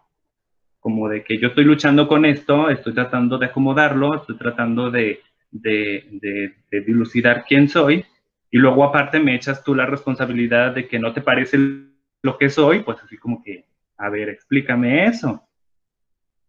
como 0.80 1.08
de 1.08 1.24
que 1.24 1.38
yo 1.38 1.50
estoy 1.50 1.66
luchando 1.66 2.08
con 2.08 2.26
esto, 2.26 2.68
estoy 2.70 2.94
tratando 2.96 3.38
de 3.38 3.46
acomodarlo, 3.46 4.16
estoy 4.16 4.38
tratando 4.38 4.90
de, 4.90 5.22
de, 5.52 6.56
dilucidar 6.72 7.46
quién 7.48 7.70
soy, 7.70 8.06
y 8.50 8.58
luego 8.58 8.84
aparte 8.84 9.20
me 9.20 9.36
echas 9.36 9.64
tú 9.64 9.76
la 9.76 9.86
responsabilidad 9.86 10.74
de 10.74 10.88
que 10.88 10.98
no 10.98 11.14
te 11.14 11.22
parece 11.22 11.60
lo 12.24 12.38
que 12.40 12.50
soy, 12.50 12.80
pues 12.80 12.98
así 13.04 13.18
como 13.18 13.44
que, 13.44 13.66
a 13.98 14.10
ver, 14.10 14.30
explícame 14.30 15.06
eso. 15.06 15.48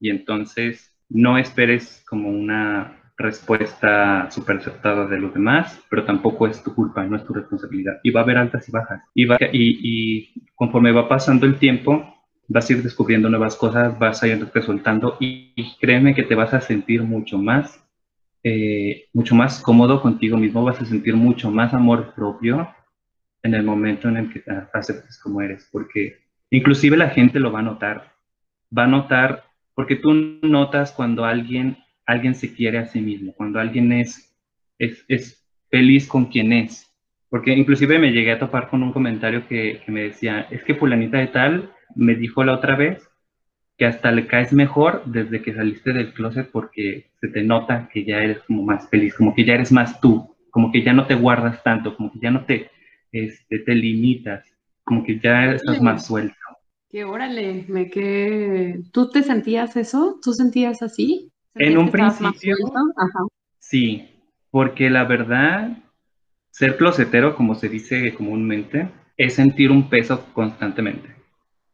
Y 0.01 0.09
entonces 0.09 0.97
no 1.11 1.37
esperes 1.37 2.03
como 2.09 2.31
una 2.31 3.00
respuesta 3.21 4.31
súper 4.31 4.57
aceptada 4.57 5.07
de 5.07 5.19
los 5.19 5.33
demás, 5.33 5.81
pero 5.89 6.05
tampoco 6.05 6.47
es 6.47 6.63
tu 6.63 6.75
culpa, 6.75 7.05
no 7.05 7.17
es 7.17 7.25
tu 7.25 7.33
responsabilidad. 7.33 8.01
Y 8.03 8.11
va 8.11 8.21
a 8.21 8.25
haber 8.25 8.39
altas 8.39 8.69
y 8.69 8.73
bajas. 8.73 9.03
Y, 9.15 9.27
y, 9.53 10.33
conforme 10.55 10.93
va 10.93 11.09
pasando 11.09 11.47
el 11.47 11.59
tiempo, 11.59 12.21
vas 12.49 12.69
a 12.69 12.73
ir 12.73 12.83
descubriendo 12.83 13.29
nuevas 13.29 13.55
cosas, 13.55 13.97
vas 13.99 14.23
a 14.23 14.27
ir 14.27 14.49
resultando 14.53 15.17
y, 15.21 15.55
créeme 15.81 16.15
que 16.15 16.25
te 16.25 16.35
vas 16.35 16.53
a 16.53 16.61
sentir 16.61 17.03
mucho 17.05 17.39
más, 17.39 17.81
eh, 18.43 19.07
mucho 19.13 19.37
más 19.37 19.61
cómodo 19.61 20.03
contigo 20.03 20.37
mismo, 20.37 20.65
vas 20.65 20.81
a 20.81 20.85
sentir 20.85 21.15
mucho 21.15 21.51
más 21.51 21.73
amor 21.73 22.13
propio 22.15 22.69
en 23.45 23.55
el 23.55 23.63
momento 23.63 24.09
en 24.09 24.17
el 24.17 24.33
que 24.33 24.41
te 24.41 24.53
aceptes 24.73 25.19
como 25.19 25.41
eres, 25.41 25.69
porque 25.71 26.19
inclusive 26.51 26.97
la 26.97 27.11
gente 27.11 27.39
lo 27.39 27.53
va 27.53 27.61
a 27.61 27.63
notar, 27.63 28.13
va 28.77 28.85
a 28.85 28.89
notar, 28.89 29.45
porque 29.75 29.95
tú 29.95 30.13
notas 30.43 30.91
cuando 30.91 31.25
alguien, 31.25 31.79
alguien 32.11 32.35
se 32.35 32.53
quiere 32.53 32.79
a 32.79 32.87
sí 32.87 33.01
mismo, 33.01 33.33
cuando 33.33 33.61
alguien 33.61 33.93
es, 33.93 34.35
es, 34.79 35.05
es 35.09 35.47
feliz 35.71 36.07
con 36.07 36.27
quien 36.27 36.53
es, 36.53 36.91
porque 37.29 37.53
inclusive 37.53 37.99
me 37.99 38.13
llegué 38.13 38.33
a 38.33 38.39
topar 38.39 38.69
con 38.69 38.83
un 38.83 38.93
comentario 38.93 39.47
que, 39.47 39.81
que 39.85 39.93
me 39.93 40.03
decía, 40.03 40.47
es 40.51 40.63
que 40.65 40.75
fulanita 40.75 41.19
de 41.19 41.29
tal 41.29 41.73
me 41.95 42.15
dijo 42.15 42.45
la 42.45 42.55
otra 42.55 42.77
vez 42.77 43.09
que 43.77 43.87
hasta 43.87 44.13
le 44.13 44.27
caes 44.27 44.53
mejor 44.53 45.03
desde 45.07 45.41
que 45.41 45.55
saliste 45.55 45.93
del 45.93 46.13
closet 46.13 46.51
porque 46.51 47.11
se 47.21 47.29
te 47.29 47.43
nota 47.43 47.89
que 47.91 48.05
ya 48.05 48.19
eres 48.19 48.41
como 48.41 48.63
más 48.63 48.89
feliz, 48.91 49.15
como 49.15 49.35
que 49.35 49.45
ya 49.45 49.55
eres 49.55 49.73
más 49.73 50.01
tú, 50.01 50.37
como 50.51 50.71
que 50.71 50.83
ya 50.83 50.93
no 50.93 51.07
te 51.07 51.15
guardas 51.15 51.63
tanto, 51.63 51.97
como 51.97 52.13
que 52.13 52.19
ya 52.21 52.31
no 52.31 52.45
te, 52.45 52.71
este, 53.13 53.61
te 53.61 53.75
limitas, 53.75 54.45
como 54.85 55.05
que 55.05 55.19
ya 55.19 55.53
estás 55.53 55.81
más 55.81 56.07
suelto. 56.07 56.35
Que 56.91 57.05
órale, 57.05 57.65
me 57.69 57.89
que 57.89 58.81
¿Tú 58.93 59.09
te 59.11 59.23
sentías 59.23 59.77
eso? 59.77 60.19
¿Tú 60.23 60.33
sentías 60.33 60.83
así? 60.83 61.30
En 61.55 61.79
un 61.79 61.91
principio, 61.91 62.57
sí, 63.59 64.09
porque 64.51 64.91
la 64.91 65.05
verdad, 65.05 65.77
ser 66.51 66.77
closetero, 66.77 67.35
como 67.35 67.55
se 67.55 67.69
dice 67.69 68.15
comúnmente, 68.15 68.89
es 69.17 69.35
sentir 69.35 69.71
un 69.71 69.89
peso 69.89 70.27
constantemente 70.33 71.21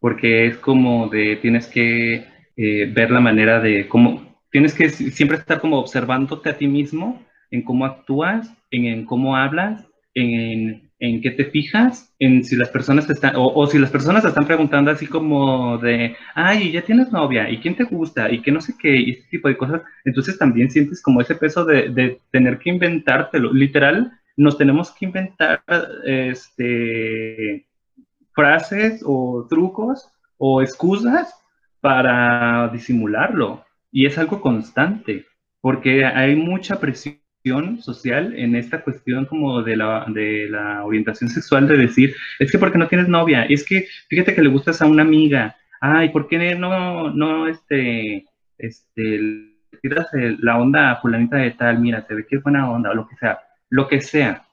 porque 0.01 0.47
es 0.47 0.57
como 0.59 1.09
de 1.09 1.37
tienes 1.37 1.67
que 1.67 2.27
eh, 2.57 2.93
ver 2.93 3.11
la 3.11 3.21
manera 3.21 3.61
de 3.61 3.89
cómo, 3.89 4.41
tienes 4.51 4.75
que 4.75 4.89
siempre 4.89 5.39
estar 5.39 5.61
como 5.61 5.79
observándote 5.79 6.51
a 6.51 6.57
ti 6.57 6.67
mismo 6.67 7.25
en 7.51 7.63
cómo 7.63 7.85
actúas, 7.87 8.53
en, 8.71 9.05
cómo 9.05 9.37
hablas, 9.37 9.85
en, 10.15 10.86
en, 10.99 11.21
qué 11.21 11.31
te 11.31 11.47
fijas, 11.47 12.15
en 12.19 12.45
si 12.45 12.57
las 12.57 12.69
personas 12.71 13.07
te 13.07 13.13
están, 13.13 13.35
o, 13.37 13.67
si 13.67 13.79
las 13.79 13.91
personas 13.91 14.23
te 14.23 14.29
están 14.29 14.47
preguntando 14.47 14.91
así 14.91 15.07
como 15.07 15.79
de, 15.79 16.17
ay, 16.35 16.73
ya 16.73 16.83
tienes 16.83 17.13
novia, 17.13 17.51
¿y 17.51 17.59
quién 17.59 17.77
te 17.77 17.85
gusta? 17.85 18.31
Y 18.31 18.43
que 18.43 18.53
no 18.53 18.61
sé 18.61 18.75
qué, 18.79 18.97
y 18.97 19.11
este 19.11 19.29
tipo 19.31 19.49
de 19.49 19.57
cosas, 19.57 19.83
entonces 20.05 20.39
también 20.39 20.71
sientes 20.71 21.03
como 21.03 21.21
ese 21.21 21.35
peso 21.35 21.65
de, 21.65 21.91
de 21.91 22.21
tener 22.31 22.59
que 22.59 22.71
inventártelo, 22.71 23.53
literal, 23.53 24.13
nos 24.37 24.59
tenemos 24.59 24.91
que 24.93 25.07
inventar, 25.07 25.63
este, 26.05 27.67
frases 28.33 29.03
o 29.05 29.47
trucos 29.49 30.09
o 30.37 30.63
excusas 30.63 31.35
para 31.81 32.69
disimularlo. 32.69 33.65
Y 33.91 34.07
es 34.07 34.19
algo 34.19 34.41
constante, 34.41 35.25
porque 35.61 36.05
hay 36.05 36.37
mucha 36.37 36.79
presión 36.79 37.17
social 37.81 38.35
en 38.37 38.57
esta 38.57 38.83
cuestión 38.83 39.27
como 39.27 39.63
de 39.63 39.77
la, 39.77 40.05
de 40.09 40.49
la 40.49 40.85
orientación 40.85 41.31
sexual 41.31 41.69
de 41.69 41.77
decir, 41.77 42.15
es 42.39 42.51
que 42.51 42.59
porque 42.59 42.79
no 42.79 42.89
tienes 42.89 43.09
novia, 43.09 43.45
es 43.45 43.65
que 43.65 43.87
fíjate 44.09 44.35
que 44.35 44.43
le 44.43 44.49
gustas 44.49 44.83
a 44.83 44.87
una 44.87 45.03
amiga, 45.03 45.57
ay, 45.81 46.09
¿por 46.11 46.29
qué 46.29 46.55
no, 46.55 47.11
no, 47.11 47.49
este, 47.49 48.27
este, 48.59 49.21
tiras 49.83 50.09
la 50.41 50.59
onda 50.59 50.97
fulanita 50.97 51.37
de 51.37 51.53
tal, 51.53 51.79
mira, 51.79 52.05
se 52.07 52.15
ve 52.15 52.27
que 52.27 52.37
es 52.37 52.43
buena 52.43 52.71
onda, 52.71 52.91
o 52.91 52.95
lo 52.95 53.09
que 53.09 53.17
sea, 53.17 53.39
lo 53.71 53.89
que 53.89 54.01
sea, 54.01 54.47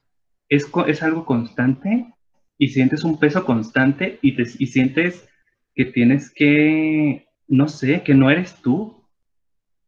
es, 0.50 0.70
es 0.88 1.04
algo 1.04 1.26
constante 1.26 2.14
y 2.58 2.70
sientes 2.70 3.04
un 3.04 3.20
peso 3.20 3.44
constante 3.46 4.20
y, 4.22 4.36
te, 4.36 4.44
y 4.44 4.68
sientes 4.68 5.28
que 5.76 5.86
tienes 5.86 6.32
que, 6.32 7.28
no 7.48 7.68
sé, 7.68 8.04
que 8.04 8.14
no 8.14 8.30
eres 8.30 8.56
tú. 8.62 9.03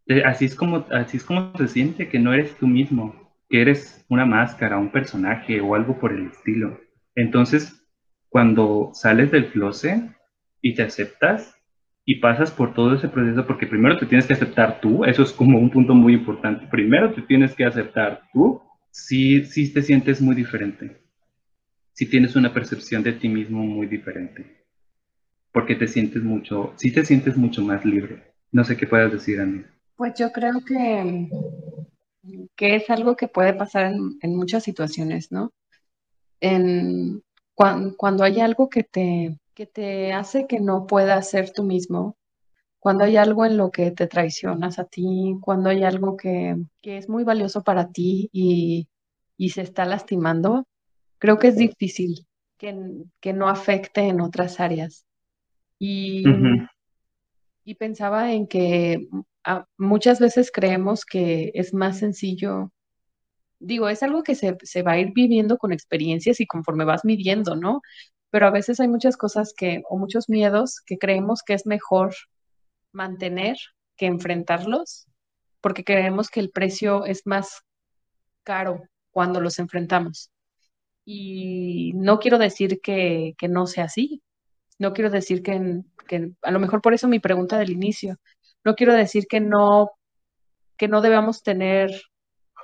Eh, 0.08 0.24
así 0.24 0.46
es, 0.46 0.56
como, 0.56 0.86
así 0.92 1.18
es 1.18 1.24
como 1.24 1.52
se 1.58 1.68
siente, 1.68 2.10
que 2.10 2.20
no 2.20 2.34
eres 2.34 2.56
tú 2.58 2.68
mismo, 2.68 3.16
que 3.50 3.62
eres 3.62 4.06
una 4.10 4.26
máscara, 4.26 4.78
un 4.78 4.92
personaje 4.92 5.62
o 5.62 5.76
algo 5.76 6.00
por 6.00 6.14
el 6.14 6.28
estilo. 6.28 6.80
Entonces, 7.16 7.84
cuando 8.30 8.92
sales 8.94 9.32
del 9.32 9.52
closet 9.52 10.02
y 10.62 10.76
te 10.76 10.84
aceptas 10.84 11.56
y 12.06 12.16
pasas 12.16 12.52
por 12.52 12.74
todo 12.74 12.96
ese 12.96 13.08
proceso, 13.08 13.48
porque 13.48 13.66
primero 13.66 13.98
te 13.98 14.06
tienes 14.06 14.28
que 14.28 14.34
aceptar 14.34 14.80
tú, 14.80 15.06
eso 15.06 15.24
es 15.24 15.32
como 15.32 15.58
un 15.58 15.72
punto 15.72 15.96
muy 15.96 16.14
importante. 16.14 16.68
Primero 16.68 17.14
te 17.14 17.22
tienes 17.24 17.56
que 17.56 17.66
aceptar 17.66 18.22
tú, 18.34 18.62
sí, 18.92 19.44
sí 19.46 19.74
te 19.74 19.82
sientes 19.82 20.22
muy 20.22 20.36
diferente 20.36 21.06
si 21.96 22.06
tienes 22.06 22.36
una 22.36 22.54
percepción 22.54 23.04
de 23.04 23.14
ti 23.14 23.30
mismo 23.30 23.64
muy 23.64 23.88
diferente. 23.88 24.66
Porque 25.54 25.76
te 25.76 25.88
sientes 25.88 26.22
mucho, 26.22 26.74
sí 26.76 26.92
te 26.92 27.06
sientes 27.06 27.38
mucho 27.38 27.64
más 27.64 27.86
libre. 27.86 28.34
No 28.52 28.66
sé 28.66 28.76
qué 28.76 28.86
puedas 28.86 29.14
decir, 29.14 29.40
Andy. 29.40 29.64
Pues 29.96 30.14
yo 30.18 30.32
creo 30.32 30.62
que, 30.66 31.30
que 32.56 32.76
es 32.76 32.90
algo 32.90 33.16
que 33.16 33.28
puede 33.28 33.54
pasar 33.54 33.94
en, 33.94 34.36
muchas 34.36 34.64
situaciones, 34.64 35.32
¿no? 35.32 35.54
En, 36.42 37.24
cuando, 37.54 38.24
hay 38.24 38.42
algo 38.42 38.70
que 38.70 38.84
te, 38.84 39.40
que 39.54 39.66
te 39.66 40.12
hace 40.12 40.48
que 40.48 40.60
no 40.60 40.86
puedas 40.86 41.30
ser 41.30 41.52
tú 41.52 41.64
mismo, 41.64 42.18
cuando 42.80 43.06
hay 43.06 43.18
algo 43.18 43.46
en 43.46 43.58
lo 43.58 43.72
que 43.72 43.92
te 43.92 44.08
traicionas 44.08 44.78
a 44.78 44.86
ti, 44.86 45.38
cuando 45.42 45.70
hay 45.70 45.84
algo 45.84 46.18
que, 46.18 46.58
que 46.82 46.98
es 46.98 47.10
muy 47.10 47.24
valioso 47.24 47.64
para 47.64 47.90
ti 47.90 48.30
y, 48.34 48.90
y 49.38 49.50
se 49.50 49.62
está 49.62 49.86
lastimando, 49.86 50.68
creo 51.18 51.40
que 51.40 51.48
es 51.48 51.58
difícil 51.58 52.28
que, 52.58 53.34
no 53.34 53.48
afecte 53.48 54.02
en 54.02 54.22
otras 54.22 54.60
áreas. 54.60 55.06
Y, 55.80 56.24
y 57.64 57.76
pensaba 57.76 58.32
en 58.34 58.48
que 58.48 59.08
ah, 59.46 59.66
muchas 59.78 60.20
veces 60.20 60.52
creemos 60.52 61.06
que 61.06 61.52
es 61.56 61.74
más 61.74 62.00
sencillo, 62.00 62.72
digo, 63.60 63.90
es 63.90 64.04
algo 64.04 64.24
que 64.24 64.36
se, 64.36 64.58
se 64.64 64.84
va 64.84 64.94
a 64.94 65.00
ir 65.00 65.12
viviendo 65.14 65.58
con 65.58 65.74
experiencias 65.74 66.40
y 66.40 66.48
conforme 66.48 66.86
vas 66.86 67.06
midiendo, 67.06 67.56
¿no? 67.56 67.82
Pero 68.32 68.48
a 68.48 68.52
veces 68.52 68.80
hay 68.80 68.88
muchas 68.88 69.18
cosas 69.18 69.54
que, 69.56 69.84
o 69.90 69.98
muchos 69.98 70.30
miedos 70.30 70.82
que 70.86 70.98
creemos 70.98 71.42
que 71.44 71.54
es 71.54 71.66
mejor 71.66 72.14
mantener 72.92 73.58
que 73.98 74.08
enfrentarlos, 74.08 75.08
porque 75.62 75.84
creemos 75.84 76.30
que 76.30 76.40
el 76.40 76.52
precio 76.52 77.06
es 77.06 77.26
más 77.26 77.62
caro 78.44 78.84
cuando 79.12 79.42
los 79.42 79.60
enfrentamos. 79.60 80.32
Y 81.06 81.94
no 81.96 82.20
quiero 82.20 82.38
decir 82.40 82.82
que, 82.82 83.36
no 83.50 83.68
sea 83.68 83.86
así. 83.86 84.22
No 84.80 84.94
quiero 84.94 85.10
decir 85.10 85.42
que, 85.44 85.82
que, 86.08 86.32
a 86.42 86.52
lo 86.52 86.60
mejor 86.60 86.82
por 86.82 86.94
eso 86.94 87.08
mi 87.08 87.20
pregunta 87.20 87.58
del 87.58 87.72
inicio, 87.72 88.18
no 88.66 88.76
quiero 88.76 88.94
decir 88.94 89.28
que 89.28 89.40
no, 89.40 89.92
que 90.76 90.88
no 90.88 91.02
debamos 91.02 91.44
tener 91.44 91.92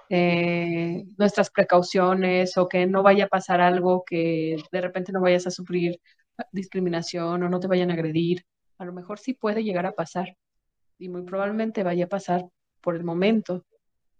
eh, 0.09 1.05
nuestras 1.17 1.51
precauciones 1.51 2.57
o 2.57 2.67
que 2.67 2.87
no 2.87 3.03
vaya 3.03 3.25
a 3.25 3.29
pasar 3.29 3.61
algo 3.61 4.03
que 4.05 4.57
de 4.71 4.81
repente 4.81 5.11
no 5.11 5.21
vayas 5.21 5.47
a 5.47 5.51
sufrir 5.51 6.01
discriminación 6.51 7.43
o 7.43 7.49
no 7.49 7.59
te 7.59 7.67
vayan 7.67 7.91
a 7.91 7.93
agredir. 7.93 8.45
A 8.79 8.85
lo 8.85 8.93
mejor 8.93 9.19
sí 9.19 9.33
puede 9.33 9.63
llegar 9.63 9.85
a 9.85 9.93
pasar 9.93 10.35
y 10.97 11.07
muy 11.07 11.21
probablemente 11.21 11.83
vaya 11.83 12.05
a 12.05 12.09
pasar 12.09 12.49
por 12.81 12.95
el 12.95 13.03
momento, 13.03 13.63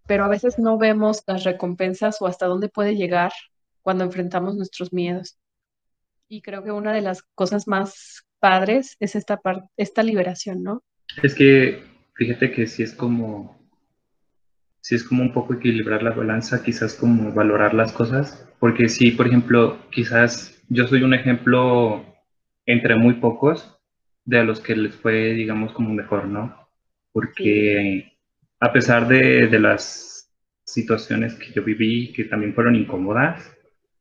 pero 0.06 0.24
a 0.24 0.28
veces 0.28 0.58
no 0.58 0.78
vemos 0.78 1.22
las 1.26 1.44
recompensas 1.44 2.22
o 2.22 2.26
hasta 2.26 2.46
dónde 2.46 2.68
puede 2.68 2.96
llegar 2.96 3.32
cuando 3.82 4.04
enfrentamos 4.04 4.56
nuestros 4.56 4.92
miedos. 4.92 5.36
Y 6.28 6.42
creo 6.42 6.62
que 6.62 6.70
una 6.70 6.92
de 6.92 7.02
las 7.02 7.22
cosas 7.34 7.66
más 7.66 8.24
padres 8.38 8.96
es 9.00 9.16
esta, 9.16 9.40
esta 9.76 10.02
liberación, 10.02 10.62
¿no? 10.62 10.82
Es 11.20 11.34
que 11.34 11.82
fíjate 12.14 12.52
que 12.52 12.66
si 12.66 12.82
es 12.82 12.94
como, 12.94 13.60
si 14.80 14.94
es 14.94 15.04
como 15.04 15.22
un 15.22 15.32
poco 15.32 15.54
equilibrar 15.54 16.02
la 16.02 16.12
balanza, 16.12 16.62
quizás 16.62 16.94
como 16.94 17.32
valorar 17.32 17.74
las 17.74 17.92
cosas, 17.92 18.48
porque 18.58 18.88
si, 18.88 19.10
por 19.10 19.26
ejemplo, 19.26 19.78
quizás 19.90 20.62
yo 20.68 20.86
soy 20.86 21.02
un 21.02 21.14
ejemplo 21.14 22.04
entre 22.66 22.96
muy 22.96 23.14
pocos 23.14 23.78
de 24.24 24.38
a 24.38 24.44
los 24.44 24.60
que 24.60 24.76
les 24.76 24.94
fue, 24.94 25.34
digamos, 25.34 25.72
como 25.72 25.92
mejor, 25.92 26.26
¿no? 26.26 26.68
Porque 27.12 28.12
a 28.60 28.72
pesar 28.72 29.08
de, 29.08 29.48
de 29.48 29.58
las 29.58 30.30
situaciones 30.64 31.34
que 31.34 31.52
yo 31.52 31.62
viví, 31.62 32.12
que 32.12 32.24
también 32.24 32.54
fueron 32.54 32.76
incómodas, 32.76 33.52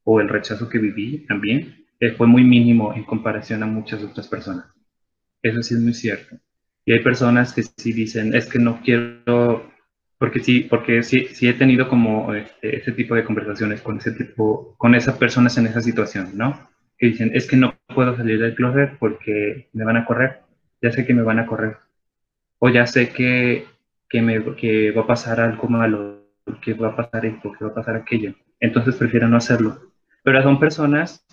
o 0.03 0.19
el 0.21 0.29
rechazo 0.29 0.69
que 0.69 0.79
viví 0.79 1.25
también 1.27 1.85
eh, 1.99 2.11
fue 2.11 2.27
muy 2.27 2.43
mínimo 2.43 2.93
en 2.93 3.03
comparación 3.03 3.63
a 3.63 3.67
muchas 3.67 4.03
otras 4.03 4.27
personas. 4.27 4.65
Eso 5.41 5.61
sí 5.61 5.75
es 5.75 5.81
muy 5.81 5.93
cierto. 5.93 6.37
Y 6.85 6.93
hay 6.93 6.99
personas 6.99 7.53
que 7.53 7.63
sí 7.63 7.93
dicen, 7.93 8.33
es 8.35 8.47
que 8.47 8.59
no 8.59 8.81
quiero, 8.81 9.71
porque 10.17 10.39
sí, 10.39 10.61
porque 10.61 11.03
sí, 11.03 11.27
sí 11.27 11.47
he 11.47 11.53
tenido 11.53 11.87
como 11.87 12.33
este, 12.33 12.77
ese 12.77 12.91
tipo 12.91 13.15
de 13.15 13.23
conversaciones 13.23 13.81
con 13.81 13.97
ese 13.97 14.11
tipo, 14.11 14.75
con 14.77 14.95
esas 14.95 15.17
personas 15.17 15.57
en 15.57 15.67
esa 15.67 15.81
situación, 15.81 16.31
¿no? 16.35 16.69
Que 16.97 17.07
dicen, 17.07 17.31
es 17.33 17.47
que 17.47 17.57
no 17.57 17.75
puedo 17.93 18.15
salir 18.15 18.39
del 18.39 18.55
closet 18.55 18.97
porque 18.99 19.69
me 19.73 19.85
van 19.85 19.97
a 19.97 20.05
correr, 20.05 20.41
ya 20.81 20.91
sé 20.91 21.05
que 21.05 21.13
me 21.13 21.23
van 21.23 21.39
a 21.39 21.45
correr, 21.45 21.77
o 22.59 22.69
ya 22.69 22.87
sé 22.87 23.09
que, 23.09 23.65
que, 24.09 24.21
me, 24.21 24.55
que 24.55 24.91
va 24.91 25.03
a 25.03 25.07
pasar 25.07 25.39
algo 25.39 25.67
malo, 25.67 26.25
que 26.61 26.73
va 26.73 26.89
a 26.89 26.95
pasar 26.95 27.25
esto, 27.25 27.51
que 27.51 27.65
va 27.65 27.71
a 27.71 27.75
pasar 27.75 27.95
aquello, 27.95 28.33
entonces 28.59 28.95
prefiero 28.95 29.27
no 29.27 29.37
hacerlo 29.37 29.91
pero 30.23 30.41
son 30.43 30.59
personas 30.59 31.25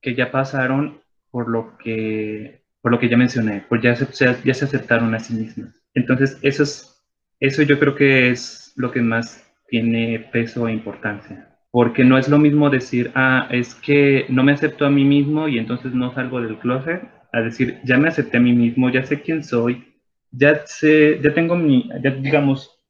que 0.00 0.14
ya 0.14 0.30
pasaron 0.30 1.00
por 1.30 1.48
lo 1.48 1.76
que 1.78 2.59
por 2.82 2.92
lo 2.92 2.98
que 2.98 3.08
ya 3.08 3.16
mencioné, 3.16 3.64
por 3.68 3.80
ya 3.80 3.94
se, 3.94 4.36
ya 4.44 4.54
se 4.54 4.64
aceptaron 4.64 5.14
a 5.14 5.20
sí 5.20 5.34
mismas. 5.34 5.80
Entonces, 5.94 6.38
eso, 6.42 6.62
es, 6.62 7.04
eso 7.40 7.62
yo 7.62 7.78
creo 7.78 7.94
que 7.94 8.30
es 8.30 8.72
lo 8.76 8.90
que 8.90 9.02
más 9.02 9.46
tiene 9.68 10.18
peso 10.32 10.68
e 10.68 10.72
importancia. 10.72 11.48
Porque 11.70 12.04
no 12.04 12.18
es 12.18 12.28
lo 12.28 12.38
mismo 12.38 12.68
decir, 12.68 13.12
ah, 13.14 13.46
es 13.50 13.74
que 13.74 14.26
no 14.28 14.42
me 14.42 14.52
acepto 14.52 14.86
a 14.86 14.90
mí 14.90 15.04
mismo 15.04 15.46
y 15.46 15.58
entonces 15.58 15.92
no 15.94 16.12
salgo 16.14 16.40
del 16.40 16.58
closet, 16.58 17.02
a 17.32 17.40
decir, 17.40 17.78
ya 17.84 17.96
me 17.96 18.08
acepté 18.08 18.38
a 18.38 18.40
mí 18.40 18.52
mismo, 18.52 18.90
ya 18.90 19.04
sé 19.04 19.20
quién 19.20 19.44
soy, 19.44 19.84
ya 20.32 20.66
sé, 20.66 21.20
ya 21.22 21.32
tengo 21.32 21.54
mi, 21.54 21.88
ya 22.02 22.10
digamos, 22.10 22.80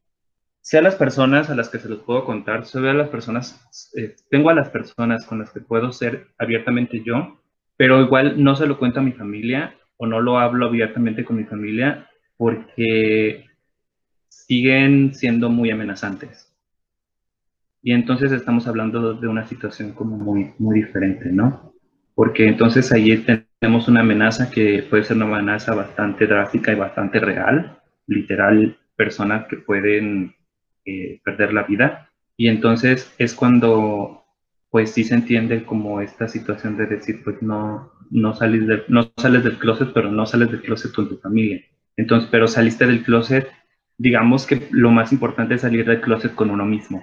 sé 0.62 0.78
a 0.78 0.82
las 0.82 0.94
personas 0.94 1.50
a 1.50 1.54
las 1.54 1.68
que 1.68 1.78
se 1.78 1.90
los 1.90 2.00
puedo 2.00 2.24
contar, 2.24 2.64
sé 2.64 2.78
a 2.78 2.94
las 2.94 3.08
personas, 3.10 3.90
eh, 3.96 4.16
tengo 4.30 4.48
a 4.48 4.54
las 4.54 4.70
personas 4.70 5.26
con 5.26 5.40
las 5.40 5.50
que 5.50 5.60
puedo 5.60 5.92
ser 5.92 6.28
abiertamente 6.38 7.02
yo, 7.04 7.38
pero 7.76 8.00
igual 8.00 8.42
no 8.42 8.56
se 8.56 8.66
lo 8.66 8.78
cuento 8.78 9.00
a 9.00 9.02
mi 9.02 9.12
familia 9.12 9.74
o 10.00 10.06
no 10.06 10.18
lo 10.18 10.38
hablo 10.38 10.66
abiertamente 10.66 11.26
con 11.26 11.36
mi 11.36 11.44
familia 11.44 12.08
porque 12.38 13.44
siguen 14.28 15.14
siendo 15.14 15.50
muy 15.50 15.70
amenazantes. 15.70 16.50
Y 17.82 17.92
entonces 17.92 18.32
estamos 18.32 18.66
hablando 18.66 19.12
de 19.12 19.28
una 19.28 19.46
situación 19.46 19.92
como 19.92 20.16
muy, 20.16 20.54
muy 20.58 20.80
diferente, 20.80 21.30
¿no? 21.30 21.74
Porque 22.14 22.48
entonces 22.48 22.90
ahí 22.92 23.24
tenemos 23.60 23.88
una 23.88 24.00
amenaza 24.00 24.50
que 24.50 24.86
puede 24.88 25.04
ser 25.04 25.18
una 25.18 25.26
amenaza 25.26 25.74
bastante 25.74 26.26
drástica 26.26 26.72
y 26.72 26.76
bastante 26.76 27.20
real, 27.20 27.78
literal, 28.06 28.78
personas 28.96 29.46
que 29.48 29.58
pueden 29.58 30.34
eh, 30.86 31.20
perder 31.22 31.52
la 31.52 31.64
vida. 31.64 32.10
Y 32.38 32.48
entonces 32.48 33.14
es 33.18 33.34
cuando, 33.34 34.24
pues 34.70 34.92
sí 34.92 35.04
se 35.04 35.14
entiende 35.14 35.62
como 35.62 36.00
esta 36.00 36.26
situación 36.26 36.78
de 36.78 36.86
decir, 36.86 37.22
pues 37.22 37.42
no, 37.42 37.92
no, 38.10 38.34
sales 38.34 38.84
no 38.88 39.12
sales 39.16 39.44
del 39.44 39.58
closet, 39.58 39.92
pero 39.94 40.10
no 40.10 40.26
sales 40.26 40.50
del 40.50 40.62
closet 40.62 40.92
con 40.92 41.08
tu 41.08 41.16
familia. 41.18 41.62
Entonces, 41.96 42.28
pero 42.30 42.46
saliste 42.46 42.86
del 42.86 43.02
closet, 43.02 43.48
digamos 43.98 44.46
que 44.46 44.68
lo 44.70 44.90
más 44.90 45.12
importante 45.12 45.54
es 45.54 45.62
salir 45.62 45.86
del 45.86 46.00
closet 46.00 46.34
con 46.34 46.50
uno 46.50 46.64
mismo 46.64 47.02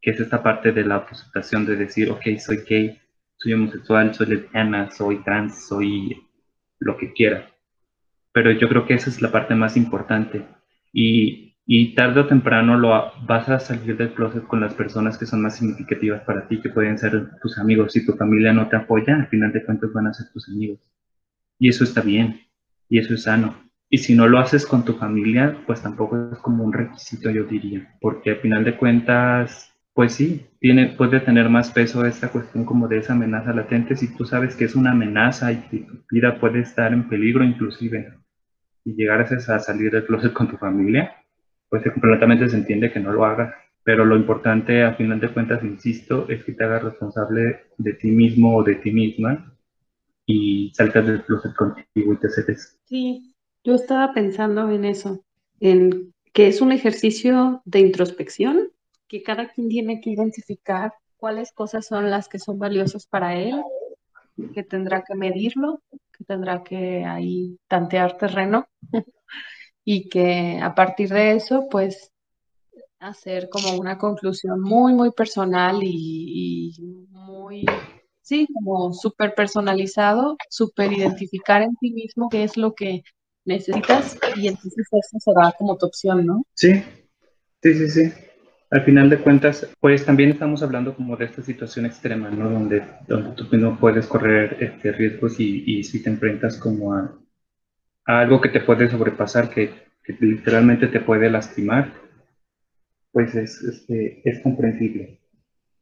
que 0.00 0.10
es 0.10 0.20
esta 0.20 0.42
parte 0.42 0.72
de 0.72 0.84
la 0.84 0.96
autoaceptación 0.96 1.66
de 1.66 1.76
decir, 1.76 2.10
ok, 2.10 2.38
soy 2.38 2.58
gay, 2.68 2.98
soy 3.36 3.52
homosexual, 3.52 4.14
soy 4.14 4.26
lesbiana, 4.26 4.90
soy 4.90 5.22
trans, 5.22 5.66
soy 5.68 6.26
lo 6.78 6.96
que 6.96 7.12
quiera. 7.12 7.50
Pero 8.32 8.50
yo 8.52 8.68
creo 8.68 8.86
que 8.86 8.94
esa 8.94 9.10
es 9.10 9.20
la 9.20 9.30
parte 9.30 9.54
más 9.54 9.76
importante. 9.76 10.46
Y, 10.92 11.49
y 11.66 11.94
tarde 11.94 12.20
o 12.20 12.26
temprano 12.26 12.76
lo 12.76 13.12
vas 13.26 13.48
a 13.48 13.60
salir 13.60 13.96
del 13.96 14.12
closet 14.14 14.46
con 14.46 14.60
las 14.60 14.74
personas 14.74 15.16
que 15.16 15.26
son 15.26 15.42
más 15.42 15.56
significativas 15.56 16.22
para 16.22 16.48
ti, 16.48 16.60
que 16.60 16.70
pueden 16.70 16.98
ser 16.98 17.30
tus 17.40 17.58
amigos. 17.58 17.92
Si 17.92 18.04
tu 18.04 18.14
familia 18.14 18.52
no 18.52 18.68
te 18.68 18.76
apoya, 18.76 19.14
al 19.14 19.28
final 19.28 19.52
de 19.52 19.64
cuentas 19.64 19.92
van 19.92 20.08
a 20.08 20.14
ser 20.14 20.26
tus 20.32 20.48
amigos. 20.48 20.80
Y 21.58 21.68
eso 21.68 21.84
está 21.84 22.00
bien, 22.00 22.40
y 22.88 22.98
eso 22.98 23.14
es 23.14 23.24
sano. 23.24 23.54
Y 23.88 23.98
si 23.98 24.14
no 24.14 24.28
lo 24.28 24.38
haces 24.38 24.66
con 24.66 24.84
tu 24.84 24.94
familia, 24.94 25.56
pues 25.66 25.82
tampoco 25.82 26.30
es 26.32 26.38
como 26.38 26.64
un 26.64 26.72
requisito, 26.72 27.30
yo 27.30 27.44
diría, 27.44 27.96
porque 28.00 28.30
al 28.30 28.36
final 28.36 28.64
de 28.64 28.76
cuentas 28.76 29.70
pues 30.00 30.14
sí, 30.14 30.46
tiene, 30.60 30.94
puede 30.96 31.20
tener 31.20 31.48
más 31.48 31.70
peso 31.70 32.04
esta 32.06 32.28
cuestión 32.28 32.64
como 32.64 32.88
de 32.88 32.98
esa 32.98 33.12
amenaza 33.12 33.52
latente 33.52 33.96
si 33.96 34.14
tú 34.14 34.24
sabes 34.24 34.56
que 34.56 34.64
es 34.64 34.74
una 34.74 34.92
amenaza 34.92 35.52
y 35.52 35.56
que 35.68 35.78
tu 35.80 36.04
vida 36.10 36.38
puede 36.38 36.60
estar 36.60 36.92
en 36.92 37.08
peligro 37.08 37.44
inclusive 37.44 38.14
y 38.84 38.94
llegar 38.94 39.20
a 39.20 39.58
salir 39.58 39.90
del 39.90 40.06
closet 40.06 40.32
con 40.32 40.48
tu 40.48 40.56
familia, 40.56 41.14
pues 41.70 41.84
completamente 41.84 42.48
se 42.48 42.56
entiende 42.56 42.92
que 42.92 43.00
no 43.00 43.12
lo 43.12 43.24
hagas. 43.24 43.54
Pero 43.82 44.04
lo 44.04 44.16
importante, 44.16 44.82
a 44.82 44.94
final 44.94 45.20
de 45.20 45.32
cuentas, 45.32 45.64
insisto, 45.64 46.28
es 46.28 46.44
que 46.44 46.52
te 46.52 46.64
hagas 46.64 46.84
responsable 46.84 47.64
de 47.78 47.94
ti 47.94 48.10
mismo 48.10 48.56
o 48.56 48.62
de 48.62 48.74
ti 48.74 48.90
misma 48.90 49.56
y 50.26 50.70
saltas 50.74 51.06
del 51.06 51.24
closet 51.24 51.54
contigo 51.54 52.12
y 52.12 52.16
te 52.18 52.28
cedes. 52.28 52.78
Sí, 52.84 53.34
yo 53.64 53.74
estaba 53.74 54.12
pensando 54.12 54.70
en 54.70 54.84
eso, 54.84 55.24
en 55.60 56.12
que 56.32 56.48
es 56.48 56.60
un 56.60 56.72
ejercicio 56.72 57.62
de 57.64 57.80
introspección 57.80 58.70
que 59.08 59.22
cada 59.22 59.48
quien 59.48 59.68
tiene 59.68 60.00
que 60.00 60.10
identificar 60.10 60.92
cuáles 61.16 61.52
cosas 61.52 61.86
son 61.86 62.10
las 62.10 62.28
que 62.28 62.38
son 62.38 62.58
valiosas 62.58 63.06
para 63.06 63.34
él, 63.34 63.60
que 64.54 64.62
tendrá 64.62 65.02
que 65.02 65.14
medirlo, 65.14 65.82
que 66.16 66.24
tendrá 66.24 66.62
que 66.62 67.04
ahí 67.04 67.58
tantear 67.66 68.16
terreno 68.16 68.68
y 69.92 70.08
que 70.08 70.60
a 70.62 70.72
partir 70.72 71.08
de 71.08 71.32
eso, 71.32 71.66
pues 71.68 72.12
hacer 73.00 73.48
como 73.50 73.76
una 73.76 73.98
conclusión 73.98 74.60
muy, 74.60 74.94
muy 74.94 75.10
personal 75.10 75.80
y, 75.82 76.76
muy, 77.10 77.66
sí, 78.22 78.46
como 78.54 78.92
súper 78.92 79.34
personalizado, 79.34 80.36
súper 80.48 80.92
identificar 80.92 81.62
en 81.62 81.74
ti 81.74 81.90
mismo 81.90 82.28
qué 82.30 82.44
es 82.44 82.56
lo 82.56 82.72
que 82.72 83.02
necesitas 83.44 84.16
y 84.36 84.46
entonces 84.46 84.86
eso 84.92 85.18
será 85.18 85.50
como 85.58 85.76
tu 85.76 85.86
opción, 85.86 86.24
¿no? 86.24 86.44
Sí, 86.54 86.84
sí, 87.60 87.74
sí, 87.74 87.90
sí 87.90 88.12
al 88.70 88.84
final 88.84 89.10
de 89.10 89.18
cuentas, 89.18 89.68
pues 89.80 90.04
también 90.06 90.30
estamos 90.30 90.62
hablando 90.62 90.94
como 90.94 91.16
de 91.16 91.24
esta 91.24 91.42
situación 91.42 91.86
extrema, 91.86 92.30
¿no? 92.30 92.48
Donde, 92.48 92.84
donde 93.08 93.30
tú 93.32 93.56
no 93.56 93.76
puedes 93.80 94.06
correr 94.06 94.56
este, 94.60 94.92
riesgos 94.92 95.40
y, 95.40 95.64
y, 95.66 95.82
si 95.82 96.00
te 96.00 96.08
enfrentas 96.08 96.56
como 96.56 96.94
a, 96.94 97.18
algo 98.04 98.40
que 98.40 98.48
te 98.48 98.60
puede 98.60 98.88
sobrepasar, 98.88 99.50
que, 99.50 99.70
que, 100.02 100.16
literalmente 100.20 100.86
te 100.88 101.00
puede 101.00 101.30
lastimar, 101.30 101.92
pues 103.12 103.34
es, 103.34 103.62
este, 103.62 104.28
es 104.28 104.40
comprensible. 104.42 105.18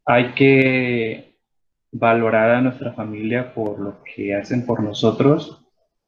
Hay 0.04 0.34
que 0.34 1.36
valorar 1.92 2.50
a 2.50 2.60
nuestra 2.60 2.92
familia 2.92 3.54
por 3.54 3.78
lo 3.78 4.02
que 4.04 4.34
hacen 4.34 4.66
por 4.66 4.82
nosotros, 4.82 5.64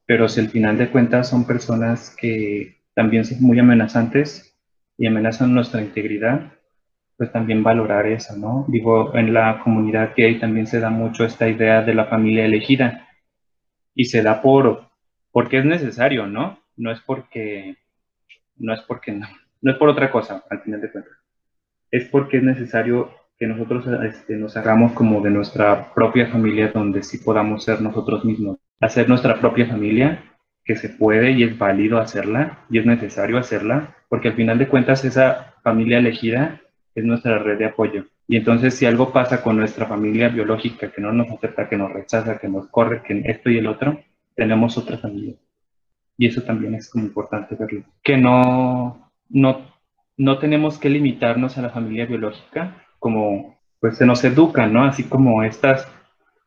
pero 0.06 0.28
si 0.28 0.40
al 0.40 0.48
final 0.48 0.76
de 0.76 0.90
cuentas 0.90 1.28
son 1.28 1.46
personas 1.46 2.14
que 2.18 2.82
también 2.94 3.24
son 3.24 3.42
muy 3.42 3.58
amenazantes 3.58 4.56
y 4.98 5.06
amenazan 5.06 5.54
nuestra 5.54 5.80
integridad, 5.80 6.52
pues 7.16 7.32
también 7.32 7.62
valorar 7.62 8.06
eso, 8.06 8.36
¿no? 8.36 8.64
Digo, 8.68 9.14
en 9.14 9.34
la 9.34 9.60
comunidad 9.62 10.12
gay 10.16 10.38
también 10.38 10.66
se 10.66 10.80
da 10.80 10.90
mucho 10.90 11.24
esta 11.24 11.48
idea 11.48 11.82
de 11.82 11.94
la 11.94 12.06
familia 12.06 12.44
elegida 12.44 13.08
y 13.94 14.06
se 14.06 14.22
da 14.22 14.40
por, 14.42 14.89
porque 15.32 15.58
es 15.58 15.64
necesario, 15.64 16.26
¿no? 16.26 16.58
No 16.76 16.90
es 16.90 17.00
porque, 17.00 17.76
no 18.56 18.72
es 18.72 18.80
porque 18.82 19.12
no, 19.12 19.28
no 19.62 19.72
es 19.72 19.78
por 19.78 19.88
otra 19.88 20.10
cosa, 20.10 20.44
al 20.50 20.60
final 20.60 20.80
de 20.80 20.90
cuentas. 20.90 21.12
Es 21.90 22.08
porque 22.08 22.38
es 22.38 22.42
necesario 22.42 23.10
que 23.38 23.46
nosotros 23.46 23.86
este, 24.04 24.36
nos 24.36 24.56
hagamos 24.56 24.92
como 24.92 25.20
de 25.22 25.30
nuestra 25.30 25.92
propia 25.94 26.28
familia 26.28 26.68
donde 26.68 27.02
sí 27.02 27.18
podamos 27.18 27.64
ser 27.64 27.80
nosotros 27.80 28.24
mismos. 28.24 28.58
Hacer 28.80 29.08
nuestra 29.08 29.40
propia 29.40 29.66
familia, 29.66 30.22
que 30.64 30.76
se 30.76 30.90
puede 30.90 31.32
y 31.32 31.42
es 31.42 31.58
válido 31.58 31.98
hacerla 31.98 32.58
y 32.70 32.78
es 32.78 32.86
necesario 32.86 33.38
hacerla, 33.38 33.96
porque 34.08 34.28
al 34.28 34.34
final 34.34 34.58
de 34.58 34.68
cuentas 34.68 35.04
esa 35.04 35.54
familia 35.62 35.98
elegida 35.98 36.60
es 36.94 37.04
nuestra 37.04 37.38
red 37.38 37.58
de 37.58 37.66
apoyo. 37.66 38.04
Y 38.28 38.36
entonces 38.36 38.74
si 38.74 38.86
algo 38.86 39.12
pasa 39.12 39.42
con 39.42 39.56
nuestra 39.56 39.86
familia 39.86 40.28
biológica 40.28 40.92
que 40.92 41.00
no 41.00 41.12
nos 41.12 41.30
acepta, 41.30 41.68
que 41.68 41.76
nos 41.76 41.92
rechaza, 41.92 42.38
que 42.38 42.48
nos 42.48 42.68
corre, 42.68 43.02
que 43.02 43.22
esto 43.24 43.50
y 43.50 43.58
el 43.58 43.66
otro, 43.66 44.00
tenemos 44.40 44.78
otra 44.78 44.96
familia. 44.96 45.34
Y 46.16 46.26
eso 46.26 46.40
también 46.40 46.74
es 46.74 46.88
como 46.88 47.04
importante 47.04 47.56
verlo. 47.56 47.84
Que 48.02 48.16
no, 48.16 49.12
no, 49.28 49.60
no 50.16 50.38
tenemos 50.38 50.78
que 50.78 50.88
limitarnos 50.88 51.58
a 51.58 51.62
la 51.62 51.68
familia 51.68 52.06
biológica 52.06 52.74
como 52.98 53.58
pues 53.80 53.98
se 53.98 54.06
nos 54.06 54.24
educa, 54.24 54.66
¿no? 54.66 54.84
Así 54.84 55.04
como 55.04 55.42
esta 55.42 55.76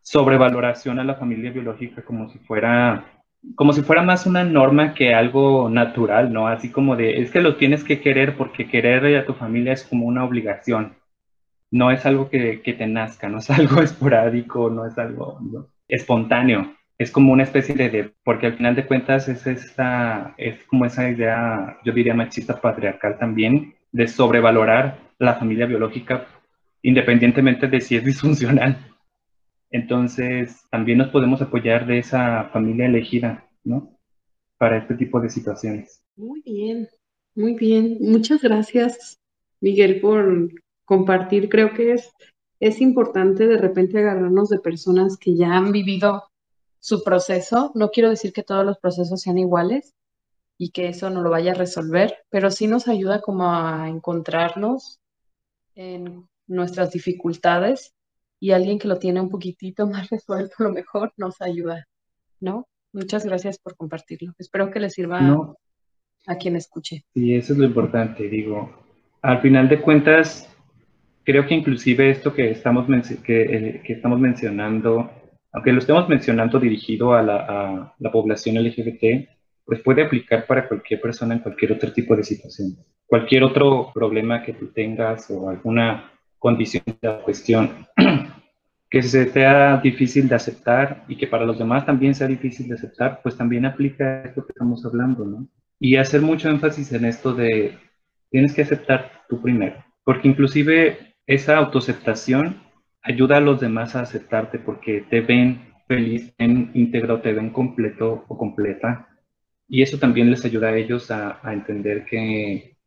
sobrevaloración 0.02 0.98
a 0.98 1.04
la 1.04 1.14
familia 1.14 1.52
biológica 1.52 2.02
como 2.02 2.30
si 2.30 2.40
fuera 2.40 3.06
como 3.54 3.74
si 3.74 3.84
fuera 3.84 4.02
más 4.02 4.26
una 4.26 4.44
norma 4.44 4.96
que 4.96 5.14
algo 5.14 5.70
natural, 5.70 6.34
¿no? 6.34 6.48
Así 6.48 6.72
como 6.72 6.96
de, 6.96 7.22
es 7.22 7.30
que 7.30 7.42
lo 7.42 7.58
tienes 7.58 7.84
que 7.84 8.02
querer 8.02 8.36
porque 8.38 8.68
querer 8.68 9.16
a 9.18 9.26
tu 9.28 9.36
familia 9.36 9.74
es 9.74 9.84
como 9.84 10.08
una 10.08 10.24
obligación. 10.24 10.96
No 11.70 11.92
es 11.92 12.08
algo 12.08 12.32
que, 12.32 12.64
que 12.64 12.74
te 12.74 12.88
nazca, 12.88 13.30
no 13.30 13.38
es 13.38 13.50
algo 13.60 13.84
esporádico, 13.84 14.72
no 14.72 14.88
es 14.88 14.98
algo 14.98 15.38
espontáneo. 15.88 16.74
Es 16.98 17.12
como 17.12 17.34
una 17.34 17.44
especie 17.44 17.76
de, 17.76 18.14
porque 18.24 18.48
al 18.48 18.58
final 18.58 18.76
de 18.76 18.86
cuentas 18.86 19.28
es 19.28 19.48
esta, 19.48 20.36
es 20.38 20.64
como 20.66 20.86
esa 20.86 21.10
idea, 21.10 21.78
yo 21.84 21.92
diría 21.92 22.14
machista 22.14 22.62
patriarcal 22.62 23.18
también, 23.18 23.76
de 23.92 24.08
sobrevalorar 24.08 25.00
la 25.20 25.36
familia 25.36 25.66
biológica 25.66 26.28
independientemente 26.84 27.68
de 27.68 27.82
si 27.82 27.96
es 27.96 28.06
disfuncional. 28.06 28.78
Entonces, 29.72 30.64
también 30.70 31.00
nos 31.00 31.10
podemos 31.10 31.42
apoyar 31.42 31.88
de 31.88 31.98
esa 31.98 32.50
familia 32.54 32.86
elegida, 32.86 33.50
¿no? 33.64 33.98
Para 34.60 34.78
este 34.78 34.94
tipo 34.94 35.20
de 35.20 35.32
situaciones. 35.32 36.04
Muy 36.16 36.44
bien, 36.46 36.88
muy 37.34 37.56
bien. 37.56 37.98
Muchas 38.00 38.44
gracias, 38.44 39.20
Miguel, 39.62 40.00
por 40.00 40.52
compartir. 40.86 41.50
Creo 41.50 41.74
que 41.74 41.94
es, 41.94 42.12
es 42.60 42.82
importante 42.82 43.48
de 43.48 43.58
repente 43.58 43.98
agarrarnos 43.98 44.50
de 44.50 44.60
personas 44.60 45.18
que 45.18 45.36
ya 45.36 45.58
han 45.58 45.72
vivido 45.72 46.22
su 46.84 47.02
proceso. 47.02 47.72
No 47.76 47.92
quiero 47.92 48.10
decir 48.10 48.34
que 48.34 48.44
todos 48.44 48.66
los 48.66 48.78
procesos 48.78 49.22
sean 49.22 49.38
iguales 49.38 49.96
y 50.58 50.72
que 50.72 50.90
eso 50.90 51.10
no 51.10 51.22
lo 51.22 51.30
vaya 51.30 51.54
a 51.54 51.56
resolver, 51.56 52.18
pero 52.30 52.52
sí 52.52 52.68
nos 52.68 52.90
ayuda 52.90 53.22
como 53.22 53.50
a 53.50 53.88
encontrarnos 53.88 55.00
en 55.76 56.28
nuestras 56.46 56.92
dificultades 56.92 57.94
y 58.38 58.52
alguien 58.52 58.80
que 58.80 58.90
lo 58.90 59.00
tiene 59.00 59.22
un 59.22 59.30
poquitito 59.30 59.88
más 59.88 60.10
resuelto 60.10 60.56
a 60.60 60.64
lo 60.64 60.72
mejor 60.72 61.14
nos 61.16 61.42
ayuda, 61.42 61.88
¿no? 62.42 62.68
Muchas 62.92 63.26
gracias 63.26 63.58
por 63.58 63.78
compartirlo. 63.78 64.34
Espero 64.38 64.70
que 64.70 64.82
les 64.82 64.94
sirva 64.94 65.56
a 66.28 66.36
quien 66.36 66.58
escuche. 66.58 67.06
Sí, 67.14 67.34
eso 67.34 67.54
es 67.54 67.60
lo 67.60 67.66
importante. 67.66 68.28
Digo, 68.28 68.84
al 69.22 69.42
final 69.42 69.70
de 69.70 69.82
cuentas, 69.82 70.54
creo 71.24 71.48
que 71.48 71.56
inclusive 71.56 72.12
esto 72.12 72.34
que 72.34 72.52
estamos, 72.52 72.86
que, 73.24 73.42
eh, 73.42 73.82
que 73.84 73.94
estamos 73.94 74.20
mencionando, 74.20 75.10
aunque 75.54 75.72
lo 75.72 75.80
estemos 75.80 76.10
mencionando 76.10 76.60
dirigido 76.60 77.14
a 77.14 77.22
la, 77.22 78.12
población 78.12 78.56
LGBT, 78.56 79.30
pues 79.64 79.82
puede 79.82 80.04
aplicar 80.04 80.46
para 80.48 80.68
cualquier 80.68 81.00
persona 81.00 81.36
en 81.36 81.42
cualquier 81.42 81.74
otro 81.74 81.94
tipo 81.94 82.16
de 82.16 82.24
situación. 82.24 82.76
Cualquier 83.06 83.44
otro 83.44 83.92
problema 83.94 84.42
que 84.42 84.54
tú 84.54 84.68
tengas 84.68 85.30
o 85.30 85.50
alguna 85.50 86.12
condición 86.40 86.84
de 87.00 87.18
cuestión 87.24 87.88
que 88.90 89.04
se 89.04 89.30
sea 89.32 89.78
difícil 89.78 90.28
de 90.28 90.36
aceptar 90.36 91.06
y 91.08 91.16
que 91.16 91.28
para 91.28 91.46
los 91.46 91.60
demás 91.60 91.86
también 91.86 92.16
sea 92.16 92.28
difícil 92.28 92.68
de 92.68 92.76
aceptar, 92.76 93.22
pues 93.22 93.38
también 93.38 93.66
aplica 93.66 94.24
esto 94.24 94.46
que 94.46 94.52
estamos 94.52 94.84
hablando, 94.86 95.24
¿no? 95.24 95.48
Y 95.80 95.98
hacer 95.98 96.22
mucho 96.22 96.50
énfasis 96.50 96.92
en 96.94 97.06
esto 97.06 97.34
de 97.34 97.78
tienes 98.32 98.54
que 98.54 98.64
aceptar 98.64 99.24
tú 99.30 99.42
primero, 99.42 99.84
porque 100.04 100.28
inclusive 100.28 101.16
esa 101.28 101.58
autoaceptación 101.58 102.63
ayuda 103.04 103.38
a 103.38 103.42
los 103.42 103.60
demás 103.60 103.96
a 103.96 104.02
aceptarte 104.02 104.60
porque 104.60 105.06
te 105.10 105.22
ven 105.22 105.74
feliz, 105.88 106.34
te 106.36 106.48
ven 106.48 106.72
íntegro, 106.74 107.22
te 107.22 107.34
ven 107.34 107.52
completo 107.52 108.26
o 108.28 108.38
completa. 108.38 109.08
Y 109.68 109.82
eso 109.82 109.98
también 110.00 110.30
les 110.30 110.46
ayuda 110.46 110.70
a 110.70 110.78
ellos 110.78 111.12
a, 111.12 111.40
a 111.44 111.54
entender 111.54 112.06
que, 112.06 112.78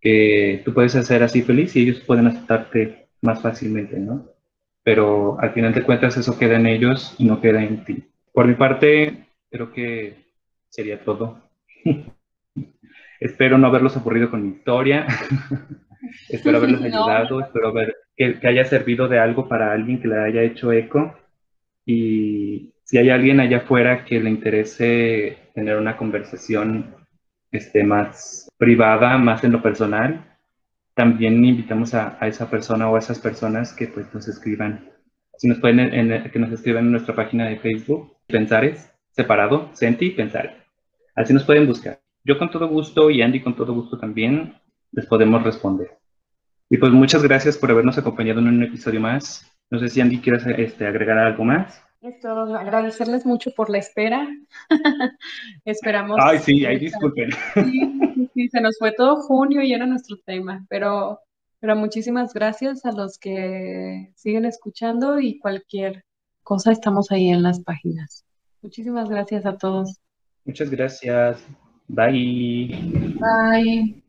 que 0.00 0.62
tú 0.64 0.74
puedes 0.74 0.94
hacer 0.96 1.22
así 1.22 1.42
feliz 1.42 1.74
y 1.76 1.82
ellos 1.82 2.00
pueden 2.00 2.26
aceptarte 2.26 3.08
más 3.22 3.40
fácilmente, 3.42 3.98
¿no? 3.98 4.34
pero 4.84 5.40
al 5.40 5.52
final 5.52 5.72
de 5.72 5.82
cuentas 5.82 6.16
eso 6.16 6.38
queda 6.38 6.56
en 6.56 6.66
ellos 6.66 7.16
y 7.18 7.24
no 7.24 7.40
queda 7.40 7.64
en 7.64 7.84
ti. 7.84 8.04
Por 8.32 8.46
mi 8.46 8.54
parte, 8.54 9.26
creo 9.50 9.72
que 9.72 10.26
sería 10.68 11.02
todo. 11.02 11.40
espero 13.20 13.56
no 13.56 13.66
haberlos 13.66 13.96
aburrido 13.96 14.30
con 14.30 14.42
mi 14.42 14.56
historia. 14.56 15.06
espero 16.28 16.58
haberlos 16.58 16.82
ayudado, 16.84 17.40
espero 17.40 17.72
ver 17.72 17.96
que, 18.16 18.38
haya 18.46 18.64
servido 18.64 19.08
de 19.08 19.18
algo 19.18 19.48
para 19.48 19.72
alguien 19.72 20.00
que 20.00 20.08
le 20.08 20.18
haya 20.18 20.42
hecho 20.42 20.72
eco. 20.72 21.14
Y 21.84 22.74
si 22.84 22.98
hay 22.98 23.10
alguien 23.10 23.40
allá 23.40 23.58
afuera 23.58 24.04
que 24.04 24.20
le 24.20 24.30
interese 24.30 25.38
tener 25.54 25.76
una 25.76 25.96
conversación 25.96 26.94
este, 27.50 27.84
más 27.84 28.48
privada, 28.56 29.18
más 29.18 29.44
en 29.44 29.52
lo 29.52 29.62
personal, 29.62 30.24
también 30.94 31.44
invitamos 31.44 31.94
a, 31.94 32.18
esa 32.22 32.48
persona 32.50 32.88
o 32.88 32.96
a 32.96 32.98
esas 32.98 33.18
personas 33.18 33.72
que 33.72 33.88
pues 33.88 34.12
nos 34.14 34.28
escriban. 34.28 34.90
Si 35.36 35.48
nos 35.48 35.58
pueden, 35.58 35.90
que 36.30 36.38
nos 36.38 36.52
escriban 36.52 36.84
en 36.84 36.92
nuestra 36.92 37.14
página 37.14 37.46
de 37.46 37.58
Facebook, 37.58 38.16
Pensares, 38.26 38.90
separado, 39.10 39.70
Senti 39.74 40.10
Pensares. 40.10 40.52
Así 41.14 41.32
nos 41.34 41.44
pueden 41.44 41.66
buscar. 41.66 42.00
Yo 42.24 42.38
con 42.38 42.50
todo 42.50 42.68
gusto 42.68 43.10
y 43.10 43.20
Andy 43.22 43.40
con 43.40 43.54
todo 43.54 43.74
gusto 43.74 43.98
también 43.98 44.54
les 44.92 45.06
podemos 45.06 45.42
responder. 45.42 45.90
Y 46.70 46.78
pues 46.78 46.92
muchas 46.92 47.22
gracias 47.22 47.58
por 47.58 47.70
habernos 47.70 47.98
acompañado 47.98 48.40
en 48.40 48.48
un 48.48 48.62
episodio 48.62 49.00
más. 49.00 49.50
No 49.70 49.78
sé 49.78 49.88
si 49.88 50.00
Andy 50.00 50.18
quieres 50.18 50.44
este, 50.46 50.86
agregar 50.86 51.18
algo 51.18 51.44
más. 51.44 51.82
Esto, 52.00 52.28
agradecerles 52.54 53.24
mucho 53.24 53.50
por 53.56 53.70
la 53.70 53.78
espera. 53.78 54.28
Esperamos. 55.64 56.18
Ay, 56.22 56.38
sí, 56.38 56.66
ahí 56.66 56.78
disculpen. 56.78 57.30
Sí, 58.14 58.30
sí, 58.34 58.48
se 58.48 58.60
nos 58.60 58.76
fue 58.78 58.92
todo 58.92 59.16
junio 59.16 59.62
y 59.62 59.72
era 59.72 59.86
nuestro 59.86 60.16
tema, 60.24 60.64
pero, 60.68 61.18
pero 61.60 61.74
muchísimas 61.74 62.32
gracias 62.32 62.84
a 62.84 62.92
los 62.92 63.18
que 63.18 64.12
siguen 64.14 64.44
escuchando 64.44 65.18
y 65.18 65.38
cualquier 65.38 66.04
cosa 66.42 66.70
estamos 66.70 67.10
ahí 67.10 67.30
en 67.30 67.42
las 67.42 67.60
páginas. 67.60 68.24
Muchísimas 68.62 69.08
gracias 69.08 69.46
a 69.46 69.56
todos. 69.56 70.00
Muchas 70.44 70.70
gracias. 70.70 71.44
Bye. 71.88 72.68
Bye. 73.18 74.03